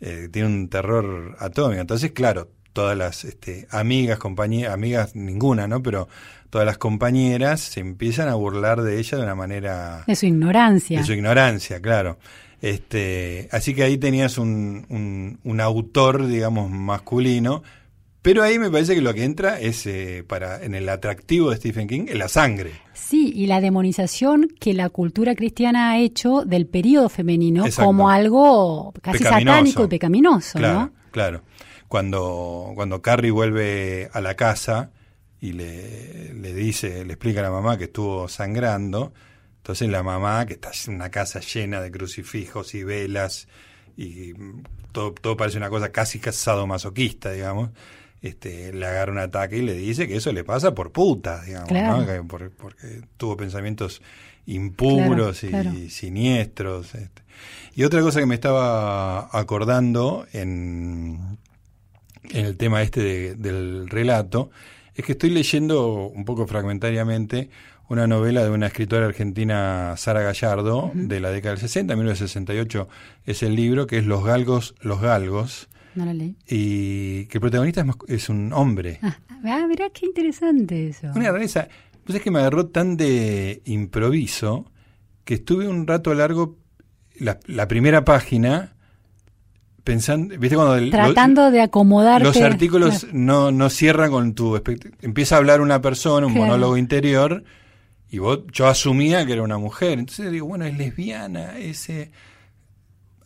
eh, 0.00 0.28
tiene 0.30 0.48
un 0.48 0.68
terror 0.68 1.36
atómico. 1.38 1.80
Entonces, 1.80 2.12
claro, 2.12 2.48
todas 2.72 2.96
las 2.96 3.24
este, 3.24 3.66
amigas, 3.70 4.18
compañeras, 4.18 4.74
amigas 4.74 5.14
ninguna, 5.14 5.66
¿no? 5.66 5.82
Pero 5.82 6.08
todas 6.50 6.66
las 6.66 6.78
compañeras 6.78 7.60
se 7.60 7.80
empiezan 7.80 8.28
a 8.28 8.34
burlar 8.34 8.82
de 8.82 8.98
ella 8.98 9.18
de 9.18 9.24
una 9.24 9.34
manera... 9.34 10.04
De 10.06 10.14
su 10.14 10.26
ignorancia. 10.26 11.00
De 11.00 11.04
su 11.04 11.12
ignorancia, 11.12 11.80
claro. 11.80 12.18
Este, 12.60 13.48
así 13.52 13.74
que 13.74 13.82
ahí 13.82 13.98
tenías 13.98 14.38
un, 14.38 14.86
un, 14.88 15.38
un 15.44 15.60
autor, 15.60 16.26
digamos, 16.26 16.70
masculino, 16.70 17.62
pero 18.24 18.42
ahí 18.42 18.58
me 18.58 18.70
parece 18.70 18.94
que 18.94 19.02
lo 19.02 19.12
que 19.12 19.22
entra 19.22 19.60
es 19.60 19.84
eh, 19.84 20.24
para 20.26 20.64
en 20.64 20.74
el 20.74 20.88
atractivo 20.88 21.50
de 21.50 21.56
Stephen 21.56 21.86
King, 21.86 22.06
en 22.08 22.18
la 22.18 22.28
sangre. 22.28 22.72
Sí, 22.94 23.30
y 23.36 23.46
la 23.46 23.60
demonización 23.60 24.48
que 24.58 24.72
la 24.72 24.88
cultura 24.88 25.34
cristiana 25.34 25.90
ha 25.90 25.98
hecho 25.98 26.42
del 26.46 26.66
periodo 26.66 27.10
femenino 27.10 27.66
como 27.76 28.08
algo 28.08 28.94
casi 29.02 29.24
satánico 29.24 29.84
y 29.84 29.88
pecaminoso. 29.88 30.58
Claro, 30.58 30.90
claro. 31.10 31.42
Cuando, 31.86 32.72
cuando 32.74 33.02
Carrie 33.02 33.30
vuelve 33.30 34.08
a 34.10 34.22
la 34.22 34.36
casa 34.36 34.90
y 35.38 35.52
le, 35.52 36.32
le 36.32 36.54
dice, 36.54 37.04
le 37.04 37.12
explica 37.12 37.40
a 37.40 37.42
la 37.42 37.50
mamá 37.50 37.76
que 37.76 37.84
estuvo 37.84 38.26
sangrando, 38.28 39.12
entonces 39.58 39.90
la 39.90 40.02
mamá, 40.02 40.46
que 40.46 40.54
está 40.54 40.70
en 40.86 40.94
una 40.94 41.10
casa 41.10 41.40
llena 41.40 41.82
de 41.82 41.90
crucifijos 41.90 42.74
y 42.74 42.84
velas, 42.84 43.48
y 43.98 44.32
todo, 44.92 45.12
todo 45.12 45.36
parece 45.36 45.58
una 45.58 45.68
cosa 45.68 45.92
casi 45.92 46.22
masoquista, 46.66 47.32
digamos, 47.32 47.68
este, 48.24 48.72
le 48.72 48.86
agarra 48.86 49.12
un 49.12 49.18
ataque 49.18 49.58
y 49.58 49.62
le 49.62 49.74
dice 49.74 50.08
que 50.08 50.16
eso 50.16 50.32
le 50.32 50.44
pasa 50.44 50.74
por 50.74 50.92
puta, 50.92 51.42
digamos, 51.42 51.70
¿no? 51.70 52.26
porque 52.26 53.02
tuvo 53.18 53.36
pensamientos 53.36 54.00
impuros 54.46 55.44
y, 55.44 55.90
siniestros. 55.90 56.94
Este. 56.94 57.22
Y 57.74 57.84
otra 57.84 58.00
cosa 58.00 58.20
que 58.20 58.26
me 58.26 58.34
estaba 58.34 59.28
acordando 59.38 60.26
en, 60.32 61.38
en 62.30 62.46
el 62.46 62.56
tema 62.56 62.80
este 62.80 63.34
del 63.34 63.90
relato 63.90 64.50
es 64.94 65.04
que 65.04 65.12
estoy 65.12 65.28
leyendo 65.28 66.06
un 66.06 66.24
poco 66.24 66.46
fragmentariamente 66.46 67.50
una 67.90 68.06
novela 68.06 68.42
de 68.42 68.50
una 68.50 68.68
escritora 68.68 69.04
argentina, 69.04 69.94
Sara 69.98 70.22
Gallardo, 70.22 70.92
de 70.94 71.20
la 71.20 71.30
década 71.30 71.56
del 71.56 71.60
60, 71.60 71.94
1968 71.94 72.88
es 73.26 73.42
el 73.42 73.54
libro, 73.54 73.86
que 73.86 73.98
es 73.98 74.06
Los 74.06 74.24
Galgos, 74.24 74.74
Los 74.80 75.02
Galgos, 75.02 75.68
no 75.94 76.04
la 76.04 76.14
leí. 76.14 76.36
Y 76.48 77.26
que 77.26 77.38
el 77.38 77.40
protagonista 77.40 77.84
es, 78.08 78.28
un 78.28 78.52
hombre. 78.52 78.98
Ah, 79.02 79.18
ah, 79.44 79.66
mirá 79.68 79.90
qué 79.90 80.06
interesante 80.06 80.88
eso. 80.88 81.08
Una 81.14 81.32
rareza. 81.32 81.68
Pues 82.04 82.16
es 82.16 82.22
que 82.22 82.30
me 82.30 82.40
agarró 82.40 82.66
tan 82.66 82.96
de 82.96 83.62
improviso 83.64 84.70
que 85.24 85.34
estuve 85.34 85.68
un 85.68 85.86
rato 85.86 86.12
largo, 86.14 86.58
la, 87.18 87.38
la 87.46 87.66
primera 87.66 88.04
página, 88.04 88.74
pensando, 89.84 90.36
¿viste 90.38 90.56
cuando 90.56 90.90
tratando 90.90 91.50
de 91.50 91.60
acomodar 91.60 92.22
los 92.22 92.36
artículos 92.38 93.06
no, 93.12 93.52
no 93.52 93.70
cierran 93.70 94.10
con 94.10 94.34
tu 94.34 94.60
empieza 95.02 95.34
a 95.34 95.38
hablar 95.38 95.60
una 95.60 95.80
persona, 95.80 96.26
un 96.26 96.32
monólogo 96.32 96.76
interior 96.76 97.44
y 98.10 98.18
vos 98.18 98.40
yo 98.52 98.66
asumía 98.66 99.24
que 99.26 99.34
era 99.34 99.42
una 99.42 99.58
mujer, 99.58 99.98
entonces 99.98 100.30
digo, 100.30 100.46
bueno, 100.46 100.64
es 100.64 100.76
lesbiana, 100.76 101.58
ese 101.58 102.10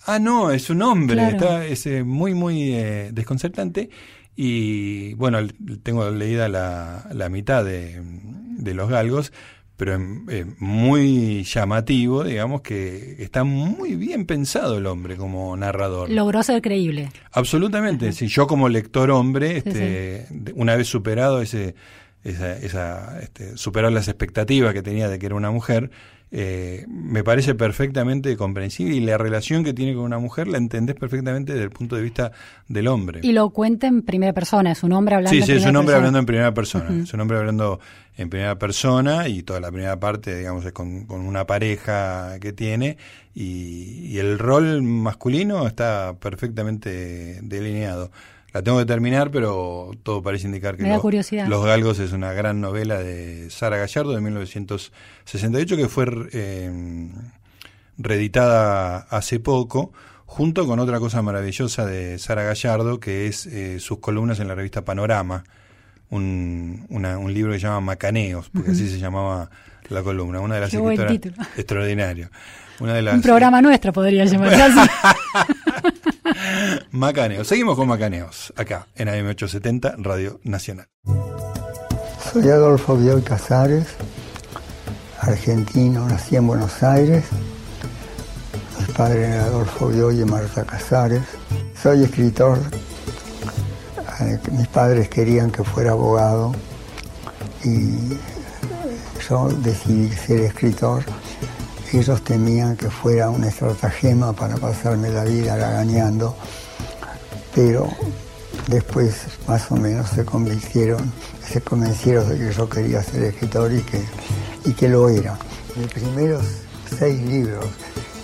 Ah, 0.08 0.18
no, 0.18 0.50
es 0.50 0.70
un 0.70 0.82
hombre, 0.82 1.28
está 1.28 1.64
es 1.66 1.86
muy 2.04 2.34
muy 2.34 2.72
eh, 2.74 3.10
desconcertante 3.12 3.90
y 4.34 5.14
bueno, 5.14 5.38
tengo 5.82 6.10
leída 6.10 6.48
la, 6.48 7.08
la 7.12 7.28
mitad 7.28 7.64
de, 7.64 8.00
de 8.02 8.74
Los 8.74 8.88
Galgos 8.88 9.32
pero 9.78 9.94
es 10.28 10.44
muy 10.58 11.44
llamativo, 11.44 12.24
digamos, 12.24 12.62
que 12.62 13.14
está 13.20 13.44
muy 13.44 13.94
bien 13.94 14.26
pensado 14.26 14.76
el 14.76 14.86
hombre 14.86 15.16
como 15.16 15.56
narrador. 15.56 16.10
Logró 16.10 16.42
ser 16.42 16.60
creíble. 16.60 17.10
Absolutamente. 17.30 18.10
Si 18.10 18.26
yo 18.26 18.48
como 18.48 18.68
lector 18.68 19.12
hombre, 19.12 19.58
este, 19.58 20.26
una 20.56 20.74
vez 20.74 20.88
superado 20.88 21.40
ese, 21.40 21.76
esa, 22.24 22.56
esa 22.58 23.20
este, 23.20 23.56
superar 23.56 23.92
las 23.92 24.08
expectativas 24.08 24.74
que 24.74 24.82
tenía 24.82 25.08
de 25.08 25.20
que 25.20 25.26
era 25.26 25.36
una 25.36 25.52
mujer, 25.52 25.92
eh, 26.30 26.84
me 26.88 27.24
parece 27.24 27.54
perfectamente 27.54 28.36
comprensible 28.36 28.96
y 28.96 29.00
la 29.00 29.16
relación 29.16 29.64
que 29.64 29.72
tiene 29.72 29.94
con 29.94 30.04
una 30.04 30.18
mujer 30.18 30.46
la 30.46 30.58
entendés 30.58 30.94
perfectamente 30.94 31.52
desde 31.52 31.64
el 31.64 31.70
punto 31.70 31.96
de 31.96 32.02
vista 32.02 32.32
del 32.68 32.88
hombre. 32.88 33.20
Y 33.22 33.32
lo 33.32 33.50
cuenta 33.50 33.86
en 33.86 34.02
primera 34.02 34.32
persona, 34.32 34.72
es 34.72 34.82
un 34.82 34.92
hombre 34.92 35.14
hablando 35.14 35.30
sí, 35.30 35.38
en 35.38 35.46
sí, 35.46 35.52
es 35.52 35.66
un 35.66 35.76
hombre 35.76 35.94
hablando 35.94 36.18
en 36.18 36.26
primera 36.26 36.52
persona, 36.52 37.02
es 37.02 37.12
un 37.14 37.20
hombre 37.20 37.38
hablando 37.38 37.80
en 38.16 38.28
primera 38.28 38.58
persona 38.58 39.28
y 39.28 39.42
toda 39.42 39.60
la 39.60 39.70
primera 39.70 39.98
parte, 39.98 40.36
digamos, 40.36 40.64
es 40.64 40.72
con, 40.72 41.06
una 41.08 41.46
pareja 41.46 42.38
que 42.40 42.52
tiene 42.52 42.98
y, 43.34 44.08
y 44.08 44.18
el 44.18 44.38
rol 44.38 44.82
masculino 44.82 45.66
está 45.66 46.16
perfectamente 46.20 47.40
delineado. 47.42 48.10
La 48.52 48.62
tengo 48.62 48.78
que 48.78 48.86
terminar, 48.86 49.30
pero 49.30 49.90
todo 50.02 50.22
parece 50.22 50.46
indicar 50.46 50.76
que 50.76 50.84
Los 51.48 51.64
Galgos 51.64 51.98
es 51.98 52.12
una 52.12 52.32
gran 52.32 52.60
novela 52.60 52.98
de 52.98 53.50
Sara 53.50 53.76
Gallardo 53.76 54.12
de 54.12 54.20
1968 54.22 55.76
que 55.76 55.88
fue 55.88 56.06
eh, 56.32 57.10
reeditada 57.98 59.06
hace 59.10 59.38
poco, 59.38 59.92
junto 60.24 60.66
con 60.66 60.78
otra 60.78 60.98
cosa 60.98 61.20
maravillosa 61.20 61.84
de 61.84 62.18
Sara 62.18 62.42
Gallardo, 62.42 63.00
que 63.00 63.26
es 63.26 63.44
eh, 63.46 63.80
sus 63.80 63.98
columnas 63.98 64.40
en 64.40 64.48
la 64.48 64.54
revista 64.54 64.82
Panorama, 64.82 65.44
un, 66.08 66.86
un 66.88 67.34
libro 67.34 67.52
que 67.52 67.58
se 67.58 67.66
llama 67.66 67.82
Macaneos, 67.82 68.48
porque 68.48 68.70
así 68.70 68.88
se 68.88 68.98
llamaba 68.98 69.50
la 69.90 70.02
columna, 70.02 70.40
una 70.40 70.54
de 70.54 70.60
las 70.62 70.72
escritoras 70.72 71.12
extraordinario. 71.56 72.30
Una 72.80 72.94
de 72.94 73.02
las, 73.02 73.14
un 73.14 73.22
programa 73.22 73.60
nuestro 73.60 73.92
podría 73.92 74.24
llamarse 74.24 74.62
así. 74.62 74.90
Macaneos. 76.90 77.46
Seguimos 77.46 77.76
con 77.76 77.88
Macaneos, 77.88 78.52
acá 78.56 78.86
en 78.94 79.08
AM870, 79.08 79.96
Radio 79.98 80.40
Nacional. 80.44 80.88
Soy 82.32 82.48
Adolfo 82.48 82.96
Bioy 82.96 83.22
Casares, 83.22 83.86
argentino, 85.20 86.06
nací 86.08 86.36
en 86.36 86.46
Buenos 86.46 86.82
Aires. 86.82 87.24
Mi 88.78 88.92
padre 88.94 89.26
era 89.26 89.44
Adolfo 89.44 89.88
Bioy 89.88 90.20
y 90.20 90.24
Marta 90.24 90.64
Casares. 90.64 91.22
Soy 91.80 92.04
escritor. 92.04 92.58
Eh, 94.20 94.38
mis 94.52 94.68
padres 94.68 95.08
querían 95.08 95.50
que 95.50 95.62
fuera 95.62 95.92
abogado 95.92 96.52
y 97.64 98.16
yo 99.28 99.48
decidí 99.62 100.08
ser 100.10 100.40
escritor 100.40 101.04
ellos 101.92 102.22
temían 102.22 102.76
que 102.76 102.90
fuera 102.90 103.30
un 103.30 103.44
estratagema 103.44 104.32
para 104.32 104.56
pasarme 104.56 105.08
la 105.10 105.24
vida 105.24 105.56
regañando, 105.56 106.36
pero 107.58 107.88
después 108.68 109.26
más 109.48 109.68
o 109.72 109.74
menos 109.74 110.10
se 110.10 110.24
convencieron, 110.24 111.12
se 111.44 111.60
convencieron 111.60 112.28
de 112.28 112.38
que 112.38 112.52
yo 112.52 112.68
quería 112.68 113.02
ser 113.02 113.24
escritor 113.24 113.72
y 113.72 113.80
que, 113.80 114.00
y 114.64 114.72
que 114.74 114.88
lo 114.88 115.08
era. 115.08 115.36
Mis 115.74 115.88
primeros 115.88 116.44
seis 116.96 117.20
libros 117.20 117.66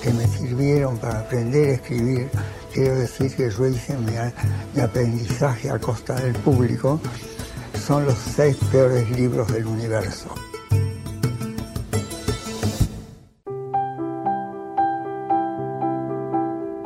que 0.01 0.12
me 0.12 0.28
sirvieron 0.28 0.99
para 0.99 1.18
aprender 1.18 1.70
a 1.70 1.72
escribir, 1.72 2.30
quiero 2.72 2.95
decir 2.95 3.35
que 3.35 3.51
yo 3.51 3.66
hice 3.66 3.97
mi 3.99 4.80
aprendizaje 4.80 5.68
a 5.68 5.80
costa 5.80 6.14
del 6.14 6.35
público, 6.35 7.01
son 7.85 8.05
los 8.05 8.16
seis 8.37 8.57
peores 8.70 9.11
libros 9.11 9.53
del 9.53 9.66
universo. 9.66 10.28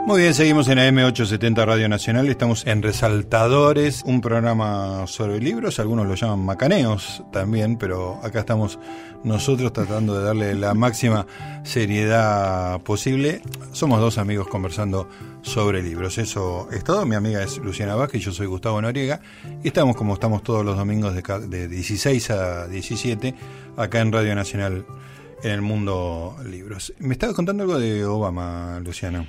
Muy 0.09 0.23
bien, 0.23 0.33
seguimos 0.33 0.67
en 0.69 0.79
AM870 0.79 1.67
Radio 1.67 1.87
Nacional. 1.87 2.31
Estamos 2.31 2.67
en 2.67 2.81
Resaltadores, 2.81 4.03
un 4.07 4.23
programa 4.23 5.07
sobre 5.07 5.39
libros. 5.39 5.79
Algunos 5.81 6.07
lo 6.07 6.15
llaman 6.15 6.47
macaneos 6.47 7.23
también, 7.31 7.77
pero 7.77 8.19
acá 8.23 8.39
estamos 8.39 8.79
nosotros 9.23 9.71
tratando 9.75 10.19
de 10.19 10.25
darle 10.25 10.55
la 10.55 10.73
máxima 10.73 11.27
seriedad 11.63 12.81
posible. 12.81 13.43
Somos 13.73 14.01
dos 14.01 14.17
amigos 14.17 14.49
conversando 14.49 15.11
sobre 15.43 15.83
libros. 15.83 16.17
Eso 16.17 16.71
es 16.73 16.83
todo. 16.85 17.05
Mi 17.05 17.15
amiga 17.15 17.43
es 17.43 17.59
Luciana 17.59 17.95
Vázquez 17.95 18.23
yo 18.23 18.33
soy 18.33 18.47
Gustavo 18.47 18.81
Noriega. 18.81 19.21
Y 19.63 19.69
estamos 19.69 19.95
como 19.95 20.15
estamos 20.15 20.43
todos 20.43 20.65
los 20.65 20.79
domingos 20.79 21.15
de, 21.15 21.49
de 21.49 21.69
16 21.69 22.31
a 22.31 22.67
17 22.67 23.35
acá 23.77 24.01
en 24.01 24.11
Radio 24.11 24.35
Nacional 24.35 24.87
en 25.43 25.51
el 25.51 25.61
mundo 25.61 26.35
libros. 26.47 26.95
Me 26.99 27.13
estabas 27.13 27.37
contando 27.37 27.63
algo 27.63 27.79
de 27.79 28.07
Obama, 28.07 28.81
Luciana. 28.83 29.29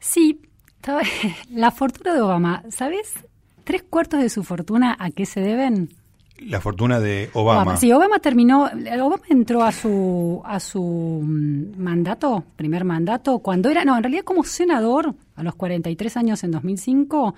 Sí, 0.00 0.40
la 1.50 1.70
fortuna 1.70 2.14
de 2.14 2.20
Obama, 2.20 2.62
¿sabes? 2.70 3.12
¿Tres 3.64 3.82
cuartos 3.82 4.20
de 4.20 4.28
su 4.28 4.44
fortuna 4.44 4.96
a 4.98 5.10
qué 5.10 5.26
se 5.26 5.40
deben? 5.40 5.90
La 6.40 6.60
fortuna 6.60 7.00
de 7.00 7.30
Obama. 7.32 7.76
Sí, 7.76 7.90
Obama 7.92 8.20
terminó, 8.20 8.66
Obama 8.66 9.22
entró 9.28 9.64
a 9.64 9.72
su 9.72 10.40
a 10.44 10.60
su 10.60 10.80
mm, 10.80 11.76
mandato, 11.76 12.44
primer 12.54 12.84
mandato, 12.84 13.40
cuando 13.40 13.70
era, 13.70 13.84
no, 13.84 13.96
en 13.96 14.04
realidad 14.04 14.22
como 14.22 14.44
senador, 14.44 15.14
a 15.34 15.42
los 15.42 15.56
43 15.56 16.16
años 16.16 16.44
en 16.44 16.52
2005, 16.52 17.34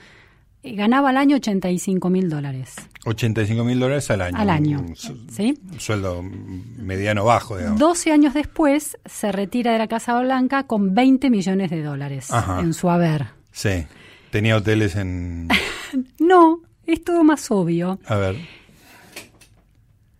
eh, 0.62 0.74
ganaba 0.74 1.08
al 1.10 1.16
año 1.16 1.36
85 1.36 2.10
mil 2.10 2.28
dólares. 2.28 2.76
85 3.06 3.64
mil 3.64 3.80
dólares 3.80 4.10
al 4.10 4.20
año. 4.20 4.36
Al 4.36 4.50
año, 4.50 4.84
¿sí? 4.94 5.58
Un 5.72 5.80
sueldo 5.80 6.22
mediano 6.22 7.24
bajo, 7.24 7.56
digamos. 7.56 7.78
12 7.78 8.12
años 8.12 8.34
después 8.34 8.98
se 9.06 9.32
retira 9.32 9.72
de 9.72 9.78
la 9.78 9.88
Casa 9.88 10.18
Blanca 10.20 10.66
con 10.66 10.94
20 10.94 11.30
millones 11.30 11.70
de 11.70 11.82
dólares 11.82 12.28
en 12.60 12.74
su 12.74 12.90
haber. 12.90 13.28
Sí. 13.52 13.86
¿Tenía 14.30 14.56
hoteles 14.56 14.96
en...? 14.96 15.48
no, 16.18 16.60
es 16.86 17.02
todo 17.02 17.24
más 17.24 17.50
obvio. 17.50 17.98
A 18.06 18.16
ver. 18.16 18.36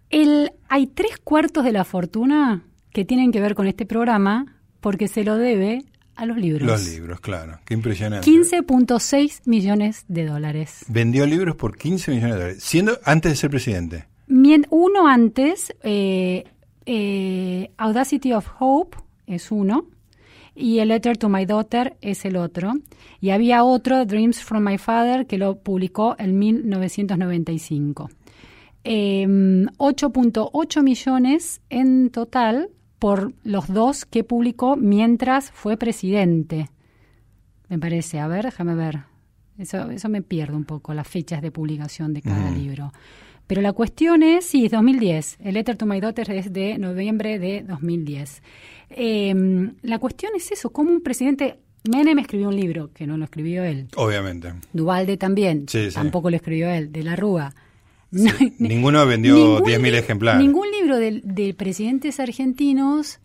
El, 0.08 0.52
hay 0.68 0.86
tres 0.86 1.18
cuartos 1.22 1.64
de 1.64 1.72
la 1.72 1.84
fortuna 1.84 2.64
que 2.92 3.04
tienen 3.04 3.30
que 3.30 3.40
ver 3.40 3.54
con 3.54 3.66
este 3.66 3.86
programa 3.86 4.56
porque 4.80 5.06
se 5.06 5.22
lo 5.22 5.36
debe 5.36 5.84
a 6.20 6.26
los 6.26 6.36
libros. 6.36 6.68
Los 6.68 6.86
libros, 6.86 7.20
claro. 7.20 7.58
Qué 7.64 7.72
impresionante. 7.72 8.30
15.6 8.30 9.40
millones 9.46 10.04
de 10.06 10.26
dólares. 10.26 10.84
Vendió 10.88 11.24
libros 11.24 11.56
por 11.56 11.78
15 11.78 12.10
millones 12.10 12.34
de 12.34 12.38
dólares, 12.38 12.62
siendo 12.62 12.98
antes 13.04 13.32
de 13.32 13.36
ser 13.36 13.48
presidente. 13.48 14.04
Uno 14.68 15.08
antes, 15.08 15.74
eh, 15.82 16.44
eh, 16.84 17.70
Audacity 17.78 18.34
of 18.34 18.46
Hope 18.58 18.98
es 19.26 19.50
uno, 19.50 19.86
y 20.54 20.80
A 20.80 20.84
Letter 20.84 21.16
to 21.16 21.30
My 21.30 21.46
Daughter 21.46 21.96
es 22.02 22.26
el 22.26 22.36
otro. 22.36 22.74
Y 23.22 23.30
había 23.30 23.64
otro, 23.64 24.04
Dreams 24.04 24.42
from 24.42 24.64
My 24.64 24.76
Father, 24.76 25.26
que 25.26 25.38
lo 25.38 25.56
publicó 25.56 26.16
en 26.18 26.38
1995. 26.38 28.10
8.8 28.84 30.76
em, 30.80 30.84
millones 30.84 31.62
en 31.70 32.10
total 32.10 32.68
por 33.00 33.32
los 33.42 33.66
dos 33.66 34.04
que 34.04 34.22
publicó 34.22 34.76
mientras 34.76 35.50
fue 35.50 35.76
presidente. 35.76 36.70
Me 37.68 37.78
parece, 37.78 38.20
a 38.20 38.28
ver, 38.28 38.44
déjame 38.44 38.76
ver. 38.76 39.00
Eso, 39.58 39.90
eso 39.90 40.08
me 40.08 40.22
pierdo 40.22 40.56
un 40.56 40.64
poco, 40.64 40.94
las 40.94 41.08
fechas 41.08 41.42
de 41.42 41.50
publicación 41.50 42.14
de 42.14 42.22
cada 42.22 42.50
libro. 42.50 42.92
Pero 43.46 43.62
la 43.62 43.72
cuestión 43.72 44.22
es, 44.22 44.46
sí, 44.46 44.66
es 44.66 44.70
2010. 44.70 45.38
El 45.40 45.54
Letter 45.54 45.76
to 45.76 45.84
My 45.84 46.00
Daughter 46.00 46.30
es 46.30 46.52
de 46.52 46.78
noviembre 46.78 47.40
de 47.40 47.62
2010. 47.62 48.42
Em, 48.90 49.74
la 49.82 49.98
cuestión 49.98 50.32
es 50.36 50.52
eso, 50.52 50.70
cómo 50.70 50.92
un 50.92 51.02
presidente... 51.02 51.58
Menem 51.90 52.18
escribió 52.18 52.48
un 52.48 52.56
libro, 52.56 52.92
que 52.92 53.06
no 53.06 53.16
lo 53.16 53.24
escribió 53.24 53.64
él. 53.64 53.88
Obviamente. 53.96 54.52
Duvalde 54.72 55.16
también, 55.16 55.64
tampoco 55.94 56.28
lo 56.28 56.36
escribió 56.36 56.68
él. 56.68 56.92
De 56.92 57.02
la 57.02 57.16
Rúa, 57.16 57.54
ninguno 58.10 59.06
vendió 59.06 59.60
10.000 59.60 59.94
ejemplares. 59.94 60.42
Ningún 60.42 60.66
libro 60.70 60.96
de, 60.96 61.54
presidentes 61.56 62.20
argentinos 62.20 63.20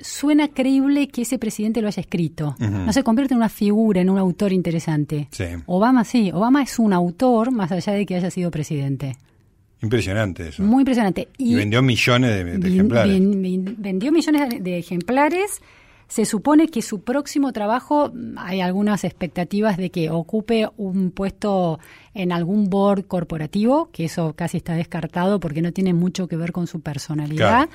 suena 0.00 0.48
creíble 0.48 1.08
que 1.08 1.22
ese 1.22 1.38
presidente 1.38 1.82
lo 1.82 1.88
haya 1.88 2.00
escrito. 2.00 2.56
No 2.58 2.92
se 2.92 3.02
convierte 3.02 3.34
en 3.34 3.38
una 3.38 3.48
figura, 3.48 4.00
en 4.00 4.10
un 4.10 4.18
autor 4.18 4.52
interesante. 4.52 5.28
Obama 5.66 6.04
sí, 6.04 6.30
Obama 6.32 6.62
es 6.62 6.78
un 6.78 6.92
autor 6.92 7.50
más 7.50 7.72
allá 7.72 7.92
de 7.92 8.06
que 8.06 8.16
haya 8.16 8.30
sido 8.30 8.50
presidente. 8.50 9.16
Impresionante 9.82 10.48
eso. 10.48 10.62
Muy 10.62 10.82
impresionante. 10.82 11.28
Y, 11.38 11.54
vendió 11.54 11.82
millones 11.82 12.60
de, 12.60 12.68
ejemplares. 12.68 13.18
vendió 13.78 14.12
millones 14.12 14.62
de, 14.62 14.78
ejemplares. 14.78 15.62
Se 16.10 16.24
supone 16.24 16.66
que 16.66 16.82
su 16.82 17.02
próximo 17.02 17.52
trabajo, 17.52 18.12
hay 18.36 18.60
algunas 18.60 19.04
expectativas 19.04 19.76
de 19.76 19.90
que 19.90 20.10
ocupe 20.10 20.68
un 20.76 21.12
puesto 21.12 21.78
en 22.14 22.32
algún 22.32 22.68
board 22.68 23.04
corporativo, 23.04 23.90
que 23.92 24.06
eso 24.06 24.32
casi 24.34 24.56
está 24.56 24.74
descartado 24.74 25.38
porque 25.38 25.62
no 25.62 25.70
tiene 25.70 25.94
mucho 25.94 26.26
que 26.26 26.36
ver 26.36 26.50
con 26.50 26.66
su 26.66 26.80
personalidad. 26.80 27.68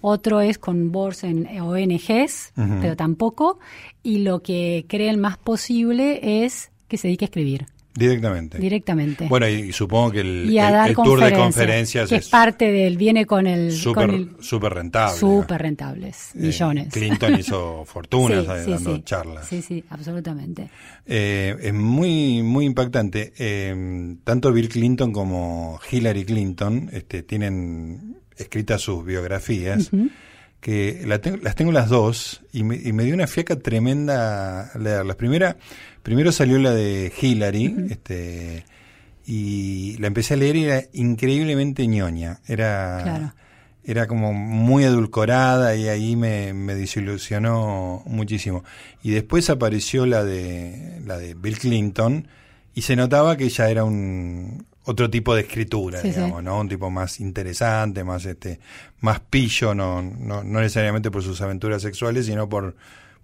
Otro 0.00 0.40
es 0.40 0.56
con 0.56 0.90
boards 0.90 1.24
en 1.24 1.46
ONGs, 1.60 2.54
pero 2.80 2.96
tampoco. 2.96 3.58
Y 4.02 4.20
lo 4.20 4.42
que 4.42 4.86
creen 4.88 5.20
más 5.20 5.36
posible 5.36 6.44
es 6.44 6.70
que 6.88 6.96
se 6.96 7.08
dedique 7.08 7.26
a 7.26 7.26
escribir. 7.26 7.66
Directamente. 7.94 8.58
Directamente. 8.58 9.26
Bueno, 9.28 9.48
y, 9.48 9.72
supongo 9.72 10.12
que 10.12 10.20
el, 10.20 10.58
el, 10.58 10.94
tour 10.94 11.20
de 11.22 11.32
conferencias 11.32 12.08
que 12.08 12.16
es, 12.16 12.28
parte 12.28 12.70
del, 12.70 12.96
viene 12.96 13.26
con 13.26 13.46
el... 13.46 13.72
Súper 13.72 14.74
rentable. 14.74 15.18
Súper 15.18 15.60
rentables, 15.60 16.30
eh, 16.34 16.38
millones. 16.38 16.92
Clinton 16.92 17.38
hizo 17.38 17.84
fortunas 17.86 18.46
dando 18.46 18.98
charlas. 19.00 19.46
Sí, 19.46 19.60
sí, 19.60 19.84
absolutamente. 19.90 20.70
Eh, 21.04 21.54
es 21.60 21.74
muy, 21.74 22.42
muy 22.42 22.64
impactante. 22.64 23.34
Eh, 23.38 24.16
tanto 24.24 24.52
Bill 24.52 24.70
Clinton 24.70 25.12
como 25.12 25.78
Hillary 25.90 26.24
Clinton 26.24 26.88
este, 26.92 27.22
tienen 27.22 28.16
escritas 28.36 28.80
sus 28.80 29.04
biografías. 29.04 29.90
que 30.60 31.02
las 31.04 31.56
tengo 31.56 31.72
las 31.72 31.88
dos 31.88 32.40
y 32.52 32.62
me, 32.62 32.76
y 32.76 32.92
me 32.92 33.02
dio 33.02 33.14
una 33.14 33.26
fiaca 33.26 33.56
tremenda 33.56 34.70
leerlas. 34.78 35.16
Primera, 35.16 35.56
Primero 36.02 36.32
salió 36.32 36.58
la 36.58 36.72
de 36.72 37.12
Hillary, 37.20 37.86
este, 37.90 38.64
y 39.26 39.96
la 39.98 40.08
empecé 40.08 40.34
a 40.34 40.36
leer 40.36 40.56
y 40.56 40.64
era 40.64 40.82
increíblemente 40.92 41.86
ñoña. 41.86 42.40
Era, 42.46 43.34
era 43.84 44.06
como 44.06 44.32
muy 44.32 44.84
edulcorada 44.84 45.76
y 45.76 45.88
ahí 45.88 46.16
me, 46.16 46.52
me 46.52 46.74
desilusionó 46.74 48.02
muchísimo. 48.06 48.64
Y 49.02 49.10
después 49.12 49.48
apareció 49.50 50.06
la 50.06 50.24
de, 50.24 51.00
la 51.06 51.18
de 51.18 51.34
Bill 51.34 51.58
Clinton 51.58 52.26
y 52.74 52.82
se 52.82 52.96
notaba 52.96 53.36
que 53.36 53.44
ella 53.44 53.70
era 53.70 53.84
un 53.84 54.66
otro 54.84 55.08
tipo 55.08 55.34
de 55.34 55.42
escritura, 55.42 56.00
digamos, 56.00 56.42
¿no? 56.42 56.58
Un 56.58 56.68
tipo 56.68 56.90
más 56.90 57.20
interesante, 57.20 58.02
más 58.02 58.24
este, 58.24 58.58
más 59.00 59.20
pillo, 59.20 59.74
no, 59.74 60.02
no, 60.02 60.42
no 60.42 60.60
necesariamente 60.60 61.10
por 61.10 61.22
sus 61.22 61.40
aventuras 61.40 61.82
sexuales, 61.82 62.26
sino 62.26 62.48
por 62.48 62.74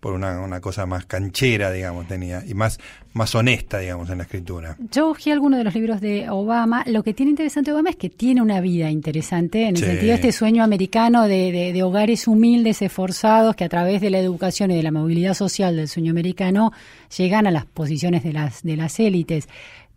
por 0.01 0.12
una, 0.12 0.40
una, 0.40 0.61
cosa 0.61 0.86
más 0.86 1.07
canchera, 1.07 1.72
digamos, 1.72 2.07
tenía, 2.07 2.44
y 2.46 2.55
más, 2.55 2.78
más 3.14 3.34
honesta, 3.34 3.78
digamos, 3.78 4.09
en 4.11 4.18
la 4.18 4.24
escritura. 4.24 4.76
Yo 4.92 5.11
ojé 5.11 5.32
algunos 5.32 5.59
de 5.59 5.64
los 5.64 5.74
libros 5.74 6.01
de 6.01 6.30
Obama. 6.30 6.84
Lo 6.86 7.03
que 7.03 7.14
tiene 7.14 7.30
interesante 7.30 7.72
Obama 7.72 7.90
es 7.90 7.96
que 7.96 8.09
tiene 8.09 8.40
una 8.40 8.61
vida 8.61 8.90
interesante, 8.90 9.62
en 9.62 9.76
el 9.76 9.82
sentido 9.82 10.09
de 10.09 10.14
este 10.14 10.32
sueño 10.32 10.62
americano 10.62 11.24
de, 11.24 11.72
de, 11.72 11.82
hogares 11.82 12.28
humildes, 12.28 12.80
esforzados, 12.82 13.57
que 13.57 13.64
a 13.64 13.68
través 13.68 14.01
de 14.01 14.11
la 14.11 14.18
educación 14.18 14.70
y 14.70 14.76
de 14.76 14.82
la 14.82 14.92
movilidad 14.92 15.34
social 15.34 15.76
del 15.76 15.88
sueño 15.88 16.12
americano 16.12 16.72
llegan 17.16 17.46
a 17.46 17.51
las 17.51 17.66
posiciones 17.66 18.22
de 18.22 18.32
las, 18.32 18.62
de 18.62 18.76
las 18.76 19.01
élites 19.01 19.49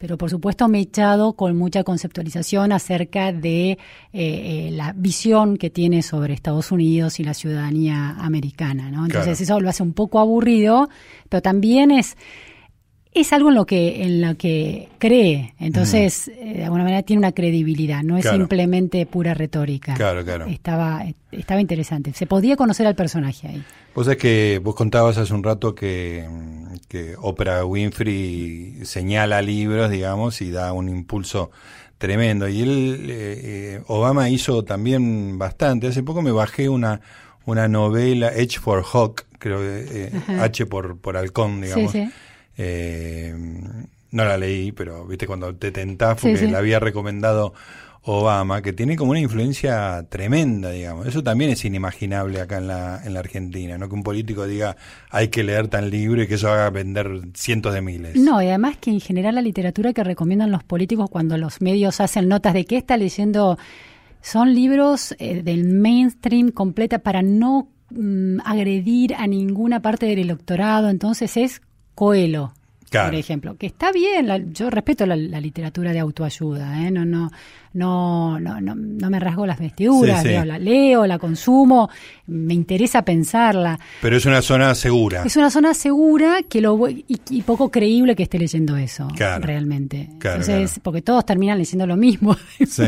pero 0.01 0.17
por 0.17 0.31
supuesto 0.31 0.67
me 0.67 0.79
he 0.79 0.81
echado 0.81 1.33
con 1.33 1.55
mucha 1.55 1.83
conceptualización 1.83 2.71
acerca 2.71 3.31
de 3.31 3.69
eh, 3.71 3.77
eh, 4.13 4.69
la 4.71 4.93
visión 4.93 5.57
que 5.57 5.69
tiene 5.69 6.01
sobre 6.01 6.33
Estados 6.33 6.71
Unidos 6.71 7.19
y 7.19 7.23
la 7.23 7.35
ciudadanía 7.35 8.15
americana, 8.17 8.89
¿no? 8.89 9.05
Entonces 9.05 9.39
eso 9.39 9.59
lo 9.59 9.69
hace 9.69 9.83
un 9.83 9.93
poco 9.93 10.19
aburrido, 10.19 10.89
pero 11.29 11.43
también 11.43 11.91
es 11.91 12.17
es 13.13 13.33
algo 13.33 13.49
en 13.49 13.55
lo 13.55 13.65
que 13.65 14.03
en 14.03 14.21
lo 14.21 14.35
que 14.37 14.89
cree, 14.97 15.53
entonces 15.59 16.29
eh, 16.29 16.53
de 16.55 16.63
alguna 16.63 16.83
manera 16.83 17.03
tiene 17.03 17.19
una 17.19 17.33
credibilidad, 17.33 18.01
no 18.01 18.17
es 18.17 18.25
simplemente 18.25 19.05
pura 19.05 19.35
retórica. 19.35 19.93
Claro, 19.93 20.23
claro. 20.23 20.47
Estaba 20.47 21.05
estaba 21.31 21.61
interesante, 21.61 22.11
se 22.13 22.25
podía 22.25 22.55
conocer 22.55 22.87
al 22.87 22.95
personaje 22.95 23.49
ahí. 23.49 23.63
Vos 23.93 24.07
es 24.07 24.17
que 24.17 24.59
vos 24.63 24.73
contabas 24.73 25.17
hace 25.17 25.33
un 25.33 25.43
rato 25.43 25.75
que, 25.75 26.25
que 26.88 27.15
Oprah 27.17 27.65
Winfrey 27.65 28.80
señala 28.84 29.41
libros, 29.41 29.89
digamos, 29.89 30.41
y 30.41 30.51
da 30.51 30.74
un 30.74 30.89
impulso 30.89 31.51
tremendo. 31.97 32.47
Y 32.47 32.61
él, 32.61 33.07
eh, 33.09 33.41
eh, 33.43 33.84
Obama 33.88 34.30
hizo 34.30 34.63
también 34.63 35.38
bastante. 35.38 35.88
Hace 35.88 36.03
poco 36.03 36.22
me 36.22 36.32
bajé 36.32 36.69
una 36.69 37.01
una 37.45 37.67
novela, 37.67 38.28
H 38.28 38.59
for 38.59 38.84
Hawk, 38.84 39.26
creo 39.39 39.59
que 39.59 40.11
H 40.39 40.65
por, 40.67 40.97
por 40.97 41.17
halcón, 41.17 41.61
digamos. 41.61 41.91
Sí, 41.91 42.05
sí. 42.05 42.11
Eh, 42.57 43.36
no 44.11 44.26
la 44.26 44.38
leí, 44.38 44.72
pero 44.72 45.05
viste 45.05 45.26
cuando 45.26 45.55
te 45.55 45.72
tentás 45.72 46.19
porque 46.22 46.47
la 46.47 46.59
había 46.59 46.80
recomendado 46.80 47.53
Obama, 48.03 48.63
que 48.63 48.73
tiene 48.73 48.95
como 48.95 49.11
una 49.11 49.19
influencia 49.19 50.03
tremenda, 50.09 50.71
digamos. 50.71 51.05
Eso 51.05 51.21
también 51.21 51.51
es 51.51 51.63
inimaginable 51.65 52.41
acá 52.41 52.57
en 52.57 52.67
la, 52.67 53.01
en 53.05 53.13
la 53.13 53.19
Argentina, 53.19 53.77
¿no? 53.77 53.89
Que 53.89 53.95
un 53.95 54.01
político 54.01 54.47
diga 54.47 54.75
hay 55.11 55.27
que 55.27 55.43
leer 55.43 55.67
tan 55.67 55.91
libro 55.91 56.23
y 56.23 56.27
que 56.27 56.35
eso 56.35 56.49
haga 56.49 56.69
vender 56.71 57.21
cientos 57.35 57.73
de 57.75 57.81
miles. 57.81 58.15
No, 58.15 58.41
y 58.41 58.47
además 58.47 58.77
que 58.77 58.89
en 58.89 59.01
general 59.01 59.35
la 59.35 59.41
literatura 59.41 59.93
que 59.93 60.03
recomiendan 60.03 60.49
los 60.49 60.63
políticos 60.63 61.09
cuando 61.11 61.37
los 61.37 61.61
medios 61.61 62.01
hacen 62.01 62.27
notas 62.27 62.55
de 62.55 62.65
qué 62.65 62.77
está 62.77 62.97
leyendo 62.97 63.59
son 64.21 64.53
libros 64.55 65.15
eh, 65.19 65.43
del 65.43 65.65
mainstream 65.65 66.49
completa 66.51 66.99
para 66.99 67.21
no 67.21 67.67
mm, 67.91 68.39
agredir 68.45 69.13
a 69.13 69.27
ninguna 69.27 69.81
parte 69.81 70.07
del 70.07 70.19
electorado, 70.19 70.89
entonces 70.89 71.37
es 71.37 71.61
Coelho, 71.93 72.53
por 72.91 73.15
ejemplo, 73.15 73.55
que 73.55 73.67
está 73.67 73.91
bien, 73.91 74.53
yo 74.53 74.69
respeto 74.69 75.05
la, 75.05 75.15
literatura 75.15 75.93
de 75.93 75.99
autoayuda, 75.99 76.85
¿eh? 76.85 76.91
no, 76.91 77.05
no, 77.05 77.31
no, 77.74 78.39
no, 78.39 78.59
no, 78.59 78.76
no 78.76 79.09
me 79.09 79.19
rasgo 79.19 79.45
las 79.45 79.59
vestiduras, 79.59 80.24
la 80.26 80.59
leo, 80.59 81.05
la 81.07 81.17
consumo, 81.19 81.89
me 82.28 82.53
interesa 82.53 83.03
pensarla. 83.03 83.80
Pero 84.01 84.17
es 84.17 84.26
una 84.26 84.41
zona 84.41 84.76
segura. 84.76 85.24
Es 85.24 85.36
una 85.38 85.49
zona 85.49 85.74
segura 85.74 86.41
que 86.47 86.61
lo 86.61 86.89
y, 86.89 87.05
y 87.07 87.41
poco 87.43 87.69
creíble 87.69 88.15
que 88.15 88.24
esté 88.24 88.39
leyendo 88.39 88.76
eso, 88.78 89.07
realmente. 89.39 90.09
Entonces, 90.11 90.80
porque 90.82 91.01
todos 91.01 91.26
terminan 91.26 91.57
leyendo 91.57 91.88
lo 91.88 91.97
mismo. 91.97 92.36
Sí. 92.72 92.84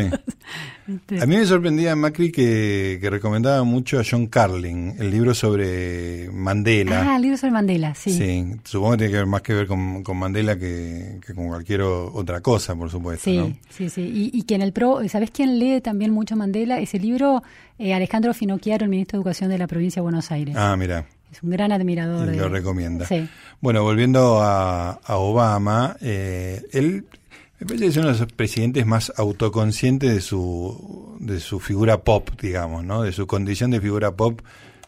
A 1.21 1.25
mí 1.25 1.37
me 1.37 1.45
sorprendía 1.45 1.95
Macri 1.95 2.29
que, 2.29 2.97
que, 2.99 3.09
recomendaba 3.09 3.63
mucho 3.63 3.99
a 3.99 4.03
John 4.09 4.27
Carlin, 4.27 4.95
el 4.99 5.11
libro 5.11 5.33
sobre 5.33 6.29
Mandela. 6.29 7.13
Ah, 7.13 7.15
el 7.15 7.21
libro 7.21 7.37
sobre 7.37 7.51
Mandela, 7.51 7.95
sí. 7.95 8.11
Sí, 8.11 8.45
supongo 8.65 8.91
que 8.91 8.97
tiene 8.97 9.11
que 9.11 9.17
ver 9.17 9.25
más 9.25 9.41
que 9.41 9.53
ver 9.53 9.67
con, 9.67 10.03
con 10.03 10.17
Mandela 10.17 10.57
que, 10.57 11.19
que, 11.25 11.33
con 11.33 11.47
cualquier 11.47 11.83
otra 11.83 12.41
cosa, 12.41 12.75
por 12.75 12.89
supuesto. 12.89 13.23
Sí, 13.23 13.59
sí, 13.69 13.89
sí. 13.89 14.01
Y, 14.01 14.37
y, 14.37 14.43
que 14.43 14.55
en 14.55 14.61
el 14.61 14.72
pro, 14.73 15.07
¿sabés 15.07 15.31
quién 15.31 15.59
lee 15.59 15.81
también 15.81 16.11
mucho 16.11 16.35
Mandela? 16.35 16.79
Ese 16.79 16.99
libro, 16.99 17.43
eh, 17.79 17.93
Alejandro 17.93 18.33
Finocchiaro, 18.33 18.83
el 18.83 18.89
ministro 18.89 19.17
de 19.17 19.21
Educación 19.21 19.49
de 19.49 19.57
la 19.57 19.67
provincia 19.67 19.99
de 19.99 20.03
Buenos 20.03 20.31
Aires. 20.31 20.55
Ah, 20.57 20.75
mira. 20.75 21.05
Es 21.31 21.41
un 21.41 21.49
gran 21.49 21.71
admirador. 21.71 22.33
Y 22.33 22.37
lo 22.37 22.49
recomienda. 22.49 23.07
Sí. 23.07 23.27
Bueno, 23.59 23.81
volviendo 23.83 24.41
a, 24.41 24.91
a 24.91 25.15
Obama, 25.17 25.97
eh, 26.01 26.61
él 26.73 27.05
me 27.59 27.65
parece 27.65 27.85
que 27.85 27.89
es 27.91 27.97
uno 27.97 28.11
de 28.11 28.19
los 28.19 28.31
presidentes 28.33 28.85
más 28.85 29.13
autoconscientes 29.15 30.13
de 30.13 30.21
su, 30.21 31.15
de 31.19 31.39
su 31.39 31.59
figura 31.59 32.03
pop, 32.03 32.29
digamos, 32.41 32.83
¿no? 32.83 33.03
De 33.03 33.11
su 33.13 33.25
condición 33.25 33.71
de 33.71 33.79
figura 33.79 34.11
pop, 34.11 34.41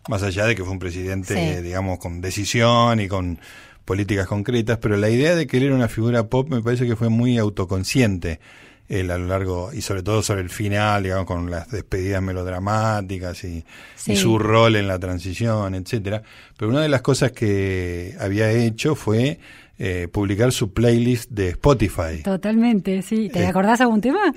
más 0.09 0.23
allá 0.23 0.45
de 0.45 0.55
que 0.55 0.63
fue 0.63 0.73
un 0.73 0.79
presidente, 0.79 1.61
digamos, 1.61 1.99
con 1.99 2.21
decisión 2.21 2.99
y 2.99 3.07
con 3.07 3.39
políticas 3.85 4.27
concretas, 4.27 4.77
pero 4.79 4.97
la 4.97 5.09
idea 5.09 5.35
de 5.35 5.47
que 5.47 5.57
él 5.57 5.63
era 5.63 5.75
una 5.75 5.87
figura 5.87 6.27
pop 6.27 6.49
me 6.49 6.61
parece 6.61 6.85
que 6.85 6.95
fue 6.95 7.09
muy 7.09 7.37
autoconsciente 7.37 8.39
él 8.87 9.11
a 9.11 9.17
lo 9.17 9.27
largo, 9.27 9.71
y 9.73 9.81
sobre 9.81 10.03
todo 10.03 10.21
sobre 10.21 10.41
el 10.41 10.49
final, 10.49 11.03
digamos, 11.03 11.25
con 11.25 11.49
las 11.49 11.69
despedidas 11.71 12.21
melodramáticas 12.21 13.43
y, 13.43 13.65
y 14.05 14.15
su 14.15 14.37
rol 14.37 14.75
en 14.75 14.87
la 14.87 14.99
transición, 14.99 15.75
etcétera. 15.75 16.21
Pero 16.57 16.71
una 16.71 16.81
de 16.81 16.89
las 16.89 17.01
cosas 17.01 17.31
que 17.31 18.15
había 18.19 18.51
hecho 18.51 18.95
fue 18.95 19.39
eh, 19.77 20.07
publicar 20.09 20.53
su 20.53 20.71
playlist 20.71 21.29
de 21.31 21.49
Spotify. 21.49 22.23
Totalmente, 22.23 23.01
sí. 23.01 23.27
¿Te 23.27 23.41
eh, 23.41 23.47
acordás 23.47 23.81
algún 23.81 23.99
tema? 23.99 24.33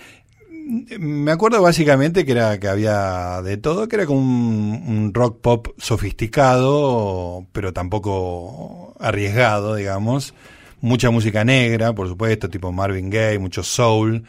Me 0.99 1.31
acuerdo 1.31 1.63
básicamente 1.63 2.27
que 2.27 2.33
era 2.33 2.59
que 2.59 2.67
había 2.67 3.41
de 3.43 3.57
todo, 3.57 3.87
que 3.87 3.97
era 3.97 4.07
como 4.07 4.19
un, 4.21 5.13
rock 5.15 5.41
pop 5.41 5.69
sofisticado, 5.79 7.47
pero 7.53 7.73
tampoco 7.73 8.95
arriesgado, 8.99 9.77
digamos. 9.77 10.35
Mucha 10.81 11.11
música 11.11 11.45
negra, 11.45 11.93
por 11.93 12.09
supuesto, 12.09 12.49
tipo 12.49 12.73
Marvin 12.73 13.11
Gaye, 13.11 13.39
mucho 13.39 13.63
soul. 13.63 14.25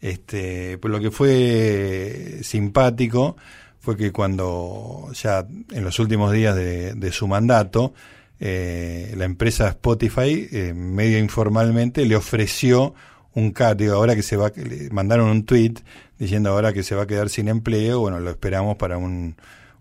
Este, 0.00 0.78
pero 0.78 0.92
lo 0.92 1.00
que 1.00 1.10
fue 1.10 2.40
simpático 2.42 3.36
fue 3.80 3.96
que 3.96 4.12
cuando 4.12 5.08
ya 5.14 5.46
en 5.72 5.84
los 5.84 5.98
últimos 5.98 6.32
días 6.32 6.54
de 6.54 7.12
su 7.12 7.26
mandato, 7.26 7.94
eh, 8.40 9.14
la 9.16 9.24
empresa 9.24 9.68
Spotify, 9.68 10.48
eh, 10.50 10.74
medio 10.74 11.18
informalmente, 11.18 12.04
le 12.04 12.16
ofreció 12.16 12.94
un 13.32 13.52
cat, 13.52 13.80
ahora 13.82 14.14
que 14.14 14.22
se 14.22 14.36
va, 14.36 14.52
le 14.54 14.90
mandaron 14.90 15.28
un 15.28 15.44
tweet 15.44 15.74
diciendo 16.18 16.50
ahora 16.50 16.72
que 16.72 16.82
se 16.82 16.94
va 16.94 17.04
a 17.04 17.06
quedar 17.06 17.28
sin 17.28 17.48
empleo, 17.48 18.00
bueno, 18.00 18.20
lo 18.20 18.30
esperamos 18.30 18.76
para 18.76 18.98
un, 18.98 19.36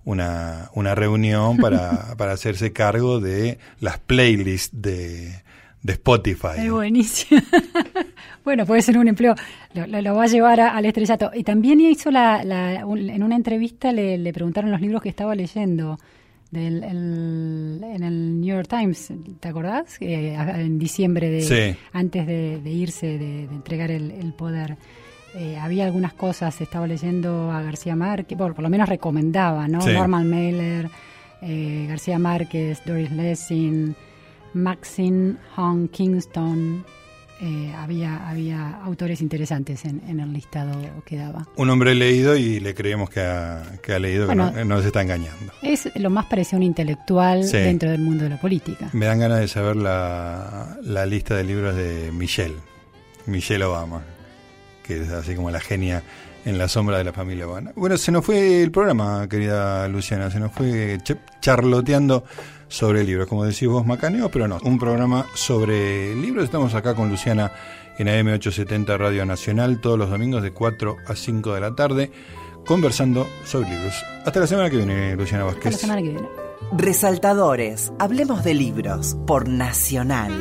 una, 0.06 0.70
una 0.74 0.96
reunión 0.96 1.58
para, 1.58 2.16
para 2.18 2.34
hacerse 2.34 2.72
cargo 2.72 3.20
de 3.20 3.60
las 3.80 4.00
playlists 4.00 4.82
de, 4.82 5.43
de 5.84 5.94
Spotify. 5.94 6.58
Es 6.58 6.72
buenísimo. 6.72 7.42
Bueno, 8.44 8.66
puede 8.66 8.82
ser 8.82 8.98
un 8.98 9.08
empleo, 9.08 9.36
lo, 9.74 10.16
va 10.16 10.24
a 10.24 10.28
llevar 10.28 10.60
al 10.60 10.86
estrellato. 10.86 11.32
Y 11.34 11.46
también 11.46 11.80
hizo 11.80 12.12
la, 12.12 12.42
en 12.42 13.24
una 13.24 13.38
entrevista 13.38 13.94
le, 13.94 14.34
preguntaron 14.34 14.70
los 14.70 14.82
libros 14.82 15.02
que 15.02 15.08
estaba 15.08 15.34
leyendo 15.34 15.98
del, 16.52 16.84
en 16.84 18.04
el 18.04 18.42
New 18.42 18.54
York 18.54 18.68
Times, 18.68 19.14
¿te 19.40 19.48
acordás? 19.48 19.96
en 20.02 20.78
diciembre, 20.78 21.30
de, 21.30 21.78
antes 21.94 22.28
de, 22.28 22.70
irse, 22.70 23.18
de, 23.18 23.44
entregar 23.44 23.92
el, 23.92 24.34
poder. 24.34 24.76
Eh, 25.36 25.58
había 25.58 25.86
algunas 25.86 26.14
cosas, 26.14 26.60
estaba 26.60 26.86
leyendo 26.86 27.50
a 27.50 27.62
García 27.62 27.96
Márquez, 27.96 28.38
por 28.38 28.62
lo 28.62 28.70
menos 28.70 28.90
recomendaba, 28.90 29.70
¿no? 29.70 29.80
Norman 29.88 30.30
Mailer, 30.30 30.90
eh, 31.42 31.86
García 31.88 32.20
Márquez, 32.20 32.82
Doris 32.86 33.10
Lessing, 33.10 33.96
Maxine 34.54 35.38
Hong 35.56 35.88
Kingston, 35.88 36.86
eh, 37.42 37.74
había, 37.76 38.30
había 38.30 38.70
autores 38.84 39.22
interesantes 39.22 39.84
en, 39.86 40.20
el 40.20 40.32
listado 40.32 40.80
que 41.06 41.18
daba. 41.18 41.46
Un 41.58 41.70
hombre 41.70 41.94
leído 41.94 42.38
y 42.38 42.60
le 42.60 42.74
creemos 42.74 43.10
que 43.10 43.20
ha, 43.20 44.00
leído, 44.00 44.28
que 44.28 44.36
no, 44.36 44.52
nos 44.64 44.86
está 44.86 45.02
engañando. 45.02 45.52
Es 45.62 45.90
lo 45.96 46.10
más 46.10 46.26
parecido 46.28 46.58
a 46.58 46.60
un 46.60 46.64
intelectual 46.64 47.52
dentro 47.52 47.92
del 47.92 48.02
mundo 48.02 48.24
de 48.24 48.30
la 48.30 48.40
política. 48.40 48.90
Me 48.94 49.08
dan 49.08 49.20
ganas 49.20 49.40
de 49.40 49.48
saber 49.48 49.76
la, 49.76 50.78
la 50.84 51.06
lista 51.06 51.36
de 51.36 51.44
libros 51.44 51.76
de 51.76 52.12
Michelle, 52.14 52.56
Michelle 53.26 53.66
Obama, 53.66 54.04
que 54.84 55.02
es 55.02 55.10
así 55.10 55.36
como 55.36 55.52
la 55.52 55.60
genia 55.60 56.02
en 56.46 56.58
la 56.58 56.68
sombra 56.68 56.98
de 56.98 57.04
la 57.04 57.14
familia 57.14 57.48
Obama. 57.48 57.72
Bueno, 57.76 57.98
se 57.98 58.12
nos 58.12 58.26
fue 58.26 58.62
el 58.64 58.72
programa, 58.72 59.28
querida 59.28 59.88
Luciana, 59.88 60.30
se 60.30 60.40
nos 60.40 60.52
fue 60.52 60.98
charloteando 61.42 62.24
sobre 62.74 63.04
libros. 63.04 63.28
Como 63.28 63.46
decís 63.46 63.68
vos, 63.68 63.86
Macaneo, 63.86 64.30
pero 64.30 64.48
no. 64.48 64.58
Un 64.64 64.80
programa 64.80 65.28
sobre 65.36 66.16
libros. 66.16 66.46
Estamos 66.46 66.74
acá 66.74 66.96
con 66.96 67.08
Luciana 67.08 67.52
en 68.00 68.08
AM870 68.08 68.98
Radio 68.98 69.26
Nacional 69.28 69.80
todos 69.80 70.00
los 70.00 70.10
domingos 70.10 70.42
de 70.42 70.52
4 70.52 70.98
a 71.06 71.16
5 71.16 71.54
de 71.54 71.62
la 71.62 71.76
tarde 71.76 72.12
conversando 72.66 73.28
sobre 73.46 73.70
libros. 73.70 73.94
Hasta 74.26 74.40
la 74.40 74.48
semana 74.48 74.70
que 74.72 74.78
viene, 74.78 75.16
Luciana 75.16 75.44
Vázquez. 75.44 75.76
Hasta 75.76 75.88
la 75.88 75.94
semana 75.94 76.02
que 76.02 76.10
viene. 76.10 76.28
Resaltadores. 76.76 77.94
Hablemos 78.00 78.44
de 78.44 78.56
libros 78.56 79.18
por 79.28 79.48
Nacional. 79.48 80.32